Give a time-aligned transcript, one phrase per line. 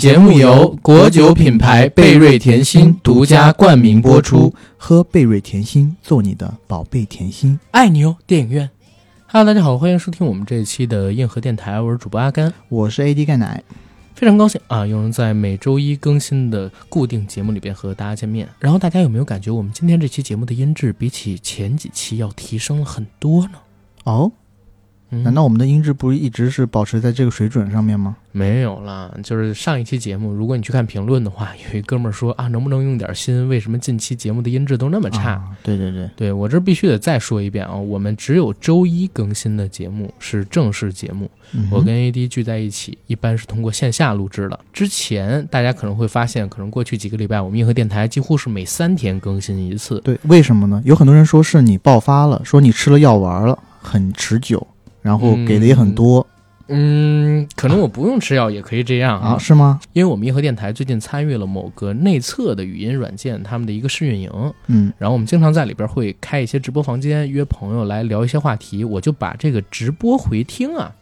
[0.00, 8.16] 本节目由国酒品牌贝瑞甜心独家冠名播出，喝贝瑞甜心，做你的宝贝甜心，爱你哟！
[8.26, 8.70] 电影院
[9.26, 13.62] ，Hello，大家好，欢迎收听我们这一期的硬核电台，我是主播阿甘，我是 AD 钙奶，
[14.14, 18.48] 非常高兴啊，又能在每周一更新的固定节目里边和大家见面。
[18.58, 23.58] 然后大家有没有感觉我们今天这期节目的音质比起前几期要提升了很多呢？
[24.04, 24.32] 哦。
[25.10, 28.16] 难道我们的音质不是一直是保持在这个水准上面吗？
[28.32, 33.48] 没有啦，就是上一期节目，如果你去看评论的话，有一哥们儿说啊，能不能用点心？
[33.48, 35.42] 为什么近期节目的音质都那么差？
[35.64, 41.28] 对对对，对我这必须得再说一遍啊，我们只有周一更新的节目是正式节目，
[41.72, 44.60] 我跟 AD 聚在一起，一般是通过线下录制的。
[44.72, 50.00] 之前大家可能会发现，可能过去几个礼拜，我们硬核电台几乎是每三天更新一次。
[50.04, 50.80] 对，为什么呢？
[50.84, 54.64] 有很多人说是你爆发了，说你吃了药丸了，很持久。
[55.02, 56.26] 然后给的也很多，
[56.68, 59.38] 嗯，可能我不用吃药也可以这样啊？
[59.38, 59.80] 是吗？
[59.92, 64.30] 因为我们银河电台最近参与了某个内测的语音软件，他们的一个试运营，
[64.68, 70.92] 嗯，然后我们经常在里边会开一些直播房间，约朋友来聊一些话题，我就把这个直播回听啊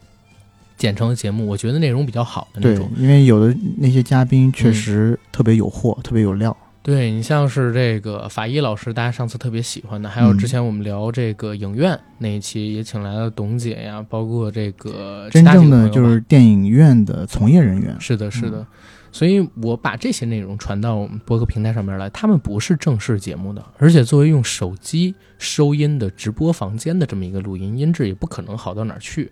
[0.77, 6.55] 剪成了节目，我觉得内容比较好的那种，因为有的那些嘉宾确实特别有货，特别有料。
[6.81, 17.95] 对你像是这个法医老师，大家上次特别喜欢的，还有之前我们聊这个影院那一期也请来了董姐呀，包括这个真正的就是电影院的从业人员。
[17.99, 18.65] 是的，是的，
[19.11, 29.31] 所以我把这些内容传到我们播客平台上面来，他们不是正式节目的，而且作为用手机收音的直播房间的这么一个录音，音质也不可能好到哪儿去。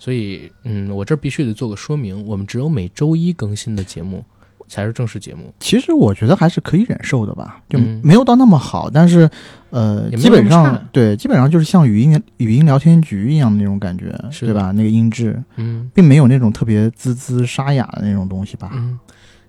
[0.00, 4.24] 所以，嗯，我这必须得做个说明，我们只有每周一更新的节目。
[4.68, 5.52] 才是正式节目。
[5.60, 9.28] 其实我觉得还是可以忍受的吧，就没有到那么好，但是，
[9.70, 14.70] 呃，基本上对，基本上就是像语音语音聊天局一样的那种感觉，对吧？
[14.72, 18.70] 那个音质，嗯，并没有那种特别滋滋沙哑的那种东西吧。
[18.74, 18.98] 嗯，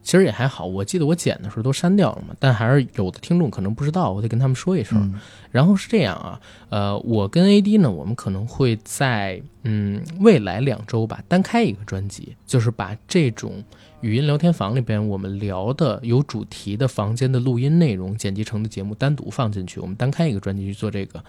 [0.01, 0.65] 其实也还好。
[0.65, 5.13] 我记得我剪的时候都删掉了嘛，但还是有的听众可能不知道，我得跟他们说一声。
[5.51, 13.63] 然后是这样啊，呃，我跟 AD 呢，我们可能会在嗯未来两周吧，单开一个专辑，就是把这种。
[14.01, 21.21] 语音聊天房里边，我们聊的有主题的房间的录音内容剪辑成的节目单独放进去，我们单开一个专辑去做这个，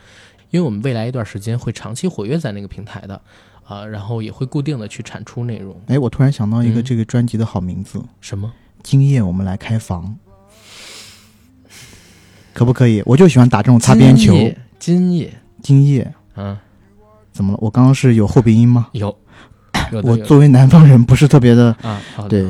[0.50, 3.20] 因为我们未来一段时间会长期活跃在那个平台的，
[3.64, 5.76] 啊，然后也会固定的去产出内容。
[5.88, 8.52] 哎，我突然想到一个这个专辑的好名字，什么？
[8.84, 10.16] 今夜我们来开房，
[12.54, 13.02] 可不可以？
[13.04, 14.32] 我就喜欢打这种擦边球。
[14.78, 16.56] 今夜，今夜，嗯，
[17.32, 17.58] 怎么了？
[17.60, 18.90] 我刚刚是有后鼻音吗？
[18.92, 19.18] 有。
[20.02, 22.46] 我作为南方人，不是特别的啊，对，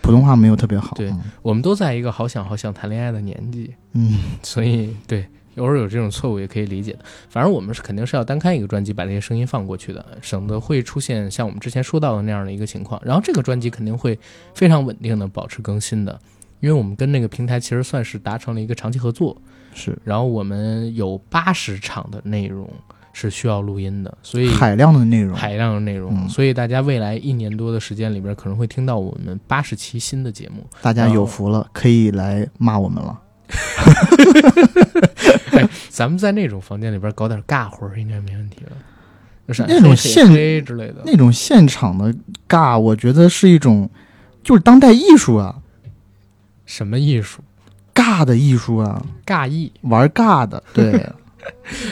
[0.00, 0.94] 普通话没有特别好。
[0.96, 1.12] 对，
[1.42, 6.98] 我们都在一个好想好想谈恋爱的年纪，嗯，所以对，偶尔有这种错误也可以理解的。
[7.28, 13.00] 反正我们是肯定是要单开一个专辑，把这些声音放过去的，省得会出现像我们之前说到的那样的一个情况。
[13.04, 14.18] 然后这个专辑肯定会
[14.54, 16.20] 非常稳定的保持更新的，
[16.60, 19.40] 因为我们跟那个平台其实算是达成了一个长期合作，
[19.74, 19.96] 是。
[20.04, 22.68] 然后我们有八十场的内容。
[23.14, 30.66] 是需要录音的，所以海量的内容，海量的内容，所以大家未来一年多的时间里边，可能会听到我们八十期新的节目。
[30.82, 33.20] 大家有福了，可以来骂我们了。
[35.88, 38.72] 咱们在那种房间里边搞点尬活，应该没问题了。
[39.46, 40.26] 就是那种现
[40.64, 42.12] 之类的，那种现场的
[42.48, 43.88] 尬，我觉得是一种，
[44.42, 45.54] 就是当代艺术啊。
[46.66, 47.40] 什么艺术？
[47.94, 51.08] 尬的艺术啊，尬艺，玩尬的，对。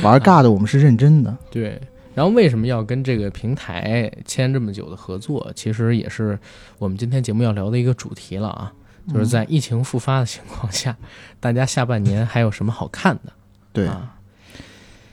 [0.02, 1.36] 玩尬的，我们是认真的。
[1.50, 1.80] 对，
[2.14, 5.50] 然后为什么要跟这个平台签这么久的合作？
[5.54, 6.38] 其实也是
[6.78, 8.72] 我们今天节目要聊的一个主题了啊，
[9.12, 10.96] 就是在疫情复发的情况下，
[11.41, 13.32] 大家下半年还有什么好看的？
[13.72, 14.16] 对，啊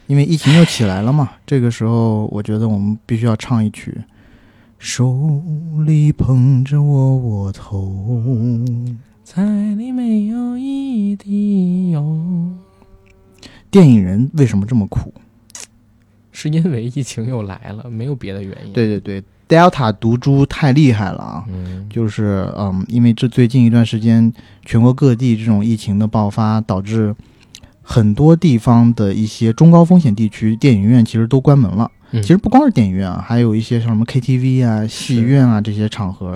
[0.07, 3.95] 因为疫情又起来了嘛，这个时候我觉得我们必须要唱一曲，
[4.79, 5.41] 手
[5.85, 8.65] 里捧着窝窝头，
[9.23, 9.43] 菜
[9.75, 12.01] 里没有一滴油。
[13.71, 15.13] 电影人为什么这么苦？
[16.31, 18.71] 是因为疫情又来了，没有别的原因。
[18.71, 21.43] 对对对，Delta 毒株太厉害了啊！
[21.51, 24.31] 嗯，就是嗯，因为这最近一段时间，
[24.63, 27.13] 全国各地这种疫情的爆发，导致
[27.81, 31.91] 很多地方的一些中高风险地区电影院其实都关门了。
[32.13, 36.35] 其实不光是电影院啊，还有一些像什么 KTV 啊、戏院啊这些场合，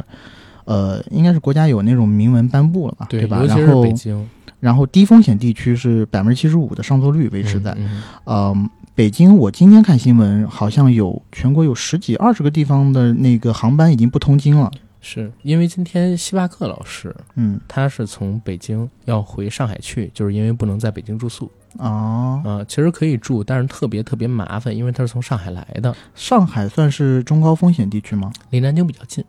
[0.65, 3.07] 呃，应该是国家有那种明文颁布了吧？
[3.09, 3.41] 对吧？
[3.47, 4.27] 然后北京。
[4.63, 7.75] 然后低风险地区是百分之七十五的上座率维持在，
[8.23, 8.55] 呃，
[8.95, 14.71] 北京我今天看新闻，好像有全国有十几二十个地方的那个航班已经不通京了，
[15.01, 28.31] 是因为今天希巴克老师，嗯，他是从北京要回上海去，就是因为不能在北京住宿啊呃，其实可以住，但是特别特别麻烦，因为他是从上海来的，上海算是中高风险地区吗？
[28.51, 29.21] 离南京比较近，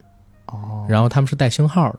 [0.46, 1.98] 哦，然后他们是带星号的。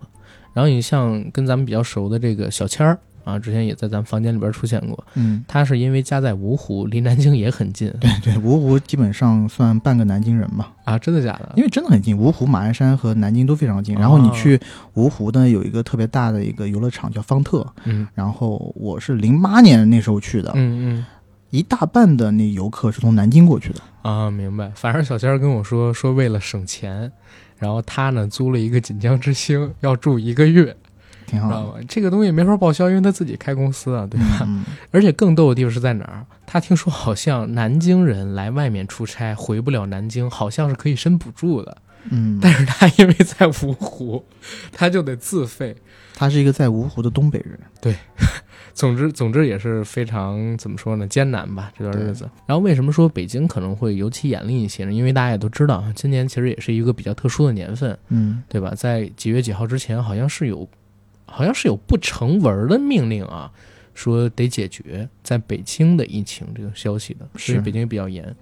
[0.53, 5.05] 然后你像跟咱们比较熟的这个小千儿啊，之前也在咱们房间里边出现过。
[5.15, 7.91] 嗯，他是因为家在芜湖，离南京也很近。
[7.99, 10.71] 对对，芜湖基本上算半个南京人吧。
[10.85, 11.51] 啊，真的假的？
[11.57, 13.93] 因为真的很近，芜湖、马鞍山和南京都非常近。
[13.95, 14.57] 然后你去
[14.93, 17.65] 芜湖呢，有一个特别大的一个游乐场叫方特。
[17.83, 20.51] 嗯，然后我是零八年那时候去的。
[20.55, 21.05] 嗯嗯。
[21.51, 24.69] 一大半的那游客是从南京过去的啊，明白。
[24.75, 27.09] 反正小仙儿跟我说，说为了省钱，
[27.57, 30.75] 然后他呢租了一个锦江之星，要住一个月，
[31.25, 31.79] 挺好，知道吧？
[31.87, 34.41] 这个东西没法报销，因为他自己开公司啊，对吧？
[34.47, 34.63] 嗯。
[34.91, 36.25] 而且更逗的地方是在哪儿？
[36.45, 41.77] 他听说好像南京人来外面出差回不了南京，好像是可以申补助的。
[42.11, 42.39] 嗯。
[42.41, 44.23] 但是他因为在芜湖，
[44.71, 45.75] 他就得自费。
[46.17, 47.59] 他是一个在芜湖的东北人。
[47.81, 47.95] 对。
[48.73, 52.29] 总之，总之也是非常怎么说呢，艰难吧这段日子。
[52.45, 54.91] 然后为什么说北京可能会尤其严厉一些呢？
[54.91, 58.73] 因为大家也都知道，今年其实也是一个比较特殊的年份，嗯，对吧？
[58.75, 60.67] 在几月几号之前，好像是有，
[61.25, 63.51] 好像是有不成文的命令啊，
[63.93, 68.35] 说得解决在北京的疫情这个消息的，所以北京也比较严。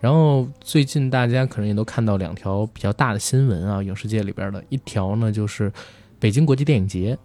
[0.00, 5.72] 然后最近大家可能也都看到两条比较大的新闻啊，影视界里边的一条呢，就是
[6.18, 7.18] 北京国际电影节。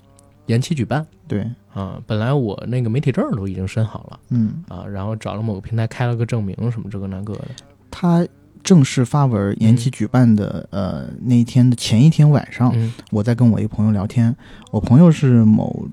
[0.47, 7.45] 延期举办，对啊，本来我那个媒体证都已经申好了，嗯啊，然后找了某个平台开了个证明，什么这个那个的。
[7.89, 8.27] 他
[8.63, 12.73] 正式发文延期举办的呃那一天的前一天晚上，
[13.11, 14.35] 我在跟我一个朋友聊天，
[14.71, 15.87] 我朋友是某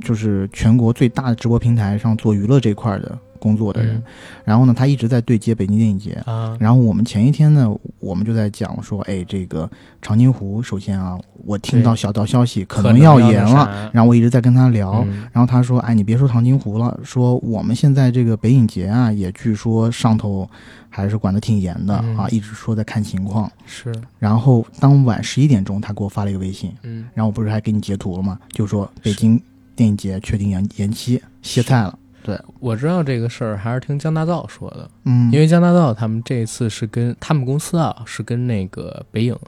[0.00, 3.18] 就是全国最大的直播平台上做娱乐这块的。
[3.44, 4.02] 工作的人，
[4.42, 6.56] 然后呢，他一直在对接北京电影节啊。
[6.58, 7.70] 然后我们前一天呢，
[8.00, 9.70] 我们就在讲说，哎，这个
[10.00, 13.90] 长津湖，首先啊，我听到小道消息可能要严了。
[13.92, 20.48] 然后我一直在跟他聊，然后他说，哎，你别说长津湖了，说我们现在这个北影节啊，也据说上头
[20.88, 23.50] 还是管得挺严的啊，一直说在看情况。
[23.66, 23.94] 是。
[24.18, 28.38] 然后当晚十一点钟，他给我发了一个微信，嗯，然后我不是还给你截图了吗？
[28.52, 29.38] 就说北京
[29.76, 31.98] 电影节确定延延期歇菜了。
[32.24, 39.38] 对，我知道这个事儿还是听江大造说的，嗯，因为江大造他们这次是跟他们公司啊，是跟那个北影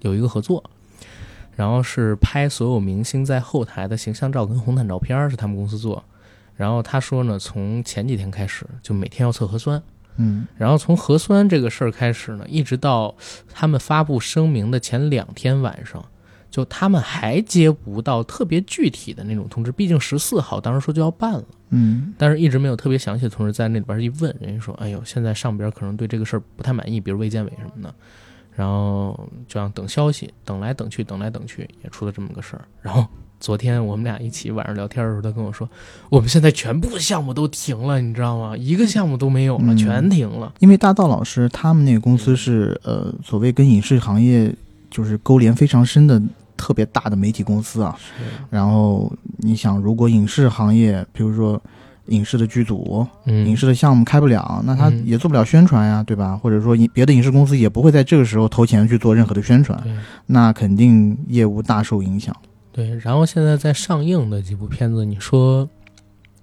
[0.00, 0.62] 有一个合作，
[1.54, 6.02] 然后是拍所有明星在后台的形象照跟红毯照片是他们公司做，
[6.56, 9.80] 然后他说呢，从前几天开始就每天要测核酸，
[10.16, 13.14] 嗯，然后从核酸这个事儿开始呢，一直到
[13.52, 16.04] 他们发布声明的前两天晚上。
[16.54, 27.92] 就他们还接不到特别具体的那种通知，毕竟十四号当时说就要办了，嗯，但是一直没有特别详细的通知，在那里边一问，人家说，哎呦，现在上边可能对这个事儿不太满意，比如卫健委什么的，
[28.54, 32.64] 然后就让等消息，等来等去，等来等去，也出了这么个事儿。
[32.80, 33.04] 然后
[33.40, 35.68] 昨天我们俩一起晚上聊天的时候，他跟我说，
[36.08, 38.56] 我们现在全部项目都停了，你知道吗？
[38.56, 40.54] 一个项目都没有了，全停了。
[40.60, 44.54] 因为大道老师他们那个公司是呃，所谓跟影视行业
[44.88, 46.22] 就是勾连非常深的。
[46.56, 47.96] 特别大的媒体公司啊，
[48.50, 51.60] 然后你想，如果影视行业，比如说
[52.06, 56.36] 影视的剧组、影视的项目开不了，那他也做不了宣传呀，对吧？
[56.36, 59.82] 或者说，别的影视公司也不会在这个时候投钱去做任何的宣传，
[60.26, 62.34] 那肯定业务大受影响。
[62.72, 65.66] 对，然后现在在上映的几部片子，你说《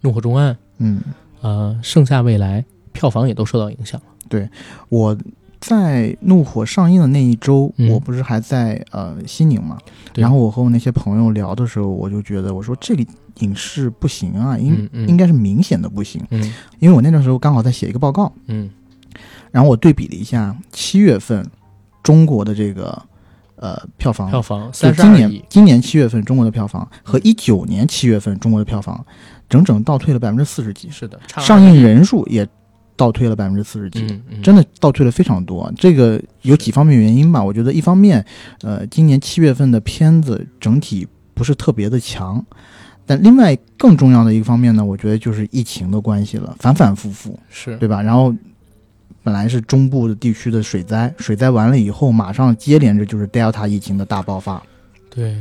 [0.02, 1.02] 怒火重案》，嗯，
[1.42, 4.08] 呃，《盛夏未来》，票房也都受到影响了。
[4.30, 4.50] 对
[4.90, 5.18] 我。
[5.62, 9.78] 在《怒火》上映的那一周，我不是还在呃西宁嘛？
[10.16, 13.08] 然后我和我那些朋友聊的时候，我就觉得我说这里
[13.42, 16.20] 影视不行啊，应应该是明显的不行。
[16.32, 16.42] 嗯，
[16.80, 18.34] 因为我那段时候刚好在写一个报告。
[18.48, 18.72] 嗯，
[19.52, 21.48] 然后我对比了一下七月份
[22.02, 23.00] 中国的这个
[23.58, 29.06] 呃票房，票房就今年今年七月份中国的票房和一九年七月份中国的票房，
[29.48, 30.90] 整整倒退了百分之四十几。
[30.90, 32.50] 是的，上映人数也。
[33.02, 35.74] 倒退了百分之四十几，真的倒退了非常多。
[35.76, 37.44] 这个有几方面原因吧？
[37.44, 38.24] 我觉得一方面，
[38.62, 42.46] 呃，今年七月份的片子整体不是特别的强，
[43.08, 48.04] 但另外更重要的一个方面呢，我觉得就是疫情的关系了，反反复复，是对吧？
[48.04, 48.32] 然后
[49.24, 54.62] 本来是中部的地区的水灾，水灾完了以后，马上接连着就是 Delta 疫情的大爆发。
[55.10, 55.36] 对，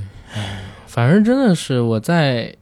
[0.87, 2.57] 反正真的是我在。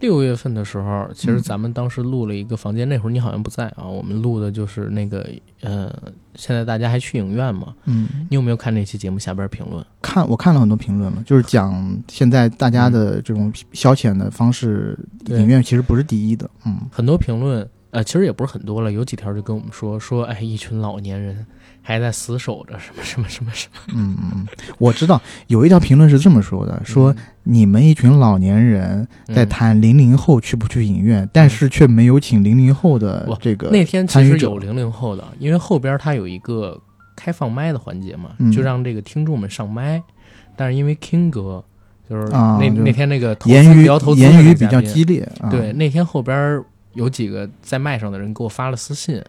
[0.00, 3.84] 六月份的时候，其实咱们当时录了一个房间，那会儿你好像不在啊。
[3.84, 5.26] 我们录的就是那个，
[5.62, 5.90] 呃，
[6.34, 7.74] 现在大家还去影院吗？
[7.86, 9.82] 嗯，你有没有看那期节目下边评论？
[10.02, 14.98] 看，我看了很多评论了，就是讲现在大家的这种消遣的方式，
[15.28, 16.48] 影院其实不是第一的。
[16.66, 21.46] 嗯，很多评论，呃，其实也不是很多了，有几条就跟我们说说，哎，一群老年人。
[21.86, 23.94] 还在死守着什么什么什么什么？
[23.94, 27.14] 嗯嗯嗯，我知道有一条评论是这么说的：说
[27.44, 36.76] 你们一群老年人在谈零零后去不去影院，但是却没有请零零后的这个那天其实有零零后的，因为后边他有一个
[37.14, 40.02] 开放麦的环节嘛，就让这个听众们上麦，
[40.56, 41.64] 但是因为 King 哥
[42.10, 46.60] 就是那那天那个言语聊投资言语比较激烈，啊、对，那天后边
[46.94, 49.22] 有几个在麦上的人给我发了私信，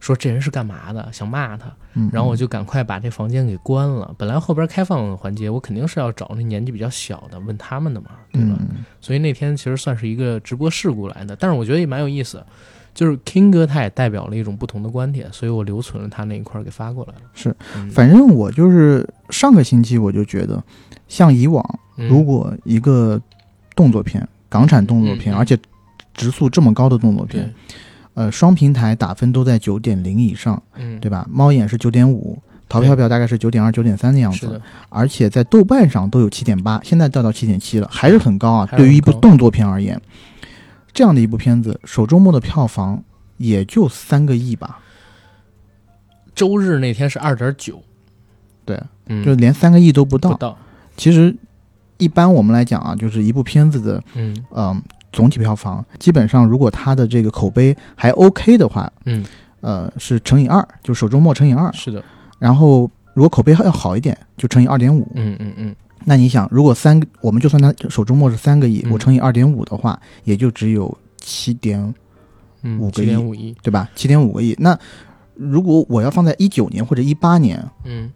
[0.00, 4.12] 说这人是干嘛的，想骂他，嗯，然后我就赶快把这房间给关了。
[4.18, 8.56] 本来后边开放环节，我肯定是要找那年纪比较小的问他们的嘛，对吧？
[8.58, 12.44] 嗯所以那天其实算是一个直播事故来的，但是我觉得也蛮有意思。
[12.92, 17.20] 就是 King 哥他也代表了一种不同的观点，所以我留存了他那一块儿给发过来了。
[17.34, 20.62] 是嗯，反正我就是上个星期我就觉得，
[21.06, 21.64] 像以往
[21.96, 23.20] 嗯如果一个
[23.76, 25.56] 动作片，港产动作片，而且
[26.14, 27.54] 直速这么高的动作对片，，
[28.14, 31.26] 呃，双平台打分都在九点零以上，嗯，对吧？
[31.30, 32.36] 猫眼是九点五，
[32.68, 34.60] 淘票票大概是九点二、九点三的样子。
[34.88, 38.66] 而且在豆瓣上都有七点八，现在掉到七点七了，还是很高啊。
[38.76, 40.00] 对于一部动作片而言，
[40.92, 43.02] 这样的一部片子，首周末的票房
[43.36, 44.80] 也就三个亿吧，
[46.34, 47.80] 周日那天是二点九，
[48.64, 50.30] 对，嗯，就连三个亿都不到。
[50.30, 50.58] 不到，
[50.96, 51.34] 其实，
[51.96, 54.44] 一般我们来讲啊，就是一部片子的，嗯。
[54.52, 59.24] 嗯、总体票房，基本上如果它的这个口碑还 OK 的话，嗯，
[59.60, 61.72] 呃，是乘以二，就首周末乘以二。
[61.72, 62.02] 是的，
[62.38, 65.06] 然后如果口碑要好一点，就乘以二点五。
[65.14, 71.94] 嗯嗯嗯，那你想，如果三个，我们就算它首周末是三个亿，嗯我乘以二点五的话，也就只有七点，
[72.62, 73.88] 嗯，五个亿七点五亿，对吧？
[73.94, 74.54] 七点五个亿。
[74.58, 74.78] 那
[75.34, 78.10] 如果我要放在一九年或者一八年，嗯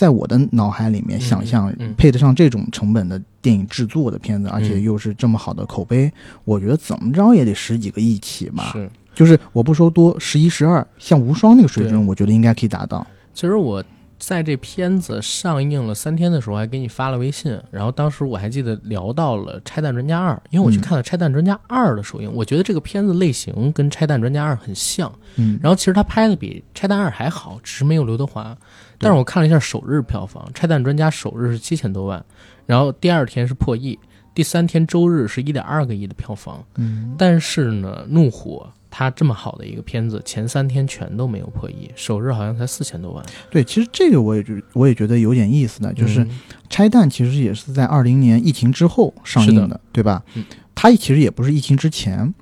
[0.00, 6.10] 在我的脑海里面嗯想象配得上这种成本的电影制作的片子，而且嗯又是这么好的口碑，
[6.46, 8.70] 我觉得怎么着也得十几个亿起吧。
[8.72, 8.90] 是。
[9.14, 13.06] 就是我不说多，十一、十二，像无双那个水准，我觉得应该可以达到。
[13.34, 13.84] 其实我
[14.18, 28.56] 在这片子上映了三天的时候，还给你发了微信，然后当时我还记得聊到了《拆弹专家二》，因为我去嗯看了《拆弹专家二》的首映，我觉得这个片子类型跟《拆弹专家二》很像，嗯，然后其实他拍的比《拆弹二》还好，只是没有刘德华。
[29.00, 32.22] 但是我看了一下首日票房，《拆弹专家》首日是七千多万，
[32.66, 33.98] 然后第二天是破亿，
[34.34, 36.62] 第三天周日是一点二个亿的票房。
[36.76, 43.24] 嗯，但是呢，怒火它这么好的一个片子，前三天全都没有破亿，首日好像才四千多万。
[43.50, 46.30] 对，其实这个我也觉我也觉得有点意思的，就是《嗯
[46.68, 50.22] 拆弹》其实也是在二零年疫情之后上映的，的对吧？
[50.34, 52.34] 嗯它其实也不是疫情之前，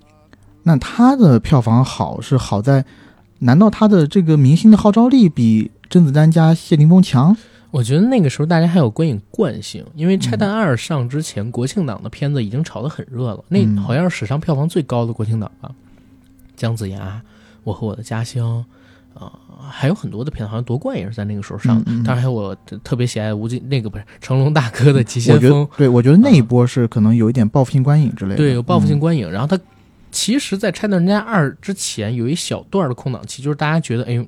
[0.63, 2.85] 那它的票房好是好在，
[3.41, 7.37] 难道他的这个明星的号召力比甄子丹加谢霆锋强？
[7.71, 15.71] 我觉得那个时候大家还有观影惯性，因为《拆弹二》上之前，国庆档的片子已经炒得很热了，那嗯好像是史上票房最高的国庆档吧。
[16.57, 17.21] 姜子牙、
[17.65, 18.65] 我和我的家乡，
[19.13, 19.31] 啊、
[19.71, 21.93] 还有很多的片子，好像夺冠也是在那个时候上的。
[22.05, 29.31] 当然还有我特别喜爱吴京，那个不是成龙大哥的《急我觉先锋得，》，对，我觉得那一波是可能有一点报复性观影之类的，对，有报复性嗯观影。
[29.31, 29.63] 然后他
[30.21, 34.27] 其实，在《拆弹专家二》之前有一小段的空档期，就是大家觉得，哎呦，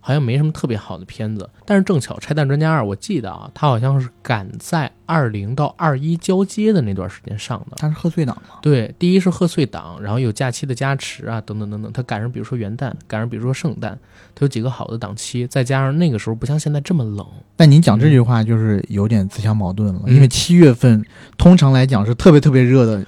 [0.00, 1.50] 好像没什么特别好的片子。
[1.66, 7.76] 但是正巧《拆弹专家二》，我记得啊，它好像是赶在二零到二一交接的那段时间上的。
[7.76, 11.92] 它是贺岁档嘛，对，第一是贺岁档，然后有假期的加持啊，等等等等。
[11.92, 13.98] 它赶上比如说元旦，赶上比如说圣诞，
[14.34, 17.26] 它有几个好的档期，再加上那个时候不像现在这么冷。
[17.54, 21.04] 但您讲这句话就是有点自相矛盾了，嗯因为七月份
[21.36, 23.04] 通常来讲是特别特别热的，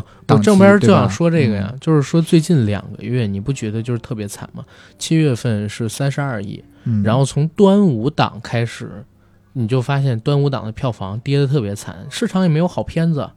[0.00, 4.64] 不，我正边就想说这个呀，就是说最近两个月，你不觉得就是特别惨吗？
[4.98, 9.04] 七月份是三十二亿，嗯，然后从端午档开始，
[9.52, 13.28] 你就发现端午档的票房跌得特别惨，市场也没有好片子。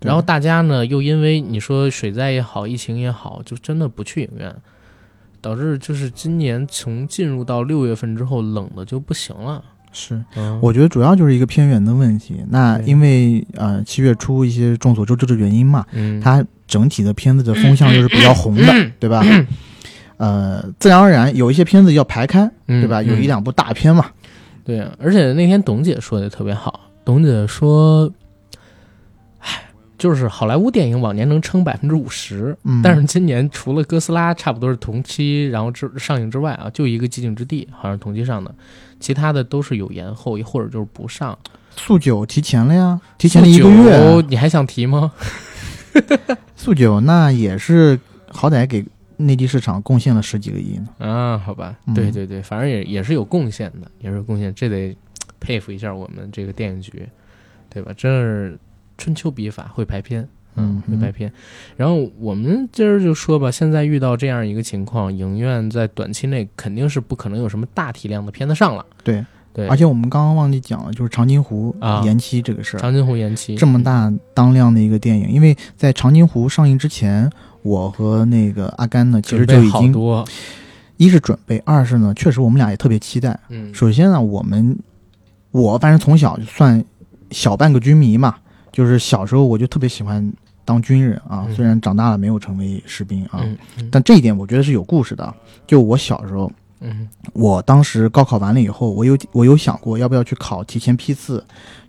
[0.00, 4.52] 然后大家呢，又因为你说水灾也好，疫情也好，就真的不去影院，
[5.40, 9.62] 导致就是今年从进入到六月份之后，冷的就不行了。
[9.92, 10.22] 是。
[10.36, 12.36] 嗯，我觉得主要就是一个偏远的问题。
[12.48, 19.24] 那因为呃七月初一些众所周知的原因嘛，嗯，它整体的片子的风向又是比较红的，对吧？
[20.16, 23.02] 呃，自然而然有一些片子要排开，嗯对吧？
[23.02, 24.04] 有一嗯两部大片嘛，
[24.64, 28.12] 对啊，而且那天董姐说的特别好，董姐说，
[29.38, 29.48] 哎，
[29.96, 38.54] 就是好莱坞电影往年能撑百分之五十，嗯，但是今年除了哥斯拉差不多是同期，然后之上映之外啊，就一个寂静之地好像是同期上的，
[39.00, 41.36] 其他的都是有延后，或者就是不上。
[41.76, 44.22] 速九提前了呀，提前了一个速月九。
[44.22, 45.12] 你还想提吗？
[46.54, 48.84] 速九那也是好歹给
[49.16, 50.88] 内地市场贡献了十几个亿呢。
[50.98, 54.96] 啊，好吧，嗯对对对，反正也也是有贡献的，也是有贡献，这得
[55.40, 57.08] 佩服一下我们这个电影局，
[57.68, 57.92] 对吧？
[57.96, 58.58] 真是
[58.98, 60.28] 春秋笔法，会排片。
[60.56, 61.32] 嗯会白片。
[61.76, 68.84] 然后我们今儿就说吧，现在遇到这样一个情况，影院在短期内肯定是不可能有什么大体量的片子上了。
[69.04, 72.80] 对对，而且我们刚刚忘记讲了，就是长津湖啊延期这个事儿。
[72.80, 77.28] 长津湖延期这么大当量的一个电影，因为在长津湖上映之前，
[77.62, 80.24] 我和那个阿甘呢，其实就已经多，
[80.98, 83.36] 一是准备，二是呢，确实我们俩也特别期待。
[83.48, 84.78] 嗯，首先呢，我们
[85.50, 86.84] 我反正从小就算
[87.32, 88.36] 小半个军迷嘛，
[88.72, 90.32] 就是小时候我就特别喜欢
[90.64, 93.44] 当军人啊，虽然长大了没有成为士兵啊，
[93.90, 95.34] 但这一点我觉得是有故事的。
[95.66, 96.50] 就我小时候，
[96.80, 101.44] 嗯，我当时高考完了以后，我有我有想过要不要去考提前批次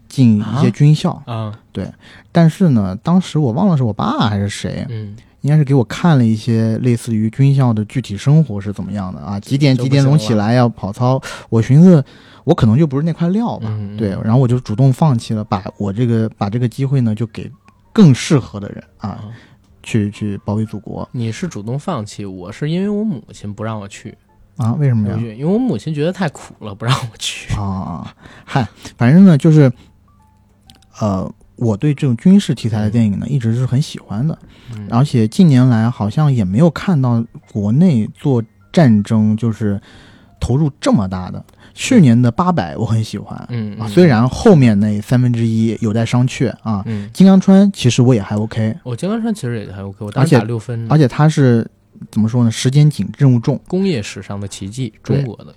[0.08, 1.92] 进一些军校啊，对，
[2.32, 5.16] 但是呢，当时我忘了是我爸还是谁，嗯。
[5.42, 9.40] 应该是给我看了一些类似于军校的具体生活是怎么样的啊？
[9.40, 11.22] 几点几点钟起来要跑操？
[11.50, 12.04] 我寻思
[12.44, 17.52] 我可能就不是那块料吧，对，然后我就主动放弃了，把我这个把这个机会呢就给
[17.92, 19.24] 更适合的人啊，
[19.82, 21.08] 去去保卫祖国。
[21.12, 24.16] 你是主动放弃，我是因为我母亲不让我去
[24.58, 24.74] 啊？
[24.74, 25.18] 为什么呀？
[25.18, 28.16] 因为我母亲觉得太苦了，不让我去啊。
[28.46, 29.72] 嗨，反正呢就是
[31.00, 31.32] 呃。
[31.62, 34.36] 我对这种军事题材的电影呢，一直是很喜欢的，
[34.90, 39.80] 而且近年来好像也没有看到国内做战争就是
[40.40, 41.46] 投入这么大的。
[41.76, 46.84] 去年的八百我很喜欢，嗯啊，虽然后面那三分之一有待商榷啊。
[47.14, 51.70] 金刚川其实我也还 OK，我金刚川其实也还 OK，我当时打六分，而且它是
[52.10, 52.50] 怎么说呢？
[52.50, 55.54] 时间紧，任务重，工业史上的奇迹，中国的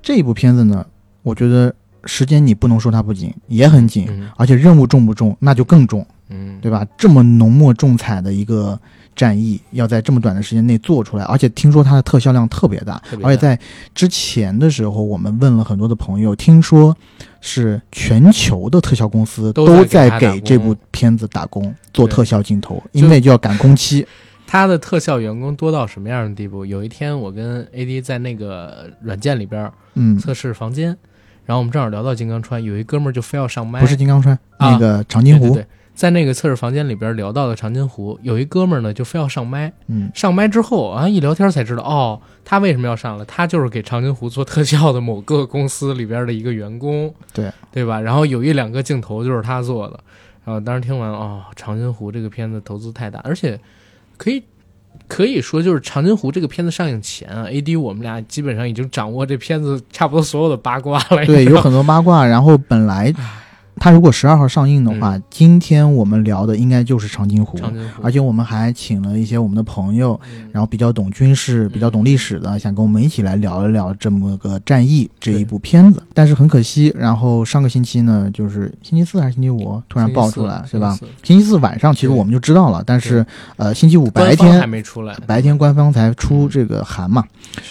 [0.00, 0.86] 这一部片子呢，
[1.22, 1.74] 我觉得。
[2.04, 6.86] 时间你不能说它不紧，也很紧，而且任务重不重，那就更重，嗯，对吧？
[6.96, 8.78] 这么浓墨重彩的一个
[9.14, 13.58] 战役，要在这么短的时间内做出来，而且听说它的特效量特别大，而且在
[13.94, 16.96] 之前的时候，我们问了很多的朋友，听说
[17.40, 24.06] 是全球的特效公司都在给这部片子打工做特效镜头，因为就要赶工期。
[24.46, 26.66] 他的特效员工多到什么样的地步？
[26.66, 30.94] 有一天我跟 AD 在那个软件里边，嗯，测试房间。
[31.44, 43.24] 然后我们正好聊到金刚川，有一哥们儿就非要上麦，不是金刚川，那个长津湖，对，在那个测试房间里边聊到的长津湖，有一哥们儿呢就非要上麦，嗯，上麦之后啊，一聊天才知道，哦，他为什么要上来？
[43.24, 48.00] 他就是给长津湖做特效的某个公司里边的一个员工，对，对吧？
[48.00, 49.98] 然后有一两个镜头就是他做的，
[50.44, 53.58] 然后当时听完，哦，长津湖这个片子投资太大，而且
[54.16, 54.42] 可以。
[55.12, 61.26] 可以说，就是《长津湖》这个片子上映前啊，A D 我们俩基本上已经掌握这片子差不多所有的八卦了。
[61.26, 62.24] 对，有很多八卦。
[62.24, 63.12] 然后本来。
[63.76, 67.58] 它如果十二号上映的话，今天我们聊的应该就是长津湖，
[68.02, 70.18] 而且我们还请了一些我们的朋友，
[70.52, 76.02] 然后比较懂军事、比较懂历史的，想跟我们一起来聊一聊这么个战役这一部片子。
[76.14, 80.96] 但是很可惜，然后上个星期呢，就是星期四还是星期五突然爆出来，是吧？
[81.22, 81.56] 星期四。
[81.56, 83.24] 晚上其实我们就知道了，但是
[83.56, 87.24] 呃，星期五白天还没出来，白天官方才出这个函嘛。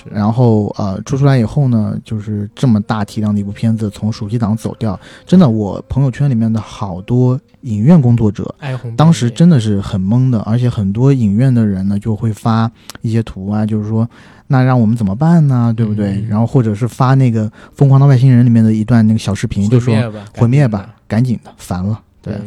[0.09, 5.81] 然后呃，出出来以后呢，就是这么大体量的一部片子从暑期档走掉，真的我。
[5.91, 8.55] 朋友圈里面的好多影院工作者，
[8.95, 14.09] 当时真的是很懵的，而且很多影院的人呢就会发一些图啊，就是说
[14.47, 15.73] 那让我们怎么办呢？
[15.75, 16.25] 对不对？
[16.29, 19.93] 然后或者是发那个《疯狂的外星人》里面的一段那个小视频，就说
[20.33, 22.01] 毁灭吧，赶紧的，烦了。
[22.21, 22.39] 对，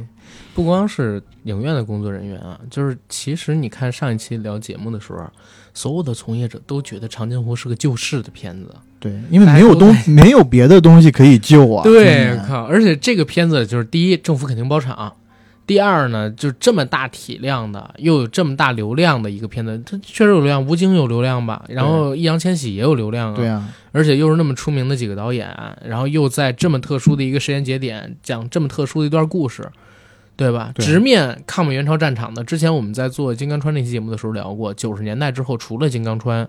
[0.54, 5.22] 不光是影院的工作人员啊，就是其实你看上一期聊节目的时候。
[5.74, 11.82] 所有的从业者都觉得《长津湖》是个救世的片子，对，因为没有东 没有别的东西可以救啊。
[11.82, 12.64] 对，靠！
[12.64, 15.12] 而且这个片子就是第一，政府肯定包场；
[15.66, 20.64] 第二呢，就这么大体量的，又有这么大流量的一个片子，它确实有流量。
[20.64, 21.64] 吴京有流量吧？
[21.68, 23.36] 然后易烊千玺也有流量啊。
[23.36, 25.52] 对啊，而且又是那么出名的几个导演，
[25.84, 29.68] 然后又在这么特殊的一个时间节点讲这么特殊的一段故事。
[30.36, 30.72] 对吧？
[30.76, 36.48] 直面抗美援朝战场的，之前我们在做金刚川那期节目的时候聊过，九十年代之后除了金刚川，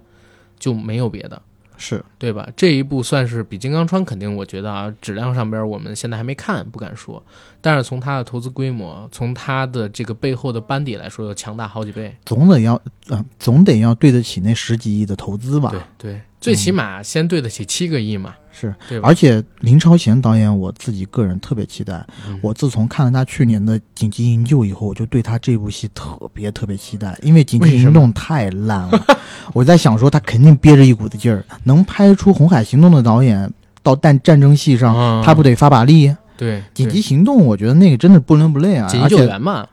[0.57, 1.41] 就没有别的，
[1.77, 2.49] 是对吧？
[2.55, 7.23] 这一部算是比金刚川肯定，我觉得啊，质量上边我们现在还没看，不敢说，
[7.61, 15.69] 但是从它的投资规模，从它的这个背后的班底来说，要强大好几倍，总得要，呃，总得要对得起那十几亿的投资吧？
[15.69, 18.35] 对对，最起码先对得起七个亿嘛。
[18.57, 22.05] 是，而且林超贤导演，我自己个人特别期待。
[22.41, 29.05] 我自从看了他去年的《紧急营救》以后，我就对他这部戏特别特别期待，因为《紧急行动》太烂了。
[29.53, 33.51] 我在想说，他肯定憋着一股子劲儿，能拍出《红海行动》的导演，
[33.83, 36.15] 到战战争戏上，他不得发把力？
[36.37, 38.87] 对，《紧急行动》，我觉得那个真的不伦不类啊。
[38.87, 39.65] 紧急救援嘛，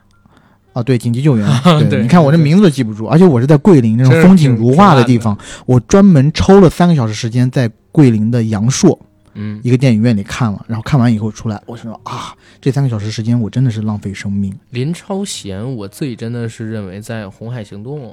[0.73, 1.47] 啊，对，紧急救援。
[1.89, 7.71] 对，你看我这名字都记不住，而且我是在桂林那种风景如画的地方，我专门抽了三个小时时间在。
[7.93, 8.99] 桂林的阳朔，
[9.35, 14.51] 嗯，一个电影院里看了，然后看完以后出来，我说啊，这三个小时时间我真的是浪费生命。
[14.71, 18.07] 林超贤，我自己真的是认为，在《红海行动》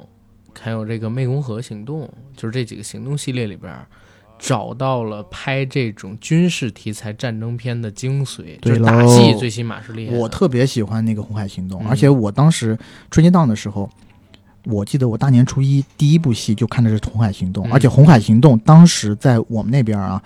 [0.61, 2.03] 还有这个《湄公河行动》，
[2.35, 3.73] 就是这几个行动系列里边，
[4.41, 10.17] 找到了拍这种军事题材战争片的精髓，就是打戏最起码是厉害。
[10.17, 12.77] 我特别喜欢那个《红海行动》，而且我当时
[13.09, 13.89] 春节档的时候。
[14.65, 20.21] 我记得我大年初一第一部戏就看的是《红海行动》，而且《红海行动》当时在我们那边啊，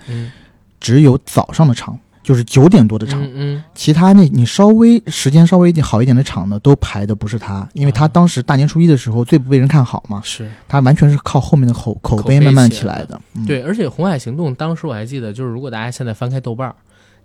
[0.78, 3.22] 只有早上的场，就是九点多的场。
[3.22, 13.20] 嗯嗯，其他那你稍微时间稍微好一点的场呢，都排的不是他，因为他当时大年初一的时候最不被人看好嘛，是他完全是靠后面的口口口碑碑慢慢起来起来的。
[13.34, 16.74] 嗯、对，而且《红海行动》当时我还记得，就是如果大家现在翻开豆瓣儿，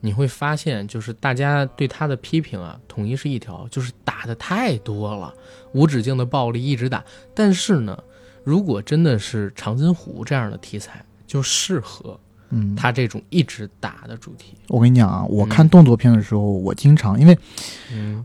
[0.01, 5.33] 你会发现，就是大家对他的批评啊，统一是一条，就是打的太多了，
[5.73, 7.03] 无止境的暴力一直打。
[7.33, 7.97] 但是呢，
[8.43, 12.19] 如果真的是长津湖这样的题材，就适合
[12.51, 14.53] 嗯，他这种一直打的主题。
[14.67, 17.37] 我跟你讲啊，我看动作片的时候，我经常因为
[17.93, 18.23] 嗯，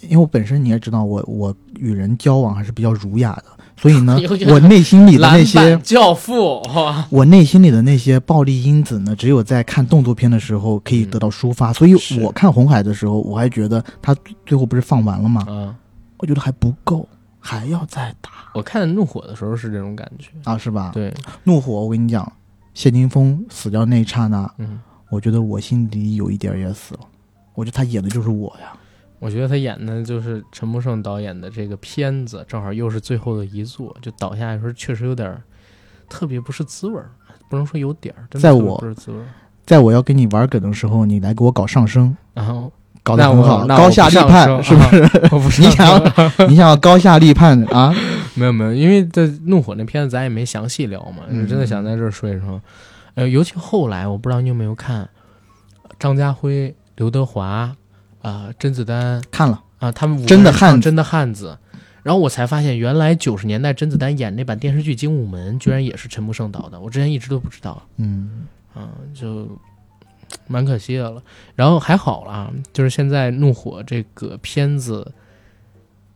[0.00, 3.44] 因为我本身你也知道，我我与人交往还是比较儒雅的，
[3.76, 4.18] 所以呢，
[4.48, 11.72] 我内心里的那些教父，哇，我内心里的那些暴力因子呢，只有在看动作片的时候可以得到抒发。
[11.72, 15.44] 所以我看红海的时候，我还觉得他最后不是放完了吗？
[15.48, 15.74] 嗯！
[16.18, 20.28] 我觉得还不够，还要再打我看怒火的时候是这种感觉。
[20.44, 20.90] 啊，是吧？
[20.92, 21.12] 对，
[21.44, 22.30] 怒火，我跟你讲，
[22.80, 27.00] 谢霆锋死掉那一刹那，嗯，我觉得我心里有一点儿也死了。
[27.52, 28.72] 我觉得他演的就是我呀。
[29.18, 35.42] 我觉得他演的就是陈木胜导演的这个片子，正好又是最后的一座，就倒下时候确实有点儿
[36.08, 37.10] 特别不是滋味儿，
[37.50, 39.26] 不能说有点儿，在我不是滋味儿。
[39.66, 45.02] 在我要跟你玩梗的时候，你来给我搞上升，然后搞得很好，高下立判，是不是？
[45.30, 45.98] 我不是你想要
[46.48, 47.94] 你想要高下立判啊？
[48.40, 52.58] 没有没有，因为在怒火那片子咱也没详细聊嘛，嗯就真的想在这儿说一说。
[53.14, 55.06] 呃，尤其后来，我不知道你有没有看
[55.98, 57.76] 张家辉、刘德华
[58.22, 61.58] 啊、甄子丹看了，啊，他们五个真的汉子人真的汉子。
[62.02, 67.82] 然后我才发现，原来九十年代甄子丹演那版电视剧《精武门》，居然也是陈木胜导的，我之前一直都不知道。
[67.98, 69.46] 嗯，嗯，就
[70.46, 71.22] 蛮可惜的了。
[71.54, 75.12] 然后还好啦，就是现在《怒火》这个片子，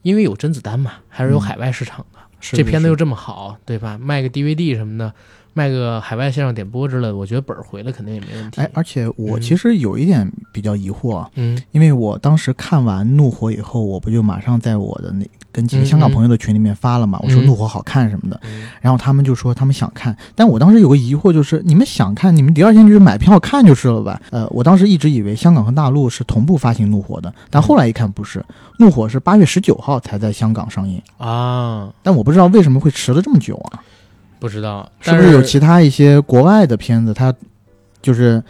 [0.01, 2.14] 因为有甄子丹嘛，还是有嗯海外市场的。
[2.45, 3.97] 是这片子又这么好，对吧？
[3.99, 5.15] 卖个 DVD 什么的，
[5.55, 8.61] 卖个海外线上点播之类的，我觉得本儿回来肯定也没问题。
[8.61, 24.21] 哎，而且我嗯其实有一点比较疑惑啊，嗯因为我当时看完《怒火》以后，我不就马上在我的那跟几个嗯香港朋友的群里面发了嘛，我说《嗯怒火》好看什么的，嗯然后他们就说他们想看，但我当时有个疑惑，就是你们想看，你们第二天就是买票看就是了吧？
[24.31, 28.41] 呃，我当时一直以为香港和大陆是同步发行《怒火》的，但后来一看不是，
[28.79, 33.81] 《怒火》是八月十九号才在香港上映，啊，但我不知道为什么会迟了这么久啊？
[34.45, 37.35] 不知道是不是有其他一些国外的片子，它
[38.03, 38.45] 就是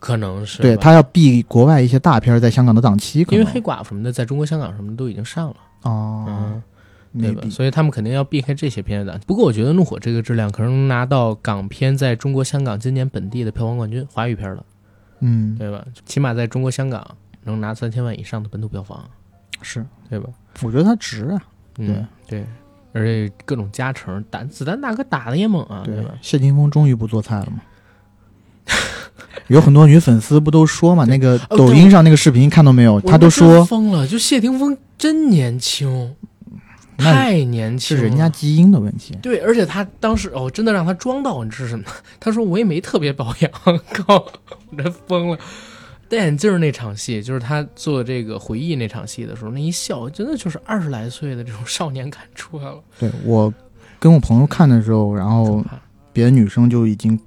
[0.00, 6.60] 可能是对它要避国外一些大片在香港的档期，因为黑寡妇什么的，在中国香港什么都已经上了，哦，
[7.12, 7.48] 嗯，对吧？
[7.50, 9.16] 所以他们肯定要避开这些片子。
[9.28, 14.64] 不过我觉得《怒火》这个质量可能能拿到港片在中国香港今年本地的票房冠军，华语片了，
[15.20, 15.84] 嗯对吧？
[16.04, 17.06] 起码在中国香港
[17.44, 19.08] 能拿三千万以上的本土票房，
[19.62, 20.28] 是，对吧？
[20.64, 21.40] 我觉得它值啊。
[21.78, 22.44] 嗯，对，
[22.98, 26.10] 而且各种加成，打子弹大哥打的也猛啊，对吧？
[26.20, 27.60] 谢霆锋终于不做菜了吗？
[29.46, 32.94] 有很多女粉丝不都说嘛，那个哦抖音上那个视频看到没有？
[32.94, 36.14] 我他都说疯了，就谢霆锋真年轻，
[36.98, 39.16] 太年轻是，人家基因的问题。
[39.22, 41.84] 对，而且他当时哦，真的让他装到，你知道什么？
[42.20, 43.50] 他说我也没特别保养，
[43.94, 44.16] 靠，
[44.70, 45.38] 我真疯了。
[46.08, 52.78] 戴眼镜儿那场戏，就是他做这个回忆那场戏的时候，那一笑，真的就是二十来岁的这种少年感出来了。
[52.98, 53.52] 对我
[53.98, 55.62] 跟我朋友看的时候，然后
[56.12, 57.18] 别的女生就已经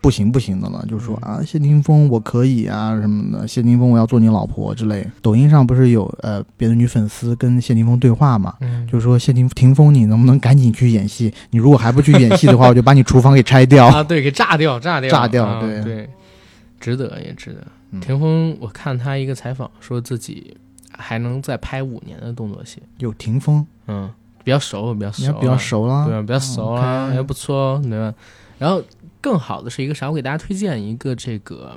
[0.00, 5.04] 不行不行的了，就说嗯啊，谢霆锋我可以啊什么的，谢霆锋我要做你老婆之类。
[5.20, 8.54] 抖音上不是有呃别的女粉丝跟谢霆锋对话嘛？
[8.60, 11.32] 嗯，就说谢霆霆锋，你能不能赶紧去演戏？
[11.50, 13.86] 你如果还不去演戏的话，我就把你厨房给拆掉。
[13.86, 16.10] 啊，对，给炸掉，炸掉，炸掉啊对对，
[16.84, 17.66] 值得也值得。
[17.92, 20.54] 嗯霆锋，我看他一个采访，说自己
[20.90, 26.20] 还能再拍五年的动作戏，有霆锋，嗯，比较熟，比较熟比较熟了，对吧？
[26.20, 28.14] 比较熟啦，OK 也不错哦，对吧？
[28.58, 28.82] 然后
[29.22, 30.10] 更好的是一个啥？
[30.10, 31.74] 我给大家推荐一个这个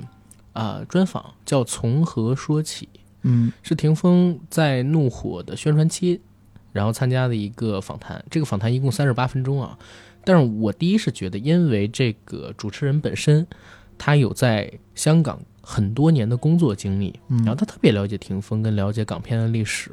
[0.52, 2.86] 呃专访，叫《从何说起》，
[3.22, 6.20] 嗯是霆锋在《怒火》的宣传期，
[6.72, 8.22] 然后参加的一个访谈。
[8.28, 9.78] 这个访谈一共三十八分钟啊。
[10.24, 13.46] 但是我第一是觉得，因为这个主持人本身
[13.98, 19.90] 他有在香港很多年的工作经历，嗯，然后他特别了解霆锋，跟了解港片的历史，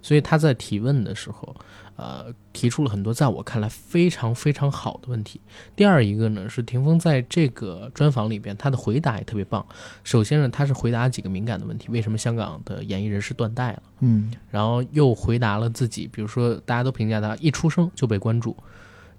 [0.00, 1.54] 所以他在提问的时候，
[1.96, 5.40] 呃，提出了很多在我看来非常非常好的问题。
[5.76, 9.64] 第二一个呢，是霆锋在这个专访里边，他的回答也特别棒。
[10.02, 13.82] 首先呢，他是回答几个敏感的问题，为什么香港的演艺人士断代了？
[14.00, 18.56] 嗯然后又回答了自己，比如说大家都评价他一出生就被关注，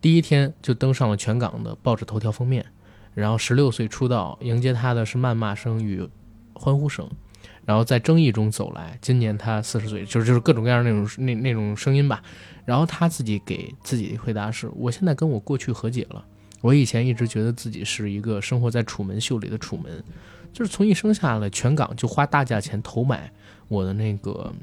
[0.02, 2.66] 第一天就登上了全港的报纸头条封面，
[3.20, 6.08] 然后十六岁出道，迎接他的是谩骂声与
[6.54, 7.10] 欢呼声，
[7.66, 8.98] 然后在争议中走来。
[9.02, 12.24] 今年他四十岁，就是就是各种各样那种那那种声音吧。
[12.66, 16.24] 然后他自己给自己的回答是：我现在跟我过去和解了，
[16.62, 20.04] 我以前一直觉得自己是一个生活在楚门秀里的楚门，
[20.54, 23.32] 就是从一生下来，全港就花大价钱投买
[23.68, 24.54] 我的那个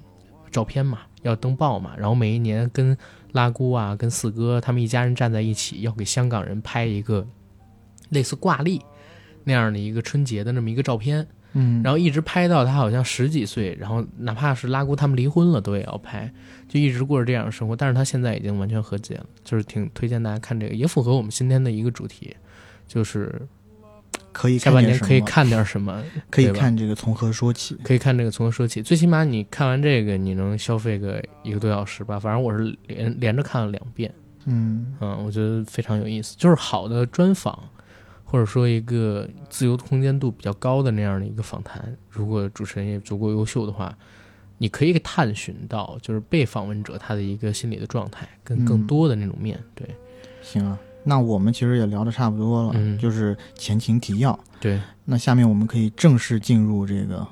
[0.51, 2.97] 照片嘛，要登报嘛，然后每一年跟
[3.33, 7.27] 拉姑啊、跟四哥他们一家人站在一起，要给香港人拍一个
[8.09, 8.81] 类似挂历
[9.45, 11.27] 那样的一个春节的那么一个照片。
[11.59, 16.31] 嗯，然后一直拍到他好像十几岁，然后哪怕是拉姑他们离婚了，都也要拍，
[16.69, 17.75] 就一直过着这样的生活。
[17.75, 22.37] 但是他现在已经完全和解了，就是挺推荐大家看这个，也符合我们今天的一个主题，
[22.87, 23.41] 就是
[24.33, 28.83] 可以下半年可以看点什么，可以看这个从何说起，可以看这个从何说起。
[28.83, 32.21] 最起码你看完这个，你能消费个一个多小时吧。
[32.21, 34.13] 反正我是连连着看了两遍，
[34.45, 37.59] 嗯嗯，我觉得非常有意思，就是好的专访。
[38.27, 43.97] 或者说一个自由空间度比较高的那样的一个访谈，如果主持人也足够优秀的话，
[44.59, 49.89] 你可以探寻到就是被访问者他的一个心理的状态，跟更多的那种面对。
[50.43, 54.39] 行啊，那我们其实也聊的差不多了，就是前情提要。
[54.61, 57.27] 对，那下面我们可以正式进入这个。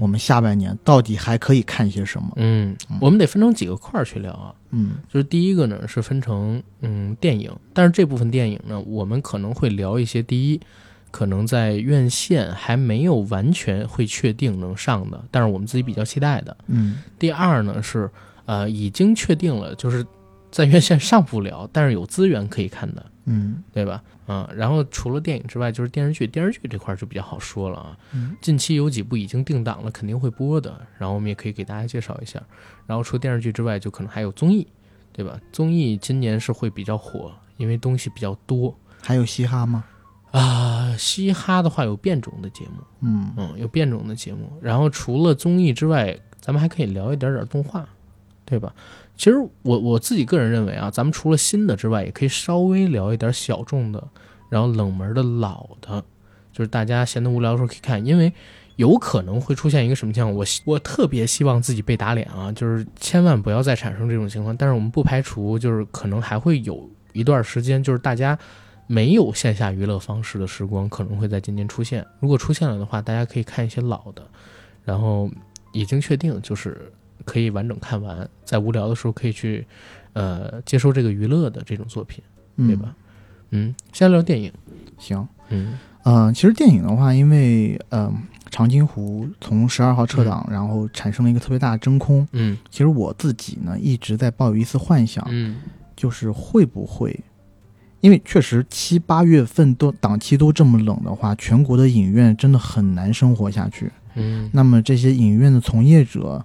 [0.00, 2.32] 我们下半年到底还可以看些什么？
[2.36, 4.54] 嗯，我们得分成几个块儿去聊啊。
[4.70, 10.60] 嗯，就是第一个呢是分成嗯电影，但是这部分电影呢，我们可能会聊一些第一，
[11.10, 16.56] 可能在院线还没有完全会确定能上的，但是我们自己比较期待的。
[16.66, 18.10] 嗯，第二呢是
[18.46, 20.04] 呃已经确定了，就是
[20.50, 23.06] 在院线上不了，但是有资源可以看的。
[23.26, 24.02] 嗯，对吧？
[24.26, 26.26] 嗯，然后除了电影之外，就是电视剧。
[26.26, 27.98] 电视剧这块就比较好说了啊。
[28.12, 30.80] 嗯，近期有几部已经定档了，肯定会播的。
[30.98, 32.42] 然后我们也可以给大家介绍一下。
[32.86, 34.66] 然后除电视剧之外，就可能还有综艺，
[35.12, 35.38] 对吧？
[35.52, 38.74] 综艺今年是会比较火，因为东西比较多。
[39.02, 39.84] 还有嘻哈吗？
[40.30, 42.82] 啊，嘻哈的话有变种的节目。
[43.00, 44.50] 嗯嗯，有变种的节目。
[44.60, 47.86] 然后除了综艺之外，咱们还可以聊一点点动画，
[48.44, 48.74] 对吧？
[49.16, 54.02] 其实我我自己个人认为啊，咱们除了新的之外，也可以稍微聊一点小众的，
[54.50, 56.04] 然后冷门的老的，
[56.52, 58.32] 就是大家闲得无聊的时候可以看，因为
[58.74, 64.56] 有可能会出现一个什么情况，我我特别希望自己被打脸啊，就是千万不要再产生这种情况。
[64.56, 68.36] 但是我们不排除，就是可能还会有一段时间，就是大家
[68.88, 72.04] 没有线下娱乐方式的时光，可能会在今年出现。
[72.18, 74.26] 如果出现了的话，大家可以看一些老的，
[74.82, 75.30] 然后
[75.72, 76.92] 已经确定就是。
[77.24, 79.66] 可以完整看完，在无聊的时候可以去，
[80.12, 82.22] 呃，接收这个娱乐的这种作品，
[82.56, 82.94] 对吧？
[83.50, 84.52] 嗯，先聊电影，
[84.98, 88.12] 行，嗯，呃，其实电影的话，因为呃，
[88.50, 95.56] 长津湖从十二号撤档，然后产生了一个特别大的真空，嗯，其实我自己呢一直在抱有一丝幻想，嗯，
[95.94, 97.18] 就是会不会，
[98.00, 106.44] 因为确实七八月份都档期都这么冷的话，全国的影院真的很难生活下去，嗯，那么这些影院的从业者。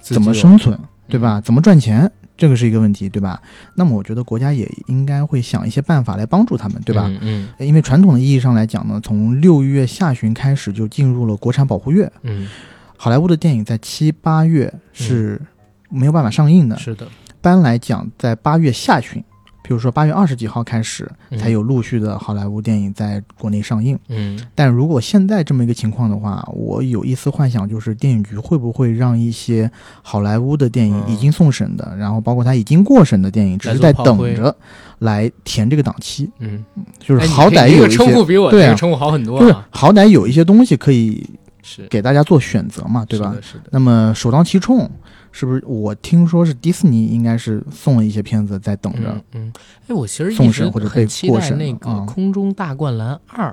[0.00, 0.78] 怎么生存，
[1.08, 1.40] 对吧？
[1.40, 3.40] 怎么赚钱，这个是一个问题，对吧？
[3.74, 7.10] 那么我觉得国家也应该会想一些办法来帮助他们，对吧？
[7.20, 12.48] 嗯，因为传统的意义上来讲呢，从六月下旬开始就进入了国产保护月，嗯，
[12.96, 15.40] 好莱坞的电影在七八月是
[15.88, 17.06] 没有办法上映的，是的。
[17.06, 19.22] 一般来讲，在八月下旬。
[19.66, 23.98] 比如说八月二十几号开始，才有陆续的好莱坞电影在国内上映。
[24.08, 29.70] 嗯，但如果现在这么一个情况的话，我有一丝幻想，就是电影局会不会让一些
[30.02, 34.54] 好莱坞的电影已经送审的，然后包括他已经过审的电影，只是在等着
[34.98, 36.30] 来填这个档期。
[36.40, 36.62] 嗯，
[37.00, 41.26] 就是好歹有一些称呼比我对啊称呼好很多，就是好歹有一些东西可以
[41.62, 43.34] 是给大家做选择嘛，对吧？
[43.40, 43.64] 是的。
[43.70, 44.90] 那么首当其冲。
[45.36, 49.20] 是不是我听说是迪士尼应该是送了一些片子在等着？
[49.32, 49.52] 嗯，
[49.88, 51.58] 哎，我其实送审或者被过审。
[51.58, 53.50] 那个《空中大灌篮二》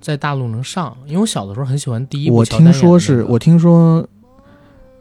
[0.00, 2.34] 在大陆能上，因为我小的时候很喜欢第一部。
[2.34, 4.02] 我听说是我听说《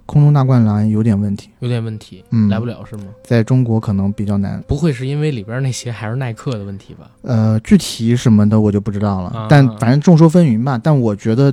[0.06, 3.06] 空中大灌篮》有点问题，有点问题，嗯，来不了是吗？
[3.24, 4.64] 在中国可能比较难。
[4.68, 7.10] 不会是因为里边那些还是耐克的问题吧？
[7.24, 10.80] 呃，具体什么的我就不知道了，但反正众说纷纭吧。
[10.82, 11.52] 但我觉得。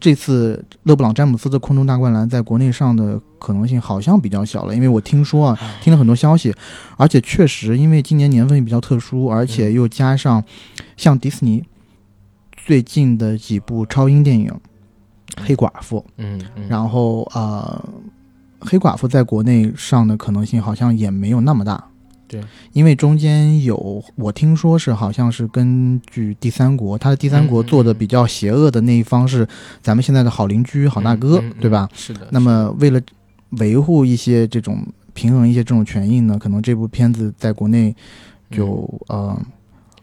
[0.00, 6.54] 这次勒布朗詹姆斯的空中大灌篮在国内上的可能性好像比较小了，因为我听说啊，听了很多消息，
[6.96, 10.42] 而且确实因为今年年份也比较特殊，而且又加上
[10.96, 11.64] 像迪士尼
[12.56, 14.48] 最近的几部超英电影
[15.44, 17.84] 《黑寡妇》，嗯，然后啊，
[18.68, 21.84] 《黑寡妇》在国内上的可能性好像也没有那么大。
[22.28, 22.40] 对，
[22.72, 29.48] 因为中间有我听说是好像是根据第三国，他的第三国做的比较邪恶的那一方是
[29.82, 31.88] 咱们现在的好邻居、好大哥，对吧？
[31.94, 32.28] 是的。
[32.30, 33.00] 那么为了
[33.58, 37.96] 维护一些这种平衡一些这种权益呢，可能这部片子在国内
[38.50, 39.36] 就呃。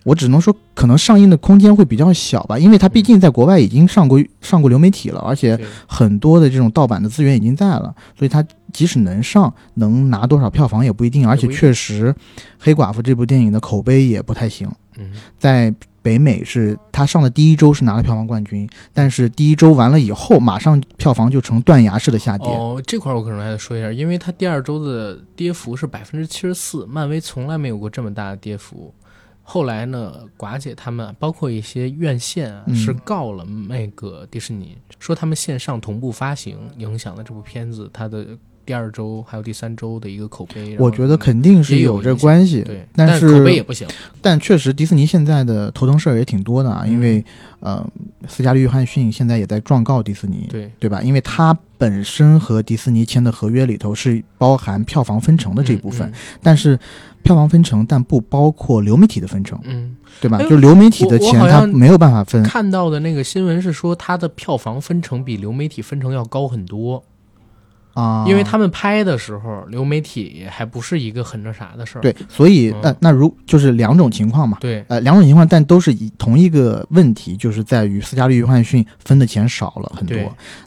[0.06, 11.28] 我只能说，可能上映的空间会比较小吧，因为它毕竟在国外已经上过上过流媒体了，而且很多的这种盗版的资源已经在了，所以它即使能上，能拿多少票房也不一定。
[11.28, 12.14] 而且确实，
[12.60, 14.72] 《黑寡妇》这部电影的口碑也不太行。
[14.98, 22.48] 嗯，在北美是它上的第一周是拿了票房冠军，但是第一周完了以后，马上票房就呈断崖式的下跌。
[22.48, 28.94] 哦，这块我可能还得说一下，因为它第二周的跌幅是百分之七十四，漫威从来没有过这么大的跌幅。
[29.48, 40.76] 后来呢，寡姐他们包括一些院线啊，是告了那个迪士尼，说他们线上同步发行影响了这部片子它的第二周还有第三周的一个口碑。
[40.80, 43.88] 我觉得肯定是有这关系，对，但是口碑也不行。
[44.22, 47.24] 但确实，迪士尼现在的头疼事儿也挺多的啊，因为
[47.60, 47.86] 呃，
[48.28, 51.02] 斯嘉丽·约翰逊现在也在状告迪士尼，对对吧？
[51.02, 56.80] 因为他本身和迪士尼签的合约里头是包含票房分成的这部分，但是。
[57.26, 60.38] 票房分成，但不包括流媒体的分成，嗯，对吧？
[60.44, 62.44] 就流媒体的钱，他没有办法分。
[62.44, 67.04] 看到的那个新闻是说，他的票房分成比流媒体分成要高很多
[67.96, 72.02] 啊，因为他们拍的时候，流媒体还不是一个很那啥的事儿。
[72.02, 80.18] 对，所以那那如就是两种情况嘛，对，呃，两种情况，但都是以同一个问题，就是在于斯嘉丽·约翰逊分的钱少了很多。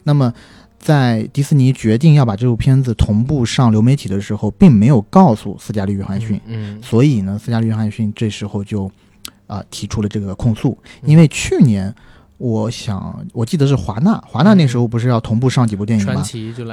[0.03, 0.33] 那么。
[0.81, 8.89] 在迪士尼决定要把这部片子同步上流媒体的时候，并没有告诉斯嘉丽·约翰逊，嗯，所以呢，斯嘉丽·约翰逊这时候就
[9.45, 10.77] 啊提出了这个控诉。
[11.03, 11.93] 因为去年，
[12.39, 16.23] 我想我记得是华纳，华纳那时候不是要同步上几部电影吗？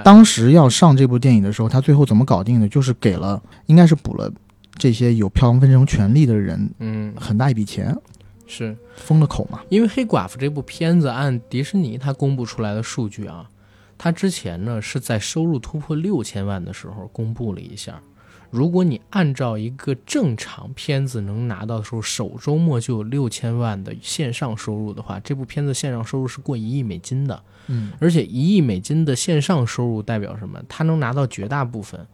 [0.03, 2.69] 当时要上这部电影的时候，他最后怎么搞定的？
[2.69, 4.33] 就是给了，应该是补了
[4.77, 7.95] 这些有票房分成权利的人，嗯，很大一笔钱，
[8.47, 9.61] 是封了口嘛？
[9.69, 13.51] 因为黑寡妇这部片子按迪士尼他公布出来的数据啊。
[13.99, 18.01] 他之前呢是在收入突破六千万的时候公布了一下，
[18.57, 27.43] 如果你按照一个正常片子能拿到的时候，首周末就有六千万的线上收入的话，这部片子线上收入是过一亿美金的。
[27.67, 30.59] 嗯，而且一亿美金的线上收入代表什么？
[30.71, 32.07] 它能拿到绝大部分，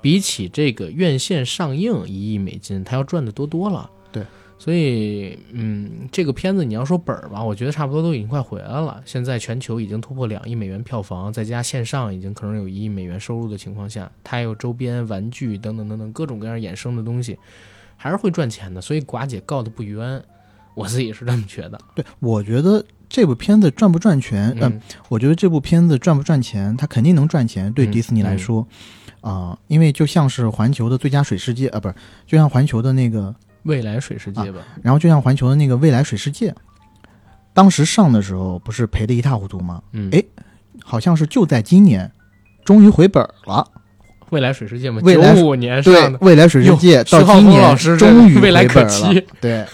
[0.00, 3.90] 比起这个院线上映一亿美金，它要赚的多多了。
[4.62, 9.02] 所以，嗯，这个片子你要说本儿吧，我觉得差不多都已经快回来了。
[9.04, 17.36] 现在全球已经突破两亿美元票房，再加线上已经可能有一亿美元收入的情况下，它还有周边玩具等等等等各种各样衍生的东西，
[17.96, 18.80] 还是会赚钱的。
[18.80, 20.22] 所以寡姐告的不冤，
[20.74, 21.76] 我自己是这么觉得。
[21.96, 24.56] 对，我觉得这部片子赚不赚钱？
[24.60, 27.72] 嗯，我觉得这部片子赚不赚钱，它肯定能赚钱。
[27.72, 28.64] 对迪士尼来说，
[29.22, 31.94] 啊，因为就像是环球的最佳水世界啊，不是，
[32.28, 33.34] 就像环球的那个。
[33.64, 36.54] 未来水世界吧，然后就像环球的那个未来水世界，
[37.54, 39.82] 当时上的时候不是赔的一塌糊涂吗？
[39.92, 40.22] 嗯，哎，
[40.82, 42.10] 好像是就在今年，
[42.64, 43.66] 终于回本了。
[44.30, 49.22] 未来水世界嘛，九五年上的未来水世界到今年终于回本了。
[49.40, 49.66] 对，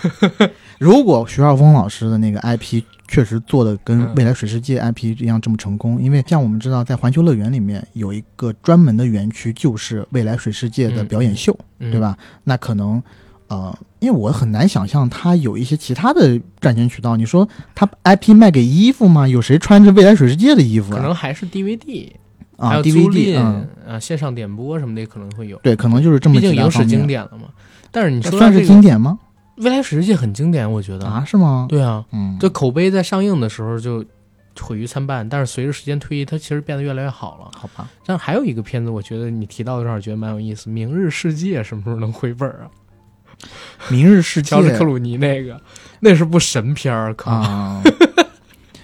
[0.79, 12.19] 如果徐浩峰老师的那个 IP 确实做的跟未来水世界 IP 一样这么成功，因为像我们知道，在环球乐园里面有一个专门的园区，就是未来水世界的表演秀，对吧？
[12.45, 13.01] 那可能。
[13.49, 17.17] 呃，因为我很难想象他有一些其他的赚钱渠道。
[17.17, 19.27] 你说他 IP 卖给衣服吗？
[19.27, 20.93] 有谁穿着未来水世界的衣服？
[20.93, 22.11] 可能还是 DVD
[22.57, 23.39] 啊，DVD
[23.87, 25.57] 啊，线上点播什么的可能会有。
[25.59, 26.37] 对，可能就是这么。
[26.37, 27.49] 毕竟影史经典了嘛。
[27.91, 29.19] 但是你说算是经典吗？
[29.57, 31.67] 未来水世界很经典，我觉得啊，是吗？
[31.69, 34.05] 对啊，嗯，这口碑在上映的时候就
[34.61, 37.51] 毁于参半，但是随着时间推移，它其实变得越来越好了。
[37.59, 37.89] 好吧。
[38.05, 42.69] 但还有一个片子，我觉得你提到的这儿，觉得蛮有意思，《明日世界》什么时候能回本啊？
[43.91, 45.61] 明日世界，乔治克鲁尼那个，
[46.01, 47.83] 那是部神片儿，靠！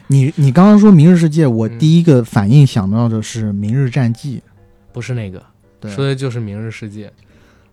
[0.08, 4.42] 你你刚刚说明日世界，我第一个反应想到的是明日战记，
[4.92, 5.42] 不是那个，
[5.88, 7.12] 说的就是明日世界。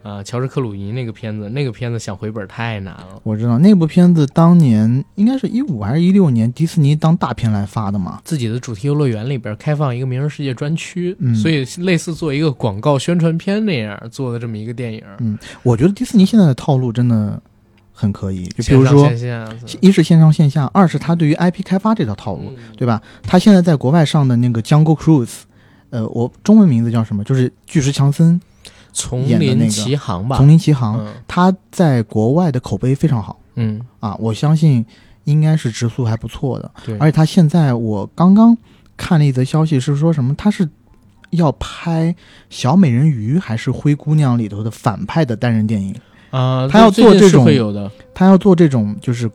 [0.04, 3.20] 啊，乔治克鲁尼那个片子，那个片子想回本太难了。
[3.24, 8.20] 我知道那部片子当年应该是一五还是一六年，迪士尼当大片来发的嘛。
[8.24, 15.04] 自己的主题游乐园里边开放一个名人世界专区，嗯，所以类似做一个广告宣传片那样做的这么一个电影。
[15.20, 17.40] 嗯，我觉得迪士尼现在的套路真的
[17.94, 19.08] 很可以，就比如说，
[19.82, 23.00] 一是线上线下，二是他对于 IP 开发这套套路，对吧？
[23.22, 25.26] 他现在在国外上的那个《Jungle Cruise》，
[25.92, 27.24] 呃，我中文名字叫什么？
[27.24, 28.42] 就是巨石强森。
[28.94, 33.40] 丛林奇航吧，丛林奇航，它在国外的口碑非常好。
[33.56, 34.86] 嗯啊，我相信
[35.26, 36.72] 应该是直速还不错的。
[36.86, 38.58] 对，而且它现在我刚刚
[38.96, 40.34] 看了一则消息，是说什么？
[40.38, 40.68] 它是
[41.32, 42.14] 要拍
[42.50, 45.96] 《小美人鱼》还是《灰姑娘》里头的反派的单人电影
[46.30, 46.68] 啊？
[46.68, 47.92] 他要做这种，有的。
[48.14, 49.30] 他要做这种就是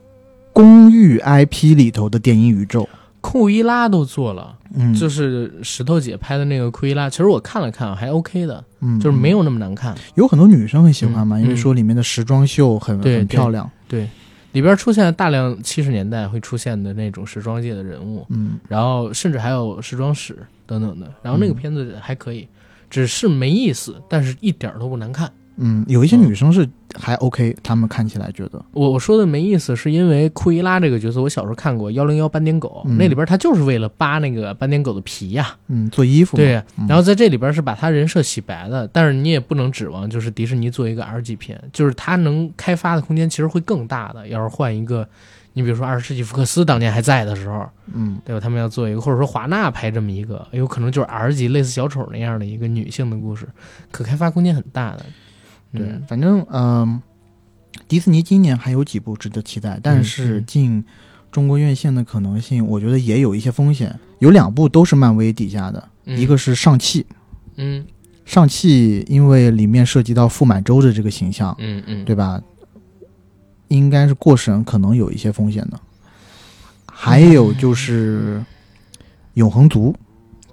[0.51, 2.87] 公寓 IP 里头的电影宇宙。
[3.21, 9.95] 库伊拉都做了，嗯，就是石头姐拍的那个库伊拉，其实我看了看，还 OK 的，嗯，就是没有那么难看。
[10.15, 14.07] 有很多女生很喜欢嘛，因为说里面的时装秀很很漂亮，对，
[14.53, 22.47] 里边出现了大量七十年代会出现的那种时装界的人物，嗯，然后甚至还有时装史等等的，然后那个片子还可以，
[22.89, 25.29] 只是没意思，但是一点都不难看。
[25.57, 36.37] 嗯，有一些女生是还 OK，她们看起来觉得我我说的没意思，是因为库伊拉这个角色，我小时候看过《幺零幺斑点狗》，那里边他就是为了扒那个斑点狗的皮呀，嗯，做衣服。
[36.37, 44.27] 对，然后在这里边是把他人设洗白的，但是你也不能指望就是迪士尼做一个 R 级片，就是他能开发的空间其实会更大的。
[44.27, 45.07] 要是换一个，
[45.53, 48.39] 你比如说二十世纪福克斯当年还在的时候，嗯，对吧？
[48.39, 53.47] 他们要做一个，或者说华纳拍这么一个，有可能就是 R 级类似小丑那样的一个女性的故事，
[53.91, 55.03] 可开发空间很大的。
[55.73, 57.01] 对，反正嗯，
[57.87, 60.83] 迪士尼今年还有几部值得期待，但是进
[61.31, 63.97] 中国院线的可能性，我觉得也有一些风险。
[64.19, 67.05] 有两部都是漫威底下的，一个是上汽，
[67.57, 67.85] 嗯，
[68.25, 72.41] 上汽因为里面涉及到傅满洲的这个形象，嗯嗯，对吧？
[73.67, 75.79] 应该是过审，可能有一些风险的。
[76.85, 78.43] 还有就是
[79.35, 79.93] 永恒族，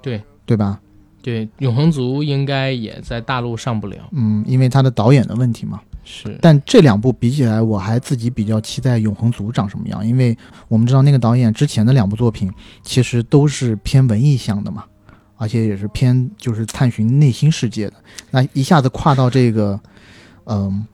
[0.03, 0.79] 对对吧？
[1.25, 3.97] 对，永恒族应该也在大陆上不了。
[4.13, 5.81] 嗯，因为他的导演的问题嘛。
[6.05, 6.37] 是。
[6.43, 10.37] 但这两部比起来，我还自己比较期待永恒族长什么样，因为
[10.69, 12.53] 我们知道那个导演之前的两部作品
[12.83, 14.85] 其实都是偏文艺向的嘛，
[15.39, 17.95] 而且也是偏就是探寻内心世界的。
[18.31, 19.81] 那一下子跨到这个，
[20.45, 20.87] 嗯。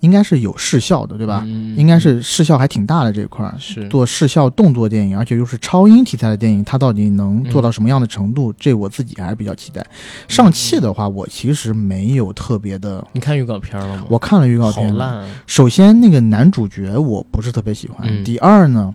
[0.00, 1.42] 应该是有视效的，对吧？
[1.76, 8.52] 应该是视效还挺大的这一块，是做视效动作电影，而且又是超英题材的电影，它到底能做到什么样的程度？
[8.58, 9.84] 这我自己还是比较期待。
[10.28, 13.04] 上汽的话，我其实没有特别的。
[13.12, 14.04] 你看预告片了吗？
[14.08, 15.26] 我看了预告片，好烂。
[15.46, 18.22] 首先，那个男主角我不是特别喜欢。
[18.22, 18.94] 第二呢，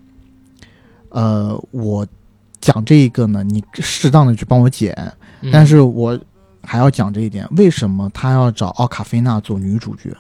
[1.10, 2.06] 呃，我
[2.60, 4.96] 讲这一个呢，你适当的去帮我剪，
[5.52, 6.18] 但是我
[6.64, 10.16] 还要讲这一点：为什么他要找奥卡菲娜做女主角？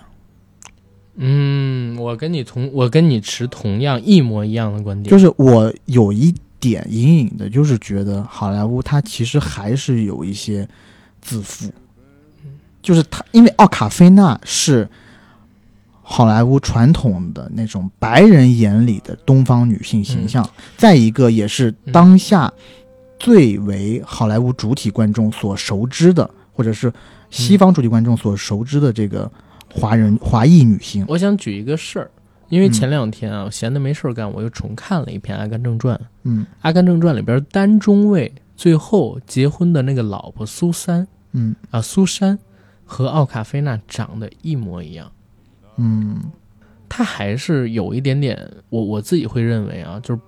[1.17, 10.65] 嗯，我跟你同，我跟你持同样一模一样的观点，就是我有一点隐隐的，就是觉得好莱坞它其实还是有一些
[11.21, 11.69] 自负，
[12.81, 14.87] 就是他，因为奥卡菲娜是
[16.01, 22.51] 好莱坞传统的那种白人眼里的东方女性形象，再一个也是当下
[23.19, 26.91] 最为好莱坞主体观众所熟知的，或者是
[27.29, 29.29] 西方主体观众所熟知的这个。
[29.73, 32.11] 华人华裔女性，我想举一个事儿，
[32.49, 35.95] 因为前两天啊，闲的没事儿干，我又重看了一篇《阿甘正传》。
[36.23, 42.37] 嗯，《阿甘正传》里边单中尉最后结婚的那个老婆苏珊，嗯啊，苏珊
[42.85, 45.11] 和奥卡菲娜长得一模一样。
[45.77, 46.21] 嗯，
[46.89, 50.21] 她还是有一点点，我我自己会认为啊，就是。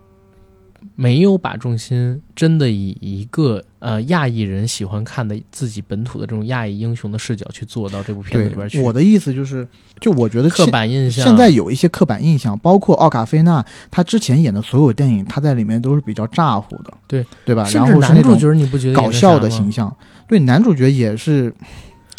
[0.95, 8.81] 没有把重心真的以一个呃亚裔人喜欢看的自己本土的这种亚裔英雄的视角去做到这部片子里边去。
[8.81, 9.67] 我的意思就是，
[9.99, 17.67] 就我觉得刻板印象现在有一些刻板印象，包括奥卡菲娜，他之前演的所有电影，他在里面都是比较咋呼的，对对吧？
[17.73, 19.95] 然后男主角你不觉得搞笑的形象？
[20.27, 21.53] 对，男主角也是。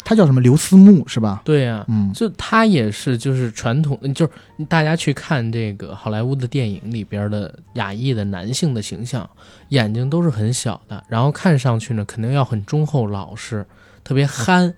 [0.05, 0.39] 他叫什么？
[0.39, 1.41] 刘思慕是吧？
[1.43, 4.31] 对呀，嗯，就他也是，就是传统，就是
[4.69, 9.27] 大家去看这个好莱坞的电影里边的亚裔的男性的形象，
[9.69, 13.65] 眼睛都是很小的，然后看上去呢，肯定要很忠厚老实，
[14.03, 14.71] 特别憨，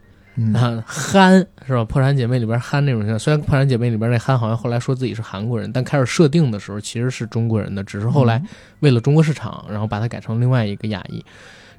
[0.55, 1.84] 啊，憨是吧？
[1.84, 8.41] 破产姐妹里边憨那种形象，虽然破产姐妹里边那憨好像后来说自己是韩国人，但开始设定的时候其实是中国人的，只是后来
[8.80, 11.21] 为了中国市场，然后把它改成另外一个亚裔，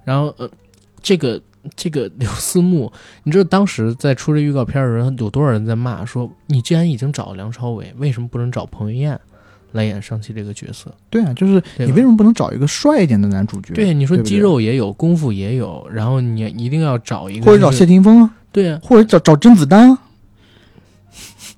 [0.05, 0.47] 然后呃，
[1.01, 1.41] 这个。
[1.77, 2.93] 这个刘思慕，
[3.25, 9.19] 你知道当时在出这预告片的时候，有多少人在骂说：“你既然已经找了梁朝伟，为什么不能找彭于晏
[9.73, 13.75] 来演上期这个角色？”对啊，就是你为什么不能找一个帅一点的男主角？
[13.75, 19.99] 对，你说肌肉也有，功夫也有，然后你一定要找一个，或者找谢霆锋啊，对啊，或者找找甄子丹啊，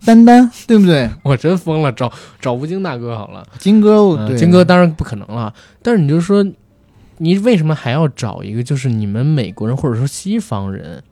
[0.05, 1.09] 丹丹，对不对？
[1.23, 5.53] 我真疯了，找找吴京大哥好了，金哥，金哥当然不可能了，
[5.83, 6.45] 但是你就说。
[7.23, 11.03] 你为什么还要找一个就是你们美国人或者说西方人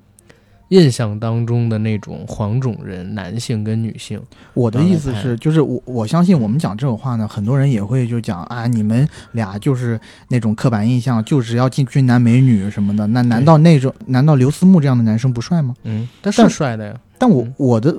[0.69, 4.19] 印象当中的那种黄种人男性跟女性？
[4.55, 13.07] 我的意思是，就是我我相信我们讲这种话呢，很多人也会就讲啊，你们俩就是那种刻板印象，就只要进军男美女什么的。
[13.09, 15.75] 那难道那种难道刘思慕这样的男生不帅吗？
[15.85, 16.99] 嗯，他是帅的呀。
[17.19, 17.99] 但我我的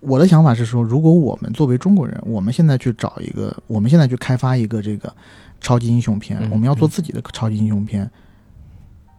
[0.00, 5.12] 我的想法是说，如果我们作为中国人，我们现在去找一个，我们现在去开发一个这个。
[5.60, 8.10] 超级英雄片，我们要做自己的超级英雄片。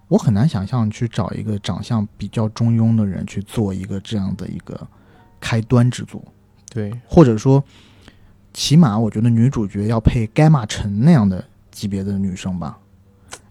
[0.07, 4.87] 我很难想象去找一个长相比较中庸的人去做一个这样的一个
[5.41, 6.23] 开端之作。
[6.69, 7.61] 对，或者说，
[8.53, 12.77] 起码我觉得女主角要配该玛陈那样的级别的女生吧。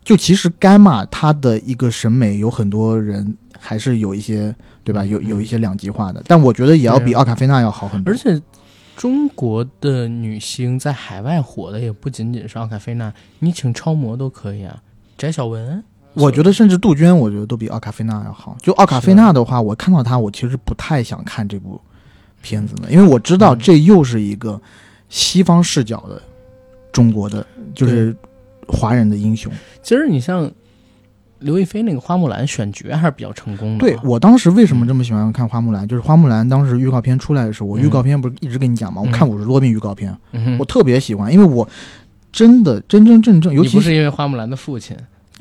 [0.03, 5.05] 就其实该玛她的一个审美有很多人还是有一些对吧？
[5.05, 8.13] 有有一些两极化的，但我觉得也要比奥卡菲娜要好很多。
[8.13, 8.41] 而且。
[8.97, 14.83] 中国的女星在海外火的也不仅仅是奥卡菲娜，你请超模都可以啊，
[15.19, 15.85] 翟晓雯
[16.15, 18.57] 我觉得甚至杜鹃，我觉得都比奥卡菲娜要好。
[18.61, 21.81] 就奥卡菲娜的话，我看到她，我其实不太想看这部
[22.41, 24.61] 片子的，因为我知道这又是一个
[25.09, 26.21] 西方视角的
[26.91, 28.17] 中国的，就是
[28.67, 29.53] 华人的英雄。
[29.83, 30.51] 其实你像。
[31.41, 33.79] 刘亦菲那个花木兰选角还是比较成功的。
[33.79, 39.03] 对我当时为什么这么喜欢看花木兰，就是花木兰当时预告片出来的时候，我预告片不是一直跟你讲吗？
[39.05, 40.17] 我看五十多遍预告片，
[40.59, 41.69] 我特别喜欢，因为我
[42.33, 44.97] 真的真真正正，尤其是因为花木兰的父亲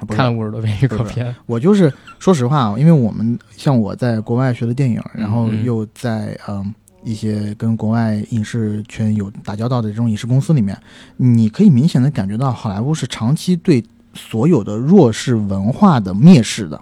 [0.09, 1.33] 看了五十多遍预告片。
[1.45, 6.73] 我就是说实话啊，因为我们像我在国外学的电影，然后又在嗯
[7.03, 10.77] 一些跟国外影视圈有打交道的这种影视公司里面，
[11.15, 13.81] 你可以明显的感觉到好莱坞是长期对。
[14.15, 16.79] 所有的弱势文化的蔑视的，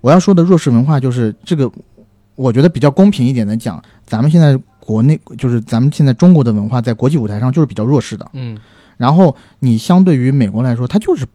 [0.00, 1.70] 我要说的弱势文化就是这个，
[2.36, 8.56] 我觉得比较公平一点的讲，咱们现在国内就是咱们现在中国的文化在国际舞台上就是比较弱势的，嗯，
[8.96, 11.26] 然后你相对于美国来说，他就是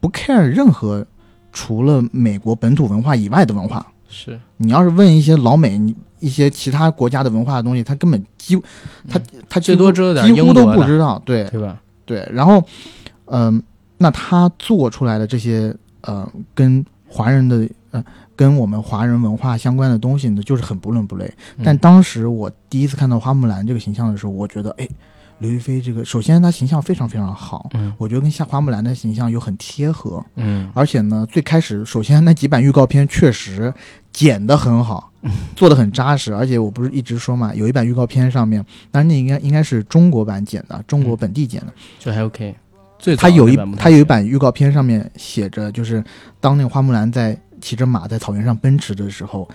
[0.00, 1.06] 不 care 任何
[1.52, 4.40] 除了美国本土文化以外的文化，是。
[4.56, 8.56] 你要是问一些老美你一些其他国家的文化的东西，他根本几
[9.08, 11.44] 他他最多知道点几乎都不知道，对。
[11.50, 11.80] 对吧？
[12.06, 12.62] 对，然后
[13.26, 13.62] 嗯。
[14.04, 18.04] 那他做出来的这些呃，跟华人的呃，
[18.36, 21.32] 跟我们华人文化相关的东西呢，就是很不伦不类。
[21.64, 24.86] 但当时我第一次看到花木兰这个形象的时候，我觉得，哎，
[25.38, 33.72] 刘亦菲这个，首先她形象非常非常好，嗯，我觉得跟夏花木兰的形象又很贴合，嗯，而且呢，最开始首先那几版预告片确实
[34.12, 35.10] 剪得很好，
[35.56, 42.54] 做的很扎实，而且我不是一直说嘛，有一版预告片上面，但是那应该应该是中国版剪的，中国本地剪的，就还 OK。
[43.18, 46.02] 他有一他有一版预告片，上面写着，就是
[46.40, 49.48] 当那个花木兰在骑着马在草原上奔驰的时候，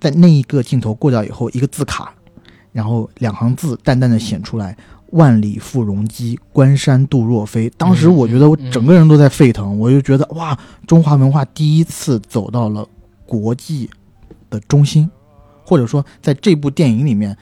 [0.00, 2.12] 在那一个镜头过掉以后，一个字卡，
[2.72, 4.76] 然后两行字淡淡的显出来
[5.10, 10.56] ：“万里赴戎机，关山度若飞。”当时我觉得我整个人都在沸腾，我就觉得哇，
[10.86, 12.86] 中华文化第一次走到了
[13.26, 13.88] 国际
[14.50, 15.10] 的中心，
[15.64, 17.36] 或者说在这部电影里面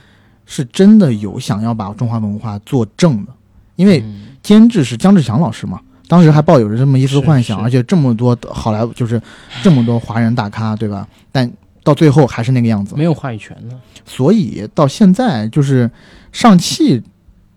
[0.45, 3.33] 是真的有想要把中华文化做正的，
[3.75, 4.03] 因为。
[4.41, 5.79] 监制是姜志强老师嘛？
[6.07, 9.21] 当时还抱有着这么一丝幻想，而且这么多好莱坞就是
[9.63, 11.07] 这么多华人大咖，对吧？
[11.31, 11.49] 但
[11.83, 13.79] 到最后还是那个样子，没有话语权呢。
[14.05, 15.89] 所以到现在就是
[16.33, 17.01] 上汽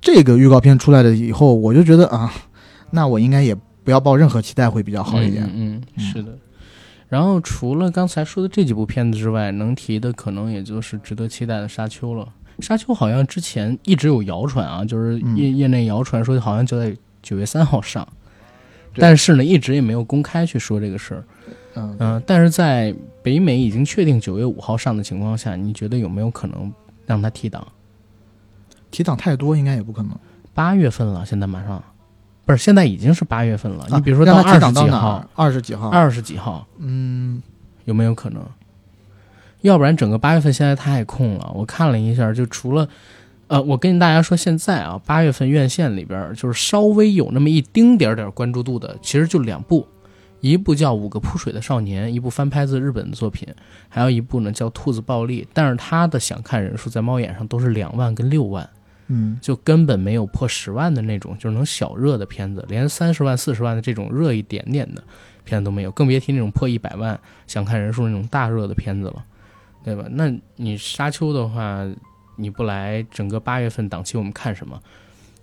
[0.00, 2.32] 这个预告片出来了以后，我就觉得啊，
[2.90, 5.50] 那我应该也不要抱任何期待会比较好一点。
[5.52, 6.38] 嗯，是的。
[7.08, 12.28] 然后除了刚才说的这几部片子之外，能提的可能也就是值得期待的《沙丘》了。
[12.60, 18.06] 沙丘好像之前一直有谣传啊，就是业业内谣传说好像就在九月三号上，
[18.96, 21.24] 但是呢一直也没有公开去说这个事儿。
[21.76, 26.72] 嗯，但是在北美已经确定九月五号上的情况下，你觉得有没有可能
[27.04, 27.66] 让他提档？
[28.92, 30.16] 提档太多应该也不可能。
[30.52, 31.82] 八月份了，现在马上
[32.44, 33.84] 不是现在已经是八月份了。
[33.90, 37.42] 你比如说到二十几号，二十几号，二十几号，嗯，
[37.86, 38.40] 有没有可能？
[39.64, 41.50] 要不然整个八月份现在太空了。
[41.54, 42.86] 我看了一下，就除了，
[43.46, 49.88] 呃，我跟大家说，现在啊，八月份院线里边就是稍微有那么一丁点点关注度的，其实就两部，
[50.40, 53.48] 一部叫《五个扑水的少年》，一部翻拍自日本的作品，
[53.88, 58.68] 还有一部呢叫《兔子暴力》，但是它的想看人数在猫眼上都是两万跟六万，
[59.06, 65.02] 嗯，就根本没有破十万的那种，就是能小热的片子，连三十万、四十万的这种热一点点的
[65.42, 69.24] 片子都没有，更别提那种破一百万想看人数那种大热的片子了。
[69.84, 70.06] 对吧？
[70.10, 71.86] 那你沙丘的话，
[72.36, 74.80] 你不来整个八月份档期，我们看什么？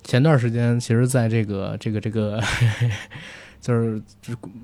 [0.02, 2.42] 前段时间，其实在这个这个这个，
[3.62, 4.02] 就是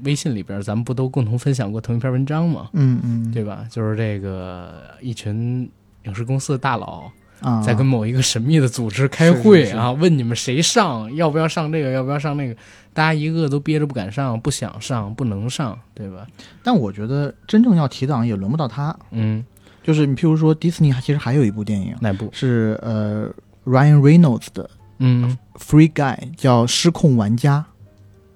[0.02, 2.68] 微信里边，咱们不都共同分享过同一篇文章吗？
[2.72, 3.64] 嗯嗯，对吧？
[3.70, 5.70] 就是这个一群
[6.02, 7.08] 影视公司的大佬
[7.40, 12.56] 啊，在跟某一个神秘的组织开会啊，问你们谁上，要不要上这个，要不要上那个？
[12.92, 16.26] 大家一个个都憋着不敢上，不想上，不能上，对吧？
[16.64, 18.98] 但我觉得真正要提档，也轮不到他。
[19.12, 19.44] 嗯。
[19.88, 22.28] 就是你，譬如说，迪士尼其实还有一部电影，哪部？
[22.30, 23.26] 是呃
[23.64, 24.68] ，Ryan Reynolds 的，
[24.98, 27.64] 嗯，Free Guy，叫《失控玩家》。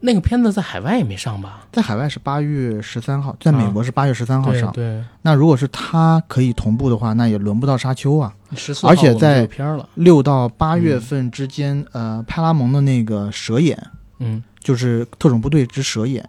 [0.01, 1.67] 那个片子在海外也没上吧？
[1.71, 4.73] 在海外是八月十三号，在美国是八月十三号上。
[4.73, 5.05] 对。
[5.21, 8.35] 那如果是它可以同步的话，那也轮不到《沙丘》啊。
[8.57, 9.87] 十四而且在了。
[9.97, 13.77] 六到八月份之间，呃，派拉蒙的那个《蛇眼》，
[14.21, 16.27] 嗯，就是《特种部队之蛇眼》，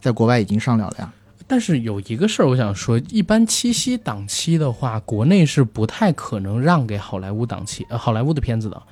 [0.00, 1.12] 在国外已经上了了呀。
[1.46, 8.82] 但是有一个事儿，我想说，一般七夕档期的话，国内是不太可能让给好莱坞档期，呃，好莱坞的片子的。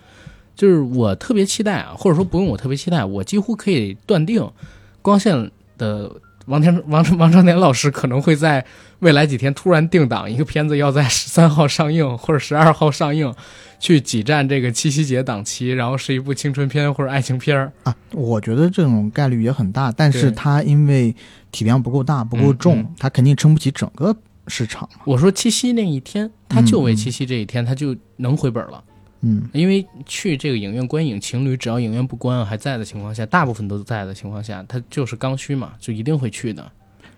[0.55, 4.46] 就是我特别期待啊，或者说不用我特别期待，我几乎可以断定，
[5.00, 6.11] 光线的
[6.46, 8.64] 王天 王王长年老师可能会在
[9.00, 13.34] 未来几天突然定档一个片子，要在十三号上映或者十二号上映。
[13.82, 17.92] 去挤占这个七夕节档期，然后是一部青春片或者爱情片儿啊。
[18.12, 21.12] 我觉得这种概率也很大，但是他因为
[21.53, 24.16] 体量不够大、不够重，嗯它肯定撑不起整个
[24.48, 25.03] 市场嘛。
[25.05, 28.82] 我说七夕那一天，他就为七夕这一天，他就能回本了。
[29.24, 36.68] 嗯因为去这个影院观影，情侣只要影院不关还在的情况下，大部分都在的情况下，它就是刚需嘛，就一定会去的。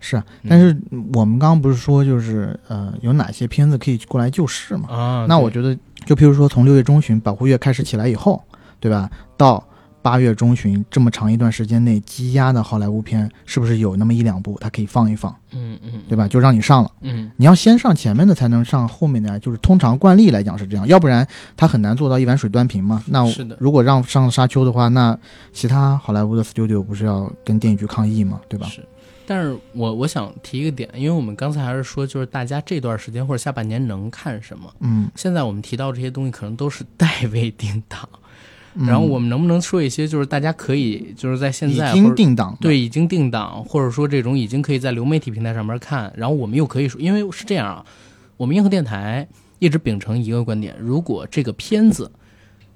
[0.01, 0.77] 是但是
[1.15, 4.89] 我们刚刚不是说就是呃有哪些片子可以过来救市嘛？
[4.91, 5.75] 啊，那我觉得，
[6.05, 8.45] 就譬如说从六月中旬保护月开始起来以后，
[8.81, 9.11] 对吧？
[9.39, 9.67] 到
[10.05, 16.29] 八月中旬这么长一段时间内积压的好莱坞片，是不是有那么一两部它可以放一放，嗯嗯，对吧？
[16.29, 16.93] 就让你上了。
[17.01, 19.39] 嗯，你要先上前面的，才能上后面的呀。
[19.39, 21.27] 就是通常惯例来讲是这样，要不然
[21.57, 23.03] 它很难做到一碗水端平嘛。
[23.07, 23.25] 那
[23.59, 25.19] 如果让上沙丘的话，那
[25.55, 28.39] 其他好莱坞的 studio 不是要跟电影局抗议嘛？
[28.47, 28.67] 对吧？
[28.67, 28.87] 是。
[29.27, 34.71] 但是我我想提一个点，因为我们刚才还是说，就是大家这段时间或者下半年能看什么。
[34.81, 38.07] 嗯，现在我们提到这些东西，可能都是代位 定档。
[38.75, 38.87] 嗯。
[38.87, 47.85] 然后我们能不能说一些，就是大家可以就是在现在已经定档，对，已经定档，或者说这种已经可以在流媒体平台上面看，然后我们又可以说，因为是这样啊，
[48.37, 49.27] 我们硬核电台
[49.59, 52.11] 一直秉承一个观点，如果这个片子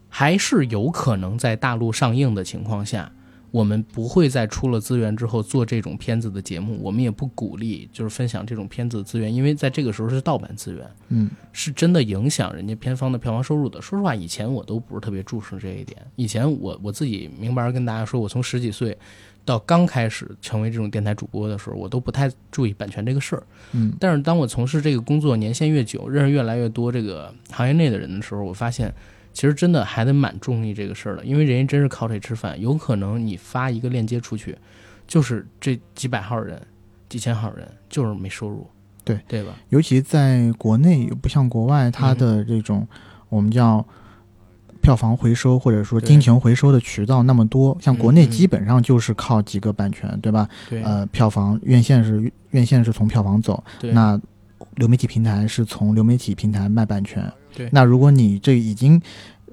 [0.08, 3.12] 还是有可能在大陆上映的情况下，
[3.50, 13.80] 我们不会在出了资源之后做这种片子的节目，我们也不鼓励就是分享这种片子的资源，因为在这个时候是盗版资源，嗯是真的影响人家片方的票房收入的。
[13.80, 15.98] 说实话，以前我都不是特别注视这一点。
[16.16, 18.96] 以前我我自己明白跟大家说，我从十几岁
[19.44, 23.42] 到刚开始成为这种电台主播的时候，我都不太注意版权这个事儿。
[23.72, 28.94] 嗯但是当我从事这个工作年限越久，认识越来越多这个行业内的人的时候，我发现
[29.38, 32.60] 其实真的还得蛮注意这个事儿的，因为人家真是靠这吃饭。
[32.60, 34.58] 有可能你发一个链接出去，
[35.06, 36.60] 就是这几百号人、
[37.08, 38.68] 几千号人就是没收入，
[39.04, 39.52] 对对吧？
[39.68, 42.84] 尤其在国内，不像国外，它嗯的这种、
[43.28, 43.86] 我们叫
[44.82, 50.48] 票房回收或者说金钱回收的渠道那么多，像国内基本上就是靠几个版权，对吧？
[50.68, 54.20] 对，呃，票房院线是院线是从票房走，对，那
[54.78, 57.30] 流媒体平台是从流媒体平台卖版权。
[57.54, 59.00] 对那如果你这已经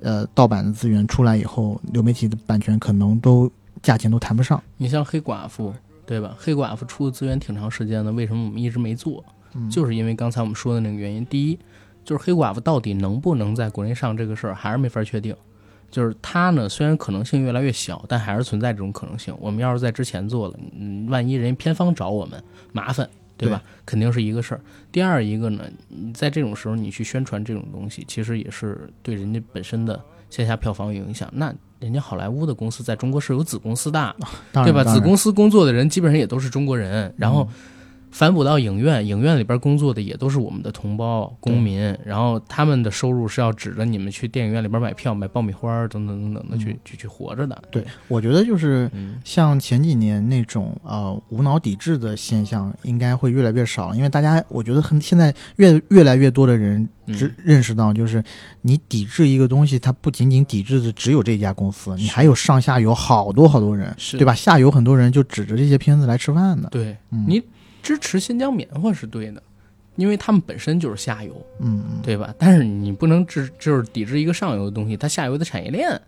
[0.02, 3.52] 呃盗版的资源出来以后，流媒体的版权可能都
[3.82, 4.62] 价钱都谈不上。
[4.78, 5.74] 你像黑寡妇，
[6.06, 6.36] 对吧？
[6.38, 9.24] 黑寡妇出的资源挺长时间的，为什么我们一直没做？
[9.56, 11.26] 嗯就是因为刚才我们说的那个原因。
[11.26, 11.58] 第一，
[12.04, 15.36] 就是黑寡妇到底能不能在国内上这个事儿，还是没法确定。
[15.90, 19.34] 就是它呢，虽然可能性越来越小，但还是存在这种可能性。
[19.40, 23.62] 我们要是在之前做了，嗯，万一人家片方找我们麻烦，对吧？
[23.86, 24.62] 肯定是一个事儿。
[24.92, 31.30] 第二一个呢，你在这种时候你去宣传这种东西，其实也是对人家本身的线下票房有影响。
[31.34, 34.16] 那人家好莱坞的公司在中国是有子公司的，
[34.54, 34.84] 对吧？
[34.84, 37.48] 子公司工作的人基本上也都是中国人，然后
[38.16, 47.62] 反哺到影院，影院里边工作的也都是我们的同胞公民，然后他们的收入是要指着你们去电影院里边买票、买爆米花等等等等的去、去去活着的。
[47.70, 58.24] 对，我觉得就是嗯，像前几年那种呃无脑抵制的现象，应该会越来越少，因为大家我觉得很现在越越来越多的人知、嗯认识到，就是
[58.62, 64.34] 你抵制一个东西，它不仅仅抵制的只有这家公司，你还有上下游好多好多人，是对吧？
[64.34, 67.44] 下游很多人就指着这些片子来吃饭的，对嗯你
[67.86, 69.44] 支持新疆棉花是对的，
[69.96, 72.34] 因为他们本身就是下游，嗯嗯，对吧？
[72.40, 76.02] 但是你不能只就是抵制一个上游的东西，它下游的产业链，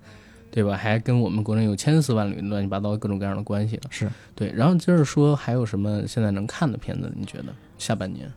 [0.50, 0.76] 对吧？
[0.76, 3.84] 还跟我们国内有千丝万缕乱七八糟各种各样的关系呢。
[3.92, 4.10] 是。
[4.34, 7.14] 对，然后接着说还有什么现在能看的片子？
[7.16, 7.46] 你觉得
[7.78, 8.28] 下半年？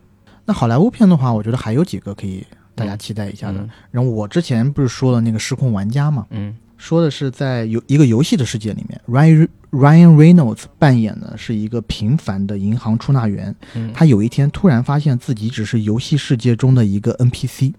[0.45, 3.59] 那好莱坞片的话，我觉得还有几个可以大家期待一下的。
[3.59, 13.55] 嗯然后我之前不是说了那个《失控玩家》嘛，嗯说的是在游一个游戏的世界里面，Ryan Ryan Reynolds 扮演的是一个平凡的银行出纳员。
[13.73, 17.73] 嗯，他有一天突然发现自己只是游戏世界中的一个 NPC。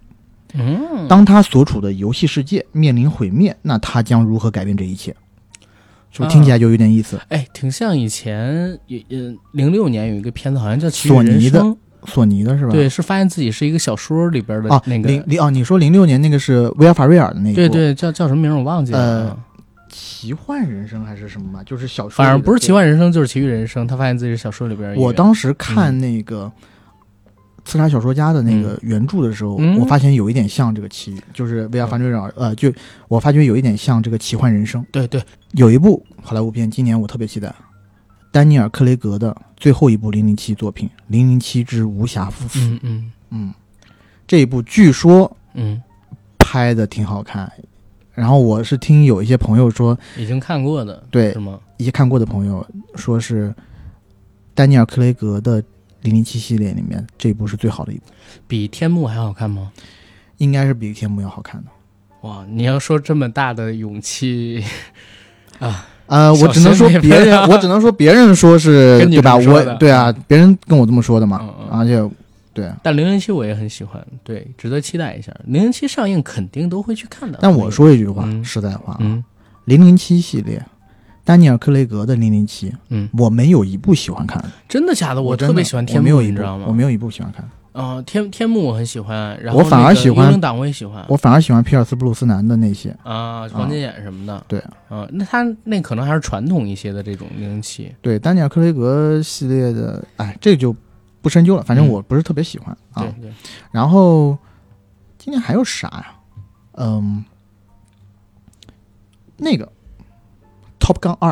[0.55, 5.15] 嗯，当他所处的游戏世界面临毁灭，那他将如何改变这一切？
[6.11, 7.19] 是不是听起来就有点意思？
[7.29, 11.75] 哎，挺像以前有呃零六年有一个片子，好像叫《索尼的
[12.05, 12.71] 索尼的是吧？
[12.71, 19.35] 对，是发现自己是一个小说里边的哦，那个，零零哦，你说零六年那个是威尔法瑞尔的那一部，对对，叫叫什么名儿我忘记了
[20.23, 21.61] 奇幻人生还是什么吧？
[21.65, 22.71] 就是小说，反正不是奇。
[22.71, 24.95] 幻人生就是奇遇人生，他发现自己是小说里边。
[24.95, 26.49] 我当时看那个
[27.69, 32.71] 《刺杀小说家》的那个原著的时候，嗯我发现有一点像这个奇遇，就是威尔法瑞尔，呃，就
[33.09, 34.81] 我发觉有一点像这个奇幻人生。
[34.93, 35.21] 对对，
[35.55, 37.53] 有一部好莱坞片，今年我特别期待，
[38.31, 42.57] 丹尼尔·克雷格的最后一部零零七作品《零零七之无暇夫妇》。
[42.63, 43.53] 嗯嗯嗯，
[44.25, 45.83] 这一部据说嗯，
[46.39, 47.51] 拍的挺好看，
[48.13, 51.59] 然后我是听有一些朋友说，已经看过的，对是吗？
[51.77, 53.53] 一些看过的朋友说是
[54.53, 55.61] 丹尼尔·克雷格的
[56.01, 58.03] 《零零七》系列里面这一部是最好的一部，
[58.47, 59.71] 比天幕还好看吗？
[60.37, 61.67] 应该是比天幕要好看的。
[62.21, 64.63] 哇，你要说这么大的勇气
[65.59, 65.87] 啊！
[66.05, 69.35] 呃，我只能说别人， 我只能说别人说是对吧？
[69.37, 71.49] 我对啊，别人跟我这么说的嘛。
[71.71, 71.97] 而且，
[72.53, 72.71] 对。
[72.81, 75.33] 但零零七我也很喜欢，对，值得期待一下。
[75.45, 77.39] 零零七上映肯定都会去看的。
[77.41, 79.23] 但我说一句话，实在话，嗯，
[79.65, 80.63] 零零七系列，
[81.23, 84.49] 丹尼尔·克雷格的零零七，嗯，我没有一部喜欢看的。
[84.69, 85.21] 真的假的？
[85.21, 86.65] 我特别喜欢天幕，你知道吗？
[86.67, 87.47] 我没有一部喜欢看。
[87.73, 94.45] 啊，天天幕我很喜欢，然后我反而喜欢党我也喜欢，我反而喜欢皮尔斯布鲁斯南的那些啊，黄金眼什么的。
[94.47, 97.91] 对，啊，那他那可能还是传统一些的这种零零七。
[97.99, 100.75] 对，丹尼尔·克雷格系列的，哎，这个就
[101.23, 103.01] 不深究了，反正我不是特别喜欢啊。
[103.19, 103.33] 对。
[103.71, 104.37] 然后
[105.17, 106.15] 今年还有啥呀？
[106.73, 107.23] 嗯，
[109.37, 109.65] 那个
[110.79, 111.31] 《Top Gun 二》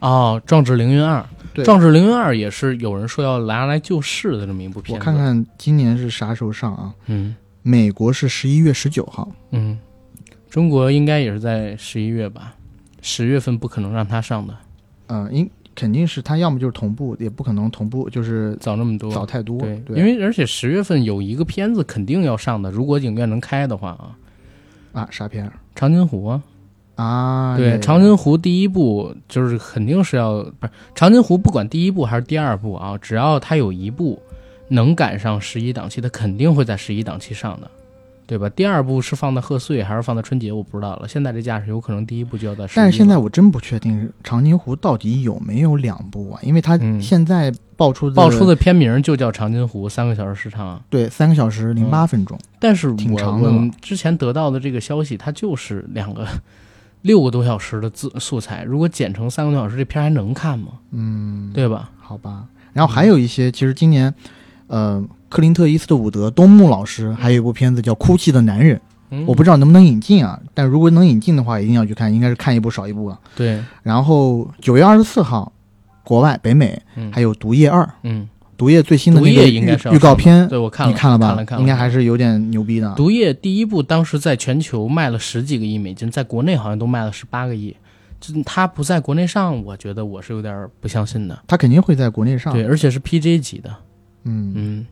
[0.00, 1.20] 哦，《壮志凌云二》。
[1.64, 5.00] 《壮志凌云二》也是有人说要拿来救市的这么一部片子。
[5.00, 6.94] 我看看今年是啥时候上啊？
[7.06, 9.28] 嗯，美国是十一月十九号。
[9.50, 9.78] 嗯，
[10.48, 12.54] 中国应该也是在十一月吧？
[13.02, 14.56] 十月份不可能让他上的。
[15.08, 19.60] 嗯，应肯定是它要么就是同步，也不可能同步，就是早那么多，早太多。
[19.60, 24.10] 对，因为而且十月份有一个片子肯定要上的，如果影院能开的话啊。
[24.90, 25.48] 啊，啥片？
[25.76, 26.42] 长津湖啊。
[26.96, 34.20] 啊，对，长津湖第一部就是肯定是要不是长津湖，不管第一部还是第二部啊，只要它有一部
[34.66, 37.70] 能赶上十一档期，它肯定会在十一档期上的，
[38.28, 38.46] 对吧？
[38.50, 41.08] 第二部是放在贺岁还是放在春节，我不知道了。
[41.08, 42.68] 现在这架势有可能第一部就要在。
[42.74, 53.50] 但是现在我真不确定长津湖到底有没有两部啊，因为它现在爆出的爆出的片名就叫长津湖，三个小时时长，对，三个小时零八分钟，但是挺长的。
[53.80, 56.26] 之前得到的这个消息，它就是两个。
[57.02, 60.72] 六个多小时的字素材，如果剪成三个多小时，这片还能看吗？
[60.90, 61.92] 嗯，对吧？
[61.96, 62.46] 好吧。
[62.72, 64.12] 然后还有一些，其实今年，
[64.66, 68.80] 呃，克林特·伊斯特伍德、东木老师还有一部片子叫《哭泣的男人》，
[69.26, 70.40] 我不知道能不能引进啊。
[70.54, 73.18] 但如果能引进的话，一定要去看，应该是看一部少一部了。
[73.36, 73.62] 对。
[73.82, 75.52] 然后九月二十四号，
[76.02, 76.80] 国外北美
[77.12, 77.82] 还有《毒液二》。
[78.02, 78.28] 嗯。
[78.56, 79.48] 毒液最新的那个
[79.92, 81.38] 预告片，对我看了，你看了吧？
[81.60, 82.92] 应该还是有点牛逼的。
[82.96, 87.76] 毒液第一部当时在全球卖了十几个亿美金，在国内好像都卖了十八个亿。
[88.20, 91.38] 就他不在国内上，我觉得我是有点不相信的。
[91.46, 93.72] 他肯定会在国内上，对，而且是 PJ 级的。
[94.24, 94.86] 嗯嗯，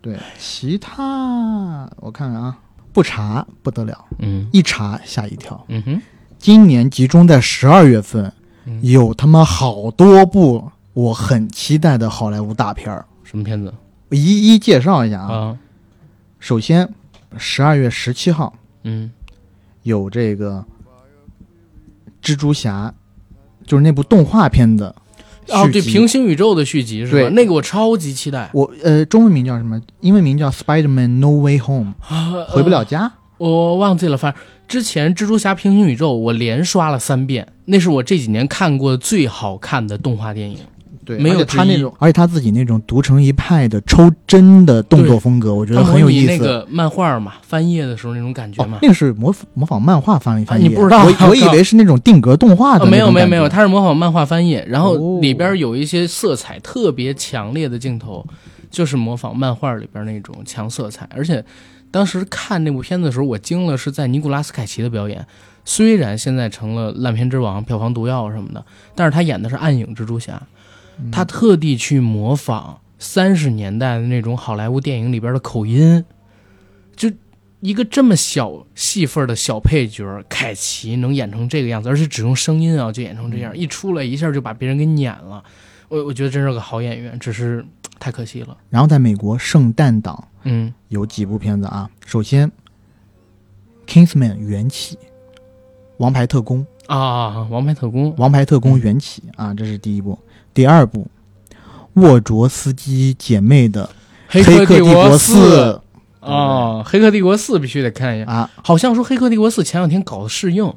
[0.00, 2.58] 对，其他我看看啊，
[2.92, 5.64] 不查不得了，嗯，一查吓一跳。
[5.68, 6.02] 嗯哼，
[6.38, 8.32] 今年集中在十二月份，
[8.82, 10.70] 有他妈好多部。
[10.92, 13.74] 我很期待的好莱坞大片儿，什么片子？
[14.10, 15.58] 我一一介绍一下啊。
[16.38, 16.88] 首先，
[17.36, 18.54] 十二月十七号，
[18.84, 19.10] 嗯，
[19.82, 20.64] 有这个
[22.22, 22.94] 蜘蛛侠，
[23.66, 24.94] 就是那部动画片的
[25.48, 27.28] 哦，对，平行宇宙的续集是吧？
[27.30, 28.50] 那个我超级期待。
[28.52, 29.80] 我呃，中文名叫什么？
[30.00, 31.94] 英文名叫《Spider-Man No Way Home》，
[32.46, 33.12] 回不了家。
[33.38, 40.58] 我忘记了，反正之前蜘蛛侠平行宇宙我连刷了三遍，那是我这几年看过最好看的动画电影。
[41.04, 46.32] 对，没有他那种，而且他自己那种独成一派的抽针的动作风格，我觉得很有意思。
[46.32, 50.68] 那个漫画嘛，翻页的时候那种感觉嘛，那个是模模仿漫画翻翻译。
[50.68, 51.04] 你不知道？
[51.04, 52.86] 我我以为是那种定格动画的。
[52.86, 58.26] 没有没有没有，他是模仿漫画翻页，然后里边有一些色彩特别强烈的镜头，
[58.70, 61.08] 就是模仿漫画里边那种强色彩。
[61.14, 61.44] 而且
[61.90, 65.26] 当时看那部片子的时候，我惊了，是在尼古拉斯凯奇的表演。
[65.66, 68.62] 虽然现在成了烂片之王、票房毒药什么的，
[68.94, 70.42] 但是他演的是暗影蜘蛛侠。
[71.10, 76.04] 他特地去模仿三十年代的那种好莱坞电影里边的口音，
[76.96, 77.10] 就
[77.60, 85.42] 一个这么小戏份的小配角，凯奇能演成这个样子，而且只用声音啊就演成这样，一出来一下就把别人给撵了。
[85.88, 87.64] 我我觉得真是个好演员，只是
[87.98, 88.56] 太可惜了。
[88.70, 91.88] 然后在美国圣诞档，嗯，有几部片子啊。
[92.04, 92.50] 首先，
[93.86, 94.96] 《Kingsman》缘起，
[95.98, 100.18] 《王牌特工》啊，《王牌特工》，《王牌特工》缘起啊，这是第一部。
[100.54, 101.08] 第二部，
[101.94, 103.84] 沃卓斯基姐妹的
[104.28, 105.80] 《黑客帝国四》
[106.26, 108.50] 啊，《黑客帝国四》必须得看一下啊！
[108.62, 110.72] 好像说《黑客帝国四》前两天搞的试映，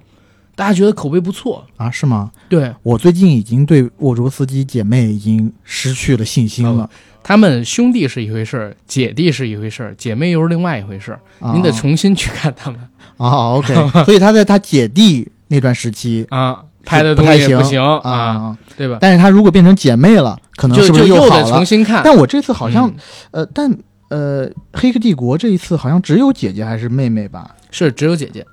[0.56, 1.92] 大家觉得口碑不错啊？
[1.92, 2.32] 是吗？
[2.50, 6.90] 对我最近已经对沃卓斯基姐妹已经失去了信心了。
[7.24, 11.20] 他们兄弟是一回事儿，姐弟是一回事儿，姐妹又是另外一回事儿。
[11.54, 12.80] 您得重新去看他们
[13.18, 13.54] 啊。
[13.54, 13.76] OK，
[14.06, 16.64] 所以他在他姐弟那段时期啊。
[16.88, 18.98] 拍的不太行，不行啊，对吧？
[19.02, 21.44] 但是他如果变成姐妹了，可能是不是又好了？
[21.52, 22.02] 重新看。
[22.04, 22.92] 但我这次好像，
[23.32, 23.70] 呃，但
[24.10, 27.56] 呃，黑客帝国这一次好像只有姐姐还是妹妹吧？
[27.70, 28.46] 是只有姐姐。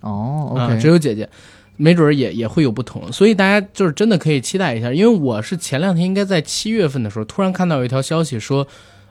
[0.00, 1.28] 哦，OK，只有姐姐，
[1.76, 3.12] 没准也也会有不同。
[3.12, 8.66] 所以大家就是真的可以期待一下，因为我是前两天应该在七月份的时候，突然看到有一条消息说，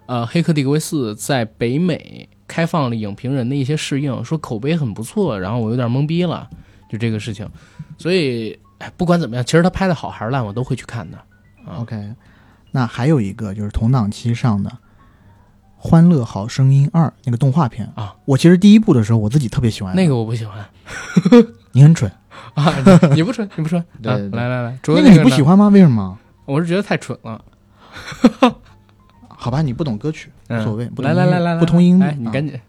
[0.07, 2.27] 呃，黑客帝国四在北美。
[2.47, 6.45] 开放了影评人的一些试映，说口碑很不错，然后我有点懵逼了，
[6.91, 7.47] 就这个事情。
[7.97, 8.59] 所以，
[8.97, 11.17] 不管怎么样，其实他拍的好还是烂，我都会去看的。
[11.77, 12.13] OK，
[12.71, 14.69] 那还有一个就是同档期上的
[15.77, 20.65] 《欢乐好声音二》那个动画片啊，我其实第一部的时候我自己特别喜欢那个，我不喜欢。
[21.73, 22.11] 你很蠢
[22.53, 22.73] 啊！
[23.15, 23.83] 你不蠢，你不蠢。
[24.01, 25.69] 对，来来来，那个你不喜欢吗？
[25.69, 26.17] 为什么？
[26.45, 27.41] 我是觉得太蠢了。
[29.29, 30.89] 好吧，你不懂歌曲，无所谓。
[30.97, 32.59] 来来来来，不同音，你赶紧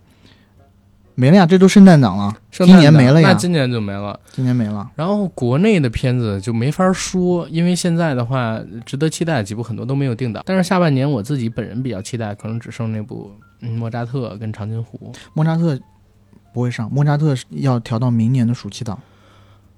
[1.15, 1.47] 没了呀！
[1.47, 4.91] 这都圣诞档了，今年没了呀，那今年就没了，今年没了。
[4.97, 10.43] 然后国内的片子就没法说，因为现在的话，值得期待的几部很多都没有定档。
[10.47, 13.31] 但是下半年我自己本人比较期待，可能只剩那部
[13.71, 15.13] 《莫扎特》跟《长津湖》。
[15.35, 15.79] 莫扎特
[16.55, 18.99] 不会上，莫扎特要调到明年的暑期档。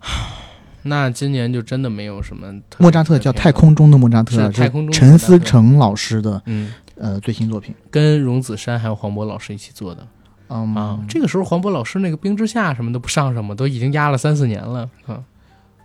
[0.87, 2.47] 那今年就真的没有什么。
[2.78, 10.07] 莫扎特叫《太空中的莫扎特》，是太空中陈思诚老师的，嗯呃最新作品，跟荣梓杉还有黄渤老师一起做的。
[10.55, 14.89] 嗯啊，这个时候黄渤老师那个《冰之下》什么的不上什么，都已经压了三四年了。
[15.07, 15.25] 啊，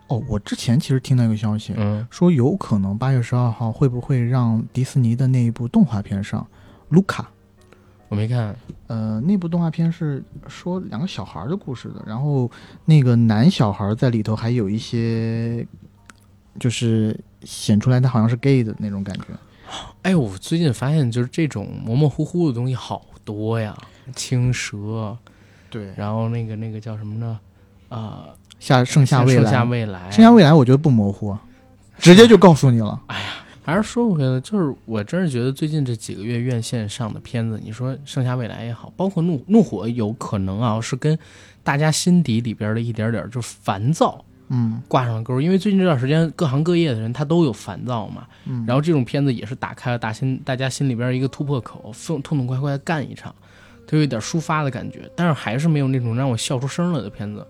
[0.08, 6.42] 哦，我之前其实听到一个消息，嗯，说有可能八月十二号会不会让迪士尼的那一部动画片上
[6.90, 7.24] 《卢卡》。
[8.10, 8.56] 我没看，
[8.88, 12.50] 呃，那部动画片是说两个小孩的故事的，然后
[12.86, 15.68] 那个男小孩在里头还有一些，
[16.60, 19.26] 就是显出来他好像是 gay 的那种感觉。
[20.02, 23.78] 哎，我最近发现就是这种模模糊糊的东西好多呀，
[24.16, 25.18] 青蛇，
[25.70, 27.40] 对，然后那个那个叫什么呢？
[27.90, 28.26] 啊，
[28.60, 31.38] 下盛夏未来，盛夏未来，盛夏未来，我觉得不模糊，
[31.98, 33.02] 直接就告诉你了。
[33.08, 33.30] 哎呀。
[33.62, 41.16] 还是说回来，就是我真是觉得最近这几个月院线上的片子，你说《盛夏未来》也好，包括《怒怒火》，有可能啊是跟
[41.62, 45.40] 大家心底里边的一点点就烦躁，嗯，挂上了钩。
[45.40, 53.36] 因为最近这段时间各行各业的人他都有烦躁嘛，嗯，然后这种片子也是打开了大心大家心里边一个突破口，痛痛痛快快干一场，
[53.90, 55.10] 都有一点抒发的感觉。
[55.16, 57.46] 但是还是没有那种让我笑出声来的片子。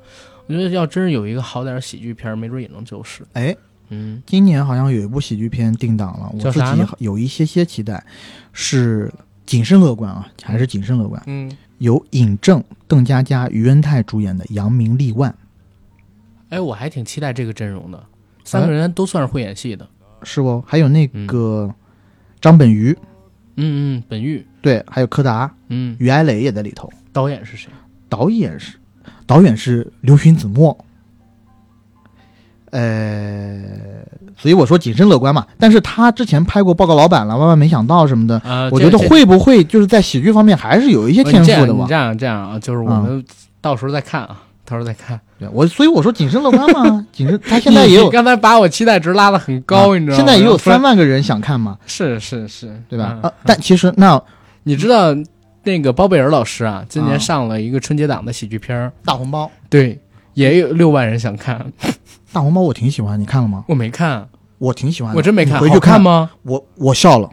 [0.48, 3.24] 我觉得要真是有一个好点喜剧片，没准也能救市。
[3.34, 3.56] 哎。
[3.92, 8.06] 嗯，今年好像有一部喜剧片定档了，我自己有一些些期待，
[8.54, 9.12] 是
[9.48, 11.20] 谨慎乐观啊，还是谨慎乐观？
[11.26, 15.32] 嗯，由尹正、邓家佳、于恩泰主演的《扬名立万》。
[16.50, 18.06] 哎，我还挺期待这个阵容的，
[18.44, 19.90] 三个人都算是会演戏的，
[20.22, 20.64] 是不？
[20.68, 21.74] 还有那个
[22.40, 22.96] 张本鱼，
[23.56, 26.90] 嗯嗯，本玉，对，还有柯达，嗯，于艾磊也在里头。
[27.12, 27.70] 导演是谁？
[28.08, 28.74] 导演是
[29.26, 30.78] 导演是刘勋子墨。
[32.72, 33.60] 呃，
[34.38, 35.48] 所以我说谨慎乐观嘛。
[35.58, 38.38] 但是他之前拍过《报告老板》了，万万没想到什么的。
[38.40, 41.86] 啊，我觉得会不会就是在喜剧方面还是有一些天赋的吧？
[41.88, 43.26] 这样这样啊，就是我们
[43.60, 45.20] 到时候再看啊，到时候再看。
[45.40, 47.06] 对我，所以我说谨慎乐观嘛。
[47.12, 48.08] 谨慎，他现在也有。
[48.12, 50.24] 刚才把我期待值拉的很高，你知道吗？
[50.24, 51.78] 现在也有三万个人想看嘛。
[51.88, 53.18] 是是是，对吧？
[53.24, 54.22] 啊，但其实那
[54.70, 55.16] 你知道
[55.64, 60.00] 那个包贝尔老师啊，今年上了一个春节档的喜剧片《大红包》，对，
[60.36, 61.74] 也有六万人想看。
[62.32, 63.66] 大红包我挺喜欢，你看了吗？
[63.68, 64.28] 我没看，
[64.60, 65.60] 我挺喜欢，我真没看。
[65.60, 66.30] 回去看吗？
[66.44, 67.28] 我我笑了。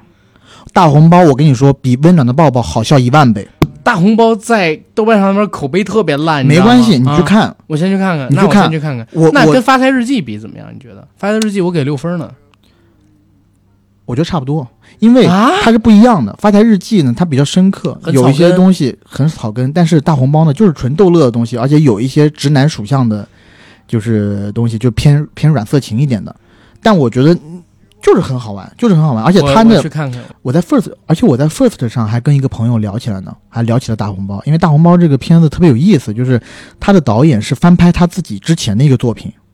[0.72, 3.46] 大红包，我跟你说，比温暖的抱抱好笑一万倍。
[3.82, 8.28] 大红包在豆瓣上面口碑特别烂，没关系，你去看，我先去看看。
[8.30, 9.06] 你去看，去看看。
[9.12, 10.68] 我那跟发财日记比怎么样？
[10.74, 12.30] 你觉得发财日记我给六分呢？
[14.06, 14.66] 我觉得差不多，
[14.98, 16.34] 因为它是不一样的。
[16.40, 23.28] 发财日记呢，它比较深刻，有一些东西很草根，但是大红包呢，就是纯逗乐的东西，而且有一些直男属相的。
[23.88, 26.34] 就是东西就偏偏软色情一点的，
[26.82, 27.32] 但我觉得
[28.02, 29.22] 就是很好玩，就是很好玩。
[29.22, 34.42] 而且他那去看看，我在 First，而且我在 First 上还跟一个朋友聊起来呢，还聊起了大红包。
[34.44, 36.42] 因为大红包这个片子特别有意思，就是
[36.80, 39.45] 他的导演是翻拍他自己之前的一个作品，嗯，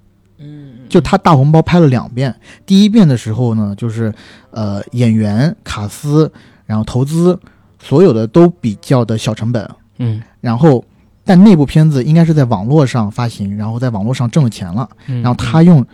[0.92, 2.32] 就他大红包拍了两遍。
[2.64, 4.12] 第一遍的时候呢，就是
[4.50, 6.30] 呃演员卡斯，
[6.66, 7.36] 然后投资
[7.80, 9.68] 所有的都比较的小成本，
[9.98, 10.84] 嗯，然后。
[11.24, 15.86] 但那部片子应该是在网络上发行，然后在网络上挣了钱了，然后他用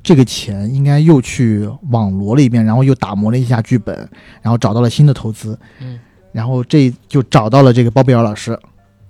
[0.00, 4.08] 这个钱应该又去网罗了一遍，然后又打磨了一下剧本，
[4.40, 5.98] 然后找到了新的投资，嗯，
[6.30, 8.56] 然后这就找到了这个包贝尔老师，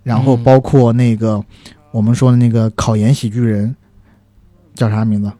[0.03, 1.45] 然后包括那个
[1.91, 3.77] 我们说的那个考研喜剧人
[4.77, 5.33] 叫啥名字？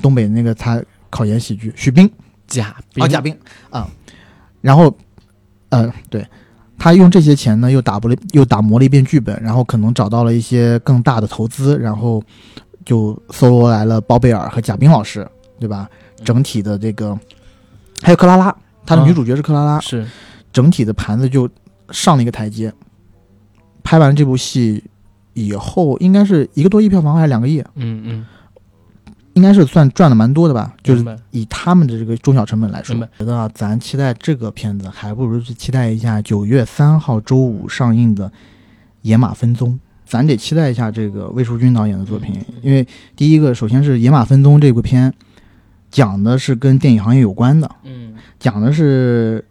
[0.00, 2.10] 东北那个他考研喜剧许冰，
[2.46, 3.38] 贾啊贾冰
[3.68, 3.86] 啊，
[4.62, 4.96] 然后
[5.68, 6.26] 呃对。
[6.82, 12.22] 他用这些钱呢，又打磨了又打磨了一遍剧本，然后可能找到了一些更大的投资，然后
[12.86, 15.28] 就搜罗来了包贝尔和贾冰老师，
[15.58, 15.86] 对吧？
[16.24, 17.14] 整体的这个
[18.00, 20.08] 还有克拉拉，他的女主角是克拉拉，是
[20.54, 21.46] 整体的盘子就
[21.90, 22.72] 上了一个台阶。
[23.82, 24.82] 拍完这部戏
[25.34, 27.60] 以后，应该是一个多亿票房还是两个亿？
[27.76, 28.26] 嗯嗯，
[29.34, 38.28] 应该是算赚的蛮多的吧，就是以他们的这个中小成本来说明白，觉得啊，咱期待这个片子，还不如去期待一下九月三号周五上映的
[39.02, 39.66] 《野马分鬃》。
[40.04, 45.14] 咱得期待一下这个魏淑君导演的作品，因为第一个，首先是《野马分鬃》这部片，
[45.88, 48.14] 讲的是跟电影行业有关的，嗯。
[48.40, 49.44] 讲的是，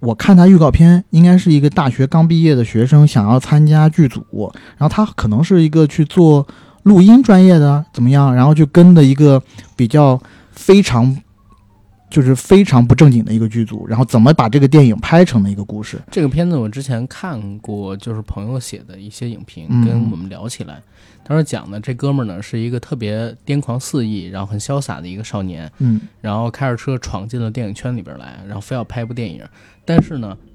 [0.00, 6.46] 我看他预告片，应该是一个大学刚毕业的学生想要参加剧组，然后他可能是一个去做
[6.84, 8.34] 录音专业的，怎么样？
[8.34, 9.42] 然后就跟的一个
[9.76, 10.18] 比较
[10.52, 11.16] 非常，
[12.10, 15.98] 就是非常不正经的一个剧组，然后怎么把这个电影拍成的一个故事。
[16.10, 20.82] 这个片子我之前看过，就是朋友写的一些影评，嗯跟我们聊起来。
[21.22, 29.44] 他说讲的这哥们儿呢是一个特别癫狂肆意，然后很潇洒的一个少年，嗯然后开着车闯进了电影圈里边来，然后非要拍部电影，
[29.84, 30.49] 但是呢，哎，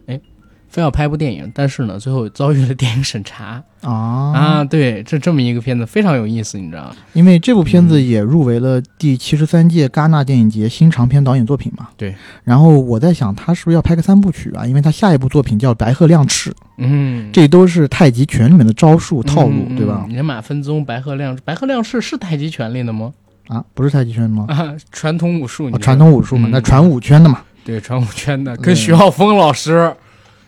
[0.69, 3.91] 非要拍部电影，但是呢，最后遭遇了电影审查啊
[4.33, 6.95] 啊，对，这这么一个片子非常有意思，你知道吗？
[7.13, 11.89] 因为这部片子也入围了第七十三届戛纳电影节新长片导演作品嘛。
[11.95, 12.13] 对。
[12.43, 14.65] 然后我在想，他是不是要拍个三部曲啊？
[14.65, 16.49] 因为他下一部作品叫《白鹤亮翅》。
[16.77, 20.05] 嗯，这都是太极拳里面的招数套路，嗯对吧？
[20.09, 23.13] 嗯野马分鬃，白鹤亮，白鹤亮翅是太极拳里的吗？
[23.47, 24.45] 啊，不是太极拳吗？
[24.49, 27.41] 啊，传统武术，哦，传统武术嘛，嗯那传武圈的嘛。
[27.63, 29.91] 对传武圈的，嗯跟徐浩峰老师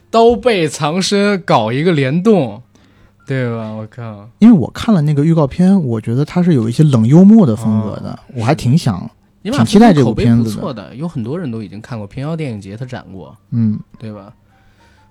[0.10, 2.62] 刀背藏身搞一个联动，
[3.26, 3.72] 对吧？
[3.72, 9.10] 我靠，因为我看了那个预告片，我觉得它是有一些冷幽默的风格的，我还挺想，
[9.44, 14.34] 挺期待这部片子的不错的，有很多人都已经看过平遥电影节，他展过，嗯，对吧？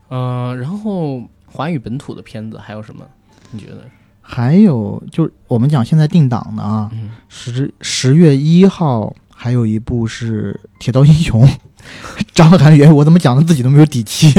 [0.09, 3.05] 嗯、然后华语本土的片子还有什么？
[3.51, 3.78] 你觉得？
[4.22, 11.44] 还有就是我们讲现在定档的啊，嗯，十十月一号还有一部是《铁道英雄》，
[12.34, 14.32] 张涵予，哎我怎么讲的自己都没有底气？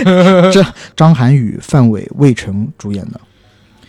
[0.52, 0.64] 这
[0.96, 3.20] 张涵予、范伟、魏晨主演的，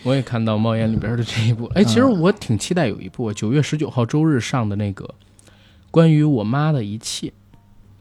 [0.04, 1.66] 我也看到猫眼里边的这一部。
[1.76, 5.14] 哎，其实我挺期待有一部九月十九号周日上的那个
[5.90, 7.32] 关于我妈的一切，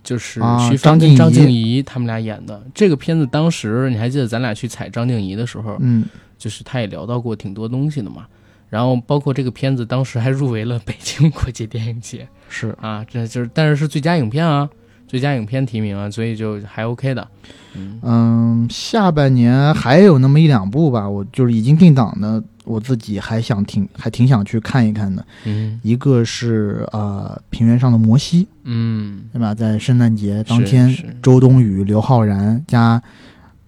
[0.02, 3.26] 就是啊徐帆跟张张静静怡他们俩演的这个片子。
[3.26, 6.04] 当时你还记得咱俩去采张静怡的时候，嗯，
[6.38, 8.26] 就是他也聊到过挺多东西的嘛。
[8.68, 14.70] 然后包括这个片子当时还入围了北京国际电影节是啊，这就是但是是最佳影片啊，
[15.10, 17.26] 最佳影片提名啊，所以就还 OK 的。
[17.74, 25.26] 嗯嗯，下半年还有那么一两部吧，我就是已经定档的，我自己还想挺还挺想去看一看的。
[25.46, 29.52] 嗯一个是呃平原上的摩西，嗯，对吧？
[29.52, 33.02] 在圣诞节当天周冬雨、刘昊然加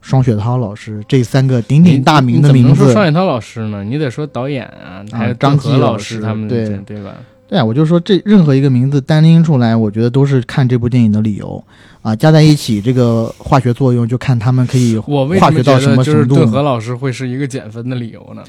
[0.01, 3.83] 双雪涛老师这三个鼎鼎大名的名字怎么能说双，雪涛老师呢？
[3.83, 7.17] 你得说导演啊，还有张继老老师他们对对吧？
[7.53, 11.63] 对啊，我就说这任何一个名字单拎出来，我觉得都是看这部电影的理由
[12.01, 16.41] 啊，加在一起这个化学作用，就看他们可以化学到什么程度呢。
[16.41, 18.43] 郑和老师会是一个减分的理由呢？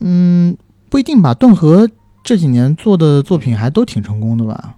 [0.00, 0.54] 嗯，
[0.90, 1.32] 不一定吧。
[1.32, 1.88] 顿河
[2.22, 4.74] 这几年做的作品还都挺成功的吧，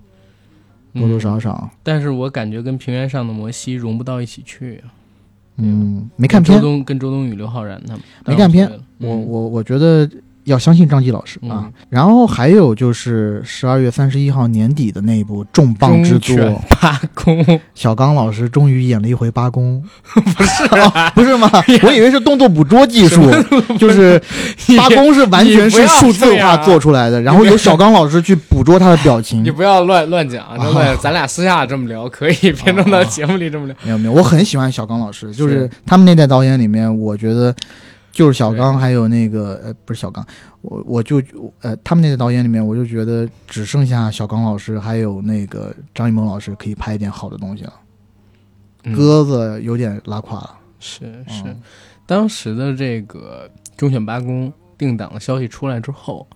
[0.94, 1.70] 多多少嗯少。
[1.82, 4.94] 但是我感觉跟平原上的摩西融不到一起去啊。
[5.56, 8.70] 嗯，没看片周片，冬跟周冬雨、刘昊然他们没看片。
[9.00, 10.08] 嗯我我我觉得
[10.44, 11.64] 要相信张继老师啊。
[11.64, 16.34] 嗯然后还有就是十二月三十一号年底的那一部重磅之作，
[16.80, 19.82] 八公 小刚老师终于演了一回八公，
[20.36, 21.50] 不是啊， 不是吗？
[21.82, 23.30] 我以为是动作捕捉技术，
[23.78, 24.18] 就是
[24.78, 29.50] 八公是完全是数字化做出来的，然后由小刚老师去捕捉他的表情你。
[29.50, 32.34] 不要乱乱讲，啊真的，咱俩私下这么聊可以，
[32.64, 33.76] 别弄到节目里这么聊。
[33.82, 37.54] 没有没有，我很喜欢小刚老师，就是是他们那代导演里面，我觉得
[38.12, 40.24] 就是小刚，还有那个呃不是小刚，
[40.60, 41.20] 我我就
[41.62, 47.72] 呃他们那个导演里面，我就觉得只剩下小刚老师还有那个张艺谋老师可以拍一点好的东西了，
[48.84, 48.94] 嗯。
[48.94, 50.58] 鸽子有点拉垮了。
[50.78, 51.56] 是是嗯，
[52.06, 56.26] 当时的这个忠犬八公定档的消息出来之后，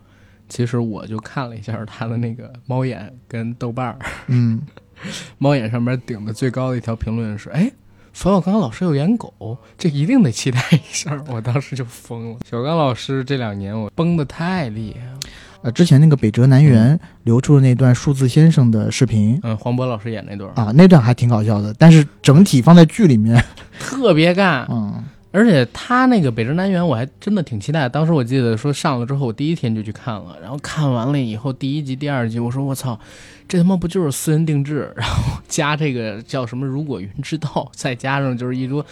[0.48, 3.98] 其实我就看了一下他的那个猫眼跟豆瓣儿，
[4.28, 4.62] 嗯，
[5.38, 7.70] 猫眼上面顶的最高的一条评论是：哎，
[8.16, 11.14] 冯小刚老师有演狗，这一定得期待一下。
[11.28, 12.38] 我当时就疯了。
[12.50, 15.18] 小刚老师这两年我崩的太厉害了。
[15.60, 23.44] 呃，之前那个北辙南辕流出的那段数字先生的视频嗯，黄渤老师演那段啊，那段还挺搞笑的，但是整体放在剧里面，
[23.78, 27.88] 特别干， 嗯，而且他那个《北辙南辕》，我还真的挺期待。
[27.88, 32.98] 当时我记得说上了之后，我第一天就去看了，然后看完了以后，第一集、第二集，我说我操，
[33.46, 38.84] 这他妈不就是私人定制， 然后加这个叫什么“如果云知道”，再加上就是一桌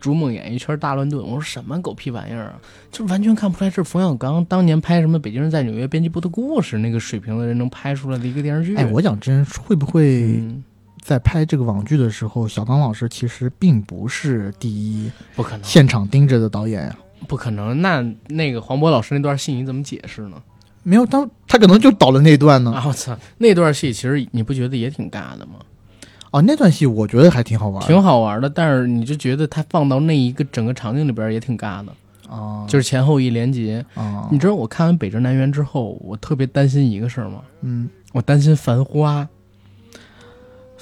[0.00, 2.54] 逐梦演艺圈大乱炖，我说什么狗屁玩意儿啊！
[2.90, 8.74] 就完全看不出来是冯小刚当年拍什么《北京人在纽约》编辑部的故事那个水平的人能拍出来的一个电视剧。
[8.76, 10.64] 哎，我讲真，会不会嗯，
[11.00, 16.96] 在拍这个网剧的时候，小刚老师其实并不是第一不可能，现场盯着的导演呀、
[17.26, 17.80] 不可能。
[17.80, 20.36] 那那个黄渤老师那段戏你怎么解释呢？
[20.82, 22.72] 没有，当他可能就导了那段呢。
[22.72, 25.54] 啊，我操，那段戏其实你不觉得也挺尬的吗？
[26.30, 31.92] 哦，那段戏我觉得还挺好玩，挺好玩的，但是你就觉得他放到那一个整个场景里边也挺尬的，
[32.28, 33.84] 哦，就是前后一连结。
[33.94, 37.42] 哦，你知道我看完《北辙南辕》之后，我特别担心一个事儿吗？
[37.62, 39.22] 嗯，我担心《繁花》。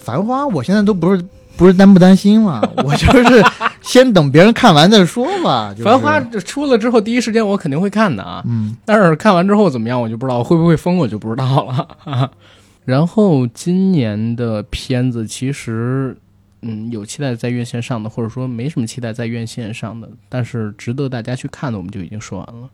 [0.08, 1.22] 繁花，我现在都不是
[1.56, 3.44] 不是担不担心了， 我就是
[3.82, 5.70] 先等别人看完再说吧。
[5.72, 8.42] 就是、繁花出了之后，第一时间我肯定会看的啊。
[8.46, 12.30] 嗯，但是看完之后怎么样，我就不知道，会不会疯，我就不知道了。
[12.86, 16.16] 然后今年的片子其实，
[16.62, 22.68] 嗯，有期待在院线上的，或者说没什么期待在院线上的，但是值得大家去看的，我们就已经说完了，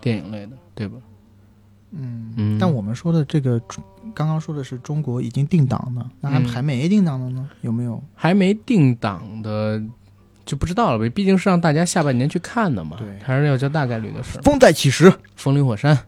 [0.00, 0.98] 电影类的，对吧？
[1.92, 2.58] 嗯嗯。
[2.58, 3.60] 但我们说的这个，
[4.14, 7.48] 刚刚说的是中国已经定档的，那还还没定档的呢？
[7.62, 8.02] 有没有？
[8.14, 9.82] 还没定档的
[10.44, 14.38] 就不知道了呗，毕竟是让大家下半年去看的嘛，对，还是要叫大概率的事。
[14.42, 15.98] 风再起时，风林火山。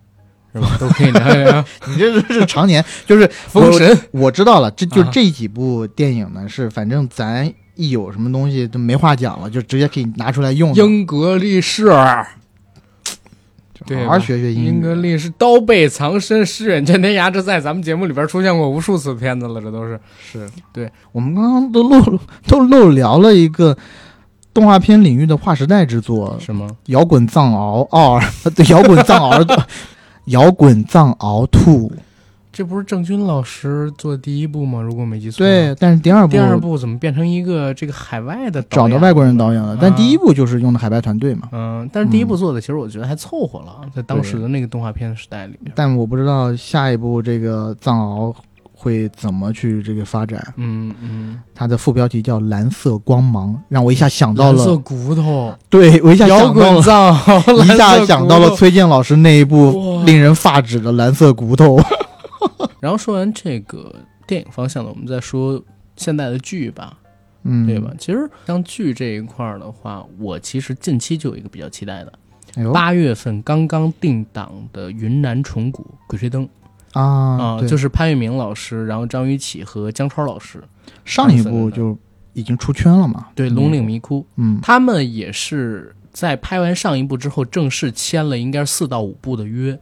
[0.50, 0.76] 是吧？
[0.80, 1.62] 都可以聊一聊。
[1.86, 4.70] 你这是常年就是 封神，我知道了。
[4.70, 10.74] 这就啊这几部电影呢，是反正咱一有什么东西都没话讲了，就直接可以拿出来用。
[10.74, 11.92] 英格力士，
[13.86, 19.98] 对，好好学学英格力是刀背藏身，诗远见天涯，这在咱们节目里边出现过无数次片子了，这都是。
[20.20, 23.76] 是对我们刚刚都漏都漏聊了一个
[24.52, 26.66] 动画片领域的划时代之作什么？
[26.92, 28.20] 《摇滚藏獒二》
[28.54, 29.44] 对，《摇滚藏獒》
[30.24, 31.90] 摇滚藏獒 Two，
[32.58, 34.82] 这不是郑钧老师做的第一部吗？
[34.82, 35.38] 如果没记错。
[35.38, 41.48] 对，，但是第二部第二部怎么变成一个这个海外的找的外国人导演了，但啊第一部就是用的海外团队嘛。
[41.52, 45.72] 嗯，但是第一部做的其实我觉得还凑合了，在当时的那个动画片时代里面。
[45.76, 48.34] 但我不知道下一部这个藏獒
[48.72, 50.44] 会怎么去这个发展。
[50.56, 61.76] 嗯嗯，它的副标题叫《蓝色光芒》，让我一下想到了蓝色，骨头，对我一下想到了，藏獒， 一下想到了崔健老师那一部令人发指的《蓝色骨头》。
[62.80, 63.94] 然后说完这个
[64.26, 65.62] 电影方向的，我们再说
[65.96, 66.98] 现代的剧吧，
[67.42, 67.92] 嗯，对吧？？
[67.98, 76.48] 其实像剧这一块儿的话，我其实近期就有一个比较期待的，八月份刚刚定档的《云南虫谷鬼吹灯》
[77.00, 80.62] 啊，就是潘粤明老师，然后张雨绮和姜超老师，
[81.04, 81.96] 上一部就
[82.32, 83.28] 已经出圈了嘛。
[83.34, 89.78] 对《龙岭迷窟》，嗯，他们也是在拍完上一部之后，正式签了应该是四到五部的约，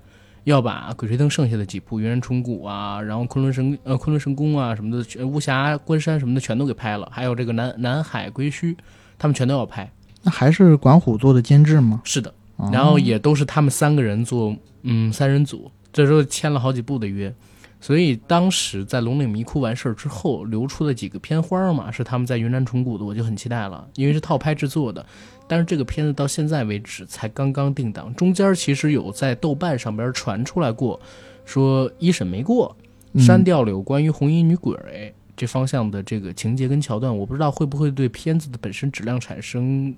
[0.46, 8.76] 要把《鬼吹灯》剩下的几部《云南虫谷》啊，然后昆仑神呃昆仑神宫啊什么的，全巫峡关山什么的全都给拍了，还有这个南南海归墟，
[9.18, 9.90] 他们全都要拍。
[10.22, 12.00] 那还是管虎做的监制吗？
[12.04, 17.34] 是的，哦然后也都是他们三个人做嗯三人组，这时候签了好几部的约。
[17.80, 25.04] 所以当时在龙岭迷窟完事儿之后流出的几个片花嘛，是他们在云南虫谷的，我就很期待了，因为是套拍制作的。
[25.48, 31.00] 但是这个片子到现在为止才刚刚定档，中间其实有在豆瓣上边传出来过，
[31.44, 32.76] 说一审没过，
[33.12, 39.94] 嗯删掉了有关于红衣女鬼这方向的这个情节跟桥段，我不知道会不会对片子的本身质量产生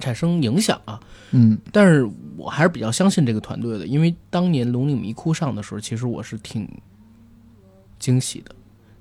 [0.00, 0.98] 产生影响啊。
[1.30, 6.66] 嗯但是我还是比较相信这个团队的，因为当年《龙岭迷窟》上的时候，其实我是挺
[7.98, 8.54] 惊喜的。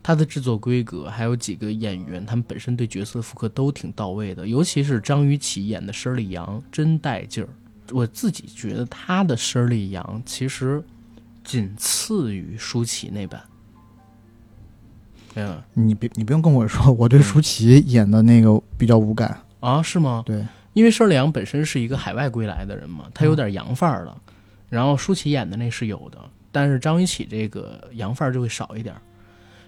[0.08, 7.50] 它的制作规格，还有几个演员，他们本身对角色的复刻都挺到位的，尤其是张雨绮演的佘丽阳，真带劲儿。
[7.92, 10.82] 我自己觉得她的佘丽阳其实
[11.44, 13.44] 仅次于舒淇那版。
[15.36, 19.38] 嗯你别你不用跟我说，我对舒淇演的那个比较无感。
[19.60, 20.24] 啊，是吗？
[20.26, 24.18] 对，因为佘丽阳本身是一个海外归来的人嘛，他有点洋范儿了。
[24.70, 26.18] 然后舒淇演的那是有的，
[26.50, 29.02] 但是张雨绮这个洋范儿就会少一点儿。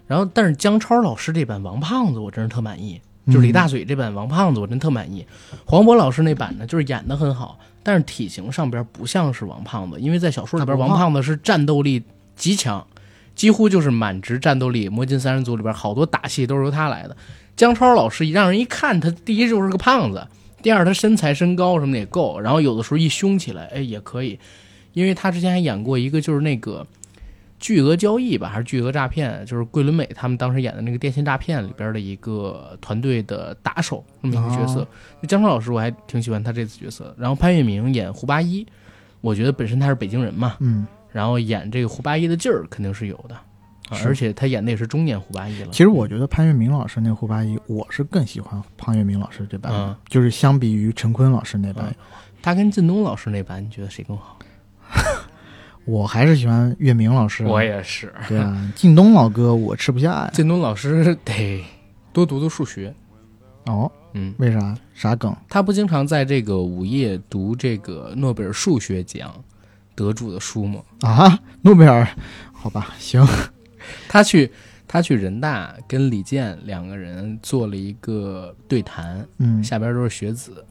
[0.10, 5.23] 然后，但是姜超老师这版王胖子我真是特满意，就是李大嘴这版王胖子我真特满意。
[5.65, 12.02] 黄渤老师那版呢，就是演的很好，但是体型上边不像是王胖子，因为在小说里边王胖子是战斗力
[12.36, 12.84] 极强，
[13.36, 14.90] 几乎就是满值战斗力。
[14.90, 17.15] 魔金三人组里边好多打戏都是由他来的。
[17.56, 20.27] 姜超老师让人一看，他第一就是个胖子，
[20.64, 24.40] 第二他身材身高什么的也够，然后有的时候一凶起来，哎也可以，
[24.94, 26.88] 因为他之前还演过一个就是那个
[27.60, 34.81] 巨额交易吧，还是巨额诈骗，就是桂纶镁他们当时演的那个电信诈骗里边的一个团队的打手那么一个角色。
[34.81, 34.88] 哦
[35.27, 38.65] 姜超老师我还挺喜欢他这次角色，然后潘粤明演胡八一，
[39.22, 43.36] 我觉得本身他是北京人嘛，嗯，然后演这个胡八一的劲儿肯定是有的，
[43.90, 45.68] 啊而且他演的也是中年胡八一了。
[45.72, 51.95] 其实我觉得潘粤明老师那胡八一，我是更喜欢潘粤明老师这版，嗯就是相比于陈坤老师那版，嗯
[52.41, 54.40] 他跟靳东老师那版，你觉得谁更好？
[55.90, 57.44] 我还是喜欢月明老师。
[57.45, 58.14] 我也是。
[58.28, 60.32] 对啊，靳东老哥我吃不下呀。
[60.34, 61.64] 靳东老师得
[62.14, 62.94] 多读读数学，
[63.66, 64.76] 哦，嗯，为啥？
[64.94, 65.36] 啥梗？
[65.48, 69.34] 他不经常在这个午夜读这个诺贝尔数学奖
[69.95, 70.82] 得主的书吗？
[71.02, 72.07] 啊，诺贝尔，
[72.53, 73.26] 好吧，行。
[74.07, 74.52] 他去
[74.88, 80.64] 他去人大跟李健两个人做了一个对谈，嗯，下边都是学子，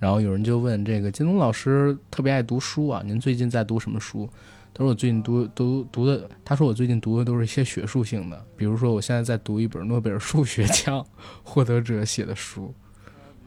[0.00, 4.28] 然后有人就问这个金东老师特别爱读书啊，您最近在读什么书？
[4.76, 11.06] 他说我最近读读读的，他说我最近读的都是一些学术性的，比如说我现在在读一本诺贝尔数学奖
[11.44, 12.74] 获得者写的书，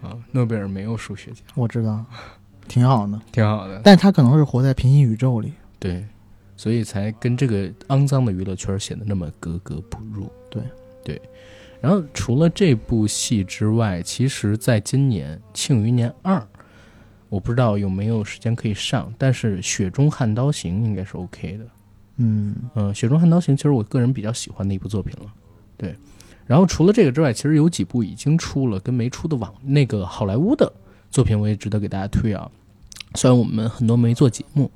[0.02, 2.06] 啊，诺贝尔没有数学奖，我知道，
[2.70, 6.06] 挺好的，挺好的，但他可能是活在平行宇宙里，对，
[6.56, 10.64] 所以才跟这个肮脏的娱乐圈显得那么格格不入，对
[11.04, 11.22] 对。
[11.82, 16.40] 然后除了这部戏之外，其实在今年《庆余年二》。
[17.30, 21.66] 我不知道有没有时间可以上，但是《雪中悍刀行》应该是 OK 的。
[22.18, 25.32] 嗯嗯，《雪中悍刀行》其实我个人比较喜欢的一部作品了。
[25.76, 25.96] 对，
[26.46, 30.72] 然后除了这个之外，其实有几部已经出了跟没出的网那个好莱坞的
[31.12, 32.50] 作品，我也值得给大家推啊。
[33.16, 34.72] 虽然我们很多没做节目，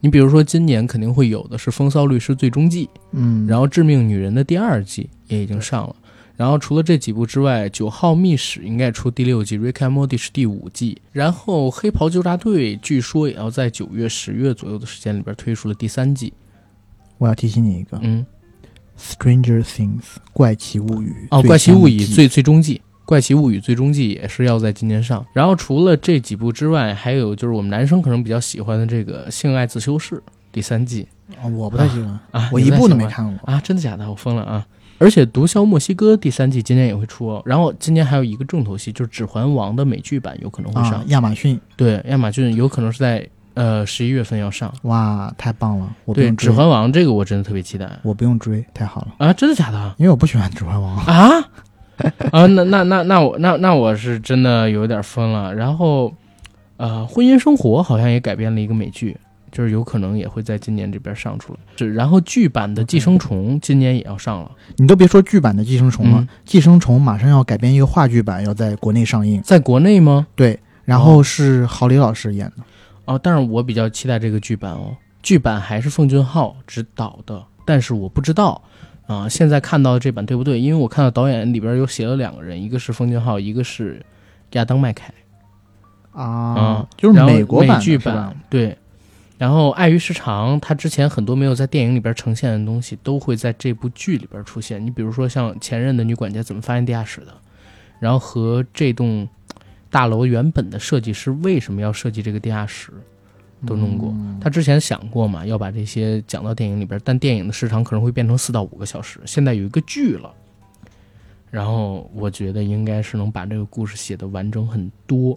[0.00, 5.96] 你比如说今年肯定会有的是《风骚律师最终季》，嗯，然后《致命女人》的第二季也已经上了。
[6.36, 11.00] 然后除了这几部之外，《九号秘史》应该出第六季，《Rick and Morty》是第五季。
[11.12, 16.32] 然后《黑袍纠察队》据说也要在九月、十月左右的时间里边推出了第三季。
[17.18, 18.26] 我要提醒你一个，嗯，
[19.00, 20.00] 《Stranger Things》
[20.32, 25.24] 怪奇物语哦，《怪奇物语》最最终季，《怪奇物语》最终季也是要在今年上。
[25.32, 30.16] 然后除了这几部之外，还有就是我们男生可能比较喜欢的这个《性爱自修室》
[30.50, 31.06] 第三季。
[31.42, 34.10] 哦，我不太喜欢啊，我一部都没看过啊，真的假的？
[34.10, 34.66] 我疯了啊！
[34.98, 41.02] 而且《毒枭墨西哥》第三季今年也会出哦，然后今年还有一个重头戏，就是《指环王》的美剧版有可能会上。
[41.08, 44.72] 亚马逊对，亚马逊有可能是在呃十一月份要上。
[44.82, 45.88] 哇，太棒了！
[46.04, 47.90] 我对《指环王》这个我真的特别期待。
[48.02, 49.32] 我不用追，太好了啊！
[49.32, 49.94] 真的假的？
[49.98, 51.44] 因为我不喜欢《指环王》啊
[52.32, 52.46] 啊！
[52.46, 55.54] 那那那那我那那我是真的有点疯了。
[55.54, 56.12] 然后，
[56.76, 59.16] 呃，《婚姻生活》好像也改编了一个美剧。
[59.54, 64.50] 就是有可能也会在今年这边上出来，是然后剧版的《寄生虫》今年也要上了。
[64.78, 69.40] 你都别说剧版的《寄生虫》了，《寄生虫》马上要改编一个话剧版，要在国内上映。
[69.42, 70.26] 在国内吗？
[70.34, 72.64] 对，然后是郝蕾老师演的。
[73.04, 74.96] 哦，但是我比较期待这个剧版哦。
[75.22, 78.60] 剧版还是奉俊昊执导的，但是我不知道
[79.06, 80.58] 啊，现在看到的这版对不对？
[80.58, 84.04] 因为我看到导演里边有写了两个人，一个是奉俊昊，一个是
[84.54, 85.14] 亚当麦凯。
[86.12, 88.76] 啊，就是美国版剧版，对。
[89.36, 94.84] 然后碍于时长，他之前很多没有在电影里边呈现的东西，都会在这部剧里边出现。
[94.84, 97.34] 你比如说像前任的女管家怎么发现地下室的，
[97.98, 99.28] 然后和这栋
[99.90, 102.92] 大楼原本的设计师为什么要设计这个地下室，
[103.66, 104.14] 都弄过。
[104.40, 109.18] 他之前想过嘛，要把这些讲到电影里边，但电影的时长可能会变成四到五个小时。
[109.26, 110.32] 现在有一个剧了，
[111.50, 115.36] 然后我觉得应该是能把这个故事写的完整很多。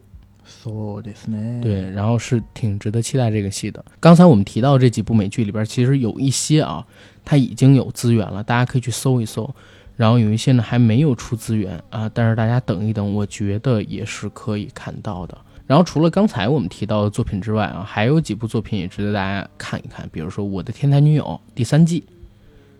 [1.61, 3.83] 对，然后是挺值得期待这个戏的。
[3.99, 6.85] 刚才我们提到这几部美剧里边，其实有一些啊，
[7.25, 9.53] 它已经有资源了，大家可以去搜一搜。
[9.95, 15.37] 然后有一些呢还没有出资源啊，但是大家等一等，我觉得也是可以看到的。
[15.65, 22.03] 然后除了刚才我们提到的作品之外啊，还有几部作品也值得大家看一看，比如说《我的天才女友》第三季，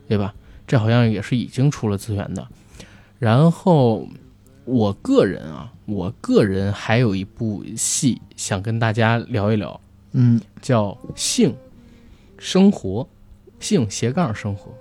[0.08, 0.34] 对吧？
[0.66, 2.48] 这好像也是已经出了资源的。
[3.20, 4.08] 然后。
[4.68, 9.80] 我个人啊，我个人还有一部戏想跟大家聊一聊，
[10.12, 11.56] 嗯，叫《性
[12.38, 13.02] 生活》，
[13.66, 14.74] 性斜杠生活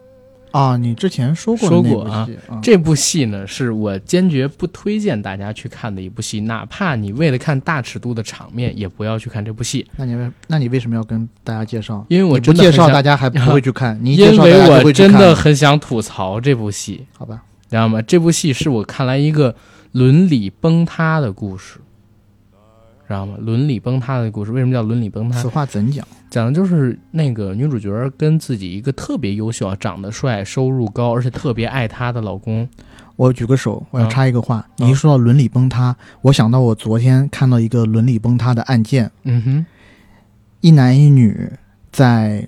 [0.50, 2.28] 啊，你之前说过说过啊，
[2.60, 9.86] 这部戏呢是我坚决不推荐大家去看的一部戏，哪怕你为了看大尺度的场面，也不要去看这部戏。
[9.96, 12.04] 那你为那你为什么要跟大家介绍？
[12.08, 17.40] 因为我真的介绍大家还不会去看， 你因为我真的很想吐槽这部戏，好吧？
[17.70, 18.02] 知道吗？
[18.02, 19.54] 这部戏是我看来一个。
[19.96, 21.78] 伦理崩塌的故事，
[23.08, 23.36] 知道吗？
[23.40, 25.40] 伦理崩塌的故事为什么叫伦理崩塌？
[25.40, 26.06] 此话怎讲？
[26.28, 32.68] 讲的就是那个女主角跟自己一个特别优秀、长得帅、收入高，而且特别爱她的老公。
[33.16, 34.68] 我举个手，我要插一个话。
[34.76, 39.10] 你一说到伦理崩塌，我想到我昨天看到一个伦理崩塌的案件。
[39.22, 39.66] 嗯哼，
[40.60, 41.50] 一男一女
[41.90, 42.46] 在，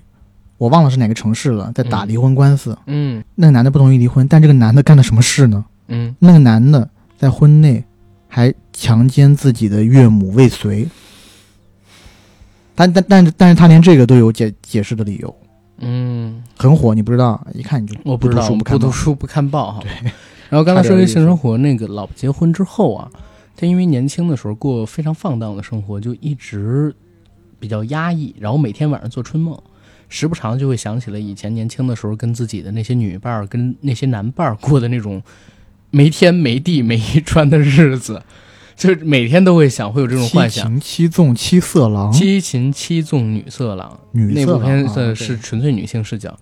[0.59, 2.77] 我忘了是哪个城市了，在打离婚官司。
[2.85, 5.65] 嗯，那个男的不同意离婚，但这个男的干了什么事呢？
[5.87, 6.87] 嗯，那个男的。
[7.19, 7.83] 在婚内
[8.29, 10.87] 还强奸自己的岳母未遂，
[12.73, 15.35] 但但但是但是他连这个都有解解释的理由，
[15.79, 19.81] 嗯，很火，你不知道，一看你就我不知道，不读书不看报哈。
[19.81, 19.91] 对。
[20.49, 23.11] 然后刚才说的性生活，那个老婆结婚之后啊，
[23.57, 26.95] 他因为年轻的时候过非常放荡的生活，就一直
[27.59, 29.61] 比较压抑，然后每天晚上做春梦，
[30.07, 35.21] 时不常就会想起了以前年轻的时候跟自己的那些女伴儿、跟那些男伴儿过的那种。
[35.91, 38.21] 没天没地没衣穿的日子，
[38.75, 40.79] 就是每天都会想，会有这种幻想。
[40.79, 46.37] 七擒七纵七色狼，七擒七纵女色狼，女那部片子啊是纯粹女性视角。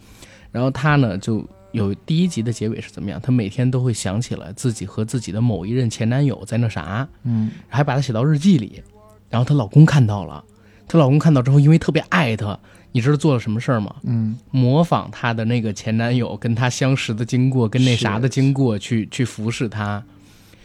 [0.51, 3.19] 然后她呢，就有第一集的结尾是怎么样？
[3.21, 8.81] 她每天都会想起来自己和自己的某一任前男友在那啥，嗯还把它写到日记里。
[9.29, 10.43] 然后她老公看到了，
[10.87, 12.57] 她老公看到之后，因为特别爱她，
[12.91, 13.95] 你知道做了什么事儿吗？
[14.03, 20.03] 嗯模仿她的那个前男友跟她相识的经过，跟那啥的经过去去服侍她。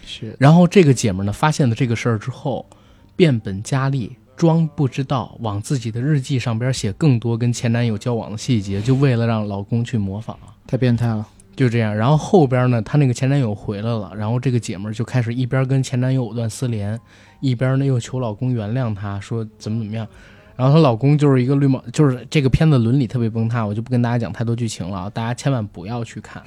[0.04, 2.66] 是然后这个姐们儿呢，发现了这个事儿之后，
[3.14, 10.36] 变本加厉，装不知道，往自己的日记上边写更多跟前男友交往的细节，就为了让老公去模仿。
[10.66, 11.26] 太变态了。
[11.54, 16.98] 就这样，然后后边呢，她那个前男友回来了，然后这个姐们儿就开始一边跟前男友藕断丝连，
[17.40, 20.06] 一边呢又求老公原谅她，说怎么怎么样。
[20.56, 26.42] 然后她老公就是一个绿帽，就是这个片子伦理特别崩塌，我就不跟大家讲太多剧情了，大家千万不要去看。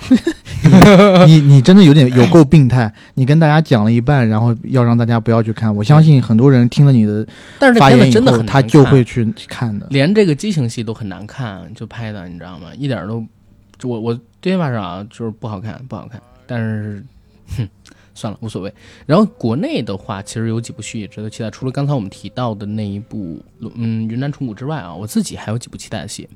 [1.27, 5.73] 你你真的有点有够病态，你跟大家讲了一半，然后要让大家不要去看。
[5.75, 7.25] 我相信很多人听了你的
[7.59, 9.87] 但是发言真的很难他就看会去看的。
[9.89, 12.69] 连这个激情戏都很难看，就拍的你知道吗？
[12.77, 13.23] 一点都，
[13.77, 16.21] 就我我对话上啊，就是不好看，不好看。
[16.47, 17.03] 但是，
[17.57, 17.67] 哼，
[18.15, 18.73] 算了，无所谓。
[19.05, 26.27] 然后国内的话，其实有几部戏也值得期待，除了刚才我们提到的那一部，嗯，云南虫谷之外啊，我自己还有几部期待的戏。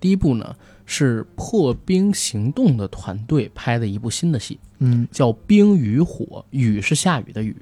[0.00, 0.54] 第一部呢
[0.84, 7.56] 是《破冰行动》的团队拍的一部新的戏，嗯叫《冰与火》，雨是下雨的雨。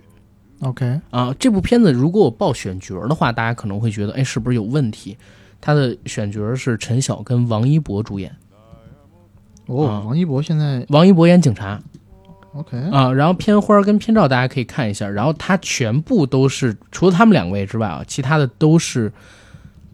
[0.61, 5.17] ，OK，啊，这部片子如果我报选角的话，大家可能会觉得，哎，是不是有问题？
[5.61, 8.35] 他的选角是陈晓跟王一博主演，
[9.67, 11.81] 哦，啊王一博现在王一博演警察
[12.55, 19.09] OK，啊，然后片花跟片照大家可以看一下，然后它全部都是除了他们两位之外啊，其他的都是《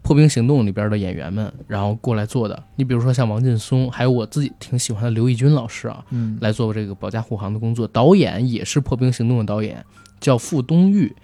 [0.01, 2.63] 破冰行动》里边的演员们，然后过来做的。
[2.75, 7.87] 你比如说像王劲松，还有我自己挺喜欢的刘奕君老师啊，嗯来做这个保驾护航的工作。
[7.87, 9.85] 导演也是《破冰行动》的导演，
[10.19, 11.15] 叫傅东玉，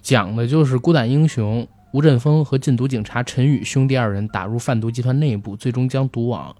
[0.00, 6.54] 讲的就是孤胆英雄吴振峰和禁毒警察陈宇兄弟二人打入贩毒集团内部，最终将毒网，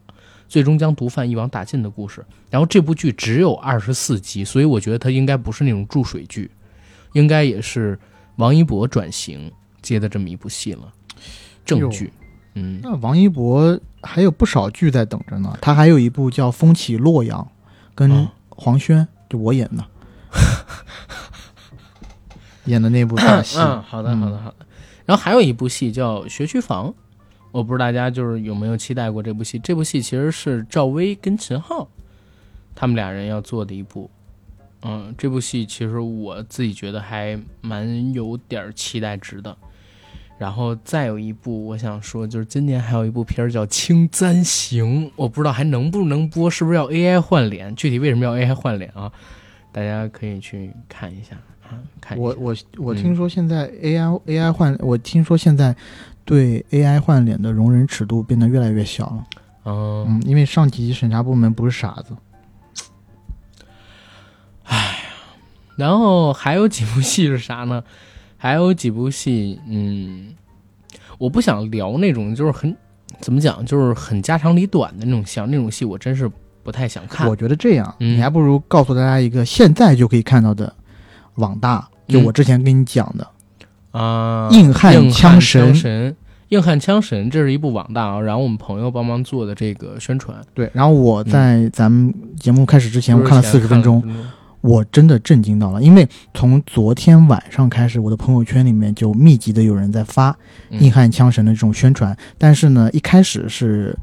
[0.49, 2.25] 最终将毒贩一网打尽的故事。
[2.51, 6.51] 然后这部剧只有二十四集，所以我觉得它应该不是那种注水剧，
[7.13, 7.99] 应该也是
[8.37, 9.51] 王一博转型
[9.83, 10.93] 接的这么一部戏了，
[11.65, 12.13] 正剧。
[12.55, 15.59] 嗯，那王一博还有不少剧在等着呢。
[15.61, 17.43] 他还有一部叫《风起洛阳》，
[17.97, 19.85] 跟啊黄轩，就我演的，
[22.67, 23.59] 演的那部大戏。
[23.59, 24.55] 嗯，好的，好的，好的。
[25.05, 26.91] 然后还有一部戏叫《学区房》，
[27.55, 29.61] 我不知道大家就是有没有期待过这部戏。
[29.61, 31.89] 这部戏其实是赵薇跟秦昊
[32.75, 34.11] 他们俩人要做的一部。
[34.83, 39.57] 嗯，这部戏其实我自己觉得还蛮有点儿期待值的。
[40.37, 47.73] 然后再有一部，我想说，就是今年还有一部片儿叫《青簪行》，我不知道还能不能播，是不是要 AI 换脸？
[47.77, 49.13] 具体为什么要 AI 换脸啊？
[49.71, 52.27] 大家可以去看一下啊，看一下。
[52.27, 55.75] 我我我嗯听说现在 AI、AI 换，我听说现在
[56.25, 59.25] 对 AI 换脸的容忍尺度变得越来越小了。
[59.65, 62.15] 嗯嗯，因为上级审查部门不是傻子。
[65.77, 67.83] 然后还有几部戏是啥呢？
[68.37, 70.35] 还有几部戏，嗯，
[71.19, 72.77] 我不想聊那种就是很
[73.21, 76.31] 怎么讲，就是很家长里短的那种像那种戏，我真是
[76.63, 77.27] 不太想看。
[77.29, 80.73] 我觉得这样，嗯你还不如告诉大家一个现在就可以看到的
[81.37, 83.27] 网大，就我之前跟你讲的，
[83.95, 86.17] 啊，硬汉枪神神，
[86.49, 90.37] 硬汉枪神，这是一部网大啊，然后我们朋友帮忙做的这个宣传。
[90.53, 90.69] 对。
[90.75, 94.03] 然后我在咱们节目开始之前，我看了四十分钟，
[94.63, 100.37] 我真的震惊到了，因为从昨天晚上开始，我的朋友圈里面就密集的有人在发
[100.71, 103.97] 嗯硬汉枪神的这种宣传，但是呢，一开始是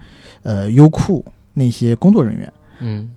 [0.43, 2.53] 呃优酷那些工作人员。
[2.80, 3.09] 嗯，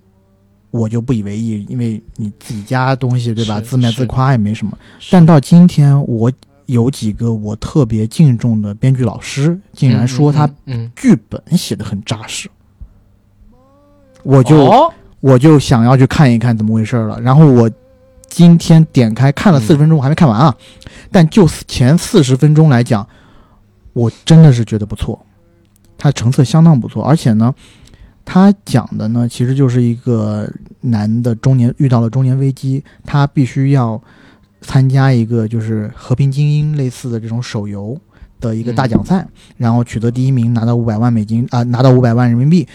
[0.71, 3.61] 我就不以为意，因为你自己家东西对吧？
[3.61, 4.77] 自卖自夸也没什么。
[5.09, 6.29] 但到今天，我
[6.65, 12.49] 有几个我特别敬重的编剧老师，竟然说他嗯，剧本写的很扎实，
[14.23, 17.19] 我我就、我就想要去看一看怎么回事了。
[17.21, 17.69] 然后我
[18.27, 20.55] 今天点开看了嗯四十分钟，我还没看完啊。
[21.11, 23.07] 但就前四十分钟来讲，
[23.93, 25.25] 我真的是觉得不错，
[25.97, 27.53] 它成色相当不错，而且呢。
[28.27, 30.51] 他讲的呢，其实就是一个
[30.81, 34.01] 男的中年遇到了中年危机，他必须要
[34.65, 37.97] 参加一个就是和平精英类似的这种手游
[38.39, 39.25] 的一个大奖赛，
[39.57, 42.67] 然后取得第一名，拿到五百万美金啊、拿到五百万人民币。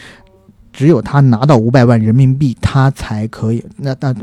[0.72, 3.62] 只有他拿到五百万人民币，他才可以。
[3.76, 4.14] 那那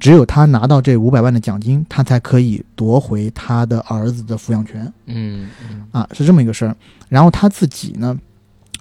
[0.00, 4.92] 只有他拿到这五百万的奖金，他才可以夺回他的儿子的抚养权。
[5.06, 6.76] 嗯嗯啊，是这么一个事儿。
[7.08, 8.18] 然后他自己呢，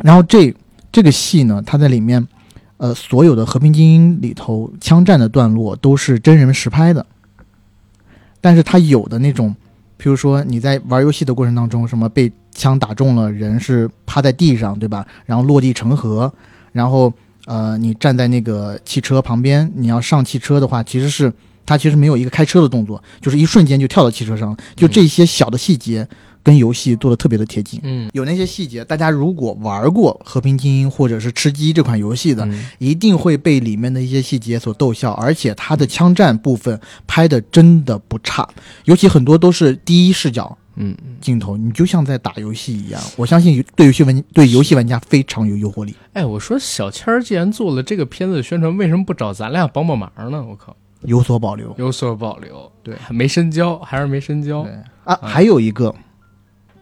[0.03, 0.53] 然后这
[0.91, 2.27] 这个戏呢，他在里面，
[2.77, 7.05] 呃，所有的和平精英里头枪战的段落都是真人实拍的。
[8.41, 9.55] 但是它有的那种，
[9.95, 15.05] 比如说你在玩游戏的过程当中，什么被枪打中了，人是趴在地上，对吧？
[15.25, 16.33] 然后落地成盒，
[16.71, 17.13] 然后
[17.45, 21.31] 呃，你站在那个汽车旁边，你要上汽车的话，其实是
[21.65, 26.07] 它其实没有一个开车的动作，就是一瞬间就跳到汽车上，就这些小的细节。
[26.43, 32.47] 跟游戏做的特别的贴近，嗯，有那些细节，大家如果玩过《和平精英》或者是《吃鸡》这款游戏的，
[32.79, 35.11] 一定会被里面的一些细节所逗笑。
[35.11, 38.47] 而且它的枪战部分拍的真的不差，
[38.85, 42.99] 尤其很多都是第一视角，嗯，镜头，你就像在打游戏一样。
[43.15, 45.95] 我相信对游戏玩对游戏玩家非常有诱惑力。
[46.13, 50.43] 哎，我说小千儿既然做了这个片子的宣传，为什么不找咱俩帮帮忙呢？
[50.43, 54.65] 我靠，有所保留，有所保留，对，没深交，还是没深交。
[55.03, 55.93] 啊，还有一个。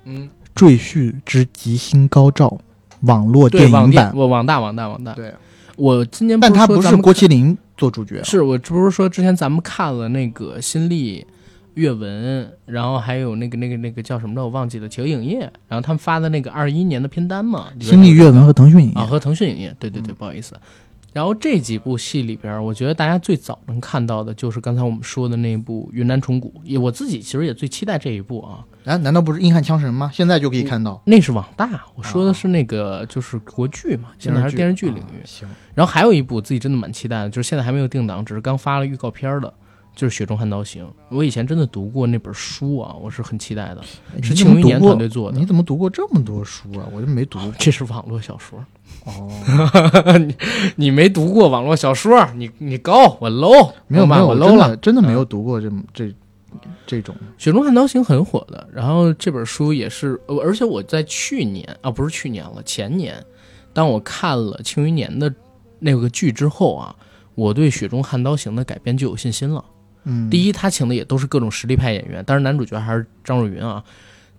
[0.05, 2.57] 嗯，赘婿之吉星高照，
[3.01, 5.13] 网络电影版，我网大网大网大。
[5.13, 5.33] 对，
[5.75, 11.25] 我今年但他不是郭麒麟做主角，是我这不是说之前咱们看了那个新力
[11.75, 18.95] 阅文，然后还有那个那个那个叫什么的我忘记了，企鹅影业，然后他们发的那个二一年的片单嘛，新力阅文和腾讯影业。
[18.95, 20.55] 啊，和腾讯影业，对对对，不好意思。
[21.11, 28.65] 然后这几部戏里边，我觉得大家最早能看到的就是刚才我们说的那部《云南虫谷》，也我自己其实也最期待这一部啊。
[28.85, 30.09] 啊，难道不是硬汉枪神吗？
[30.13, 31.83] 现在就可以看到，那是网大。
[31.95, 35.21] 我说的是那个就是国剧嘛，现在还是电视剧领域。
[35.25, 35.47] 行。
[35.73, 39.53] 然后还有一部自己真的蛮期待的，就是现在还没有定档，只是刚发了预告片的，
[39.99, 40.85] 就是《雪中悍刀行》。
[41.09, 43.83] 我以前真的读过那本书啊，我是很期待的。
[44.23, 45.37] 是庆余年团队做的。
[45.37, 46.87] 你怎么读过这么多书啊？
[46.93, 47.37] 我就没读。
[47.59, 48.65] 这是网络小说。
[49.03, 49.29] 哦，
[50.25, 50.37] 你
[50.77, 52.25] 你没读过网络小说？
[52.33, 56.15] 你你高我 low， 没有没有我 low 了，真的没有读过这这
[56.87, 58.65] 这种《雪中悍刀行》很火的。
[58.71, 63.21] 然后这本书也是，而且我在去年啊，不是去年了，前年，
[63.73, 65.29] 当我看了《庆余年》的
[65.77, 66.95] 那个剧之后啊，
[67.35, 69.61] 我对《雪中悍刀行》的改编就有信心了。
[70.09, 73.83] 嗯，第一，他请的也都是各种实力派演员，当然男主角还是张若昀啊。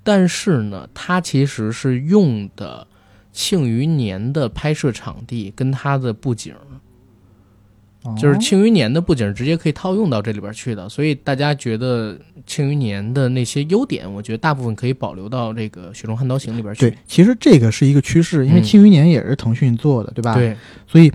[0.02, 2.86] 但是呢，他其实是用的。
[3.32, 6.52] 庆余年的拍摄场地跟他的布景，
[8.20, 16.90] 就是庆余年的布景直接可以套用到这里边去的，所以大家觉得庆余年的那些优点，我觉得大部分可以保留到这个《雪中悍刀行》里边去。
[16.90, 20.34] 对，其实这个是一个趋势，因为庆余年也是腾讯做的，对吧？
[20.34, 20.56] 对，
[20.88, 21.10] 所以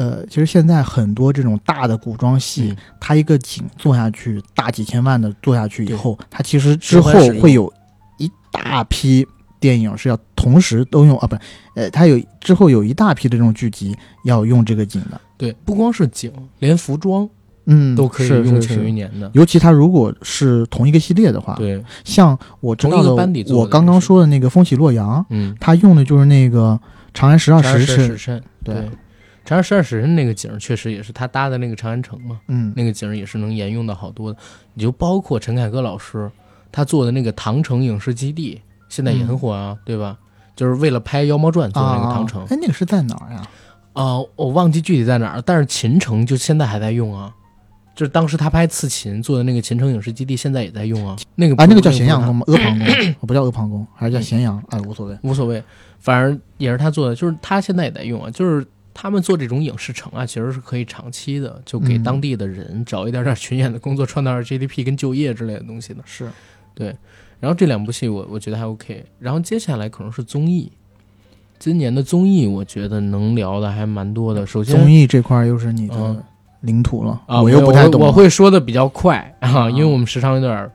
[0.00, 7.70] 呃，其实现在很多这种大的古装戏，它一个景做下去，大几千万的做下去以后，它其实之后会有
[8.18, 9.26] 一大批。
[9.60, 11.36] 电影是要同时都用啊，不，
[11.74, 13.94] 呃，它有之后有一大批的这种剧集
[14.24, 15.20] 要用这个景的。
[15.36, 17.28] 对，不光是景，连服装，
[17.66, 19.30] 嗯，都可以用庆余年的。
[19.34, 26.80] 尤其它如果是同一个系列的话，对，像我知道的，我刚刚说的那个《风起洛阳》，嗯，它用的就是那个
[27.12, 28.16] 《长安十二时辰》。
[28.64, 28.74] 对，
[29.50, 34.38] 《长安十二时辰》那个景确实也是他搭的那个长安城嘛，嗯，那个景也是能沿用到好多的。
[34.74, 36.30] 你就包括陈凯歌老师
[36.70, 38.60] 他做的那个唐城影视基地。
[38.88, 40.16] 现在也很火啊，对吧？
[40.54, 42.44] 就是为了拍《妖猫传》做的那个唐城。
[42.44, 43.42] 哎，那个是在哪儿呀？
[43.92, 45.42] 啊，我忘记具体在哪儿。
[45.42, 47.34] 但是秦城就现在还在用啊，
[47.96, 51.16] 就是当时他拍《刺秦》做的那个秦城影视基地，现在也在用啊。
[51.34, 52.44] 那个啊，那个叫咸阳宫吗？
[52.46, 52.86] 阿房宫，
[53.26, 54.62] 不叫阿房宫，还是叫咸阳？
[54.70, 55.60] 哎，无所谓，无所谓，
[55.98, 57.16] 反正也是他做的。
[57.16, 58.30] 就是他现在也在用啊。
[58.30, 58.64] 就是
[59.02, 66.02] 他们做这种影视城啊，其实是可以长期的，就给当地的人找一点点群演的工作，创造点 GDP 跟就业之类的东西的。
[66.04, 66.28] 是，
[66.74, 66.94] 对。
[67.38, 70.70] 然后这两部戏我我觉得还 OK，然后接下来可能是综艺，
[71.58, 74.46] 今年的综艺我觉得能聊的还蛮多的。
[74.46, 76.22] 首先综艺这块又是你的
[76.60, 80.70] 领土了啊，我又不太懂，我会说的比较快 啊，因为我们时长有点。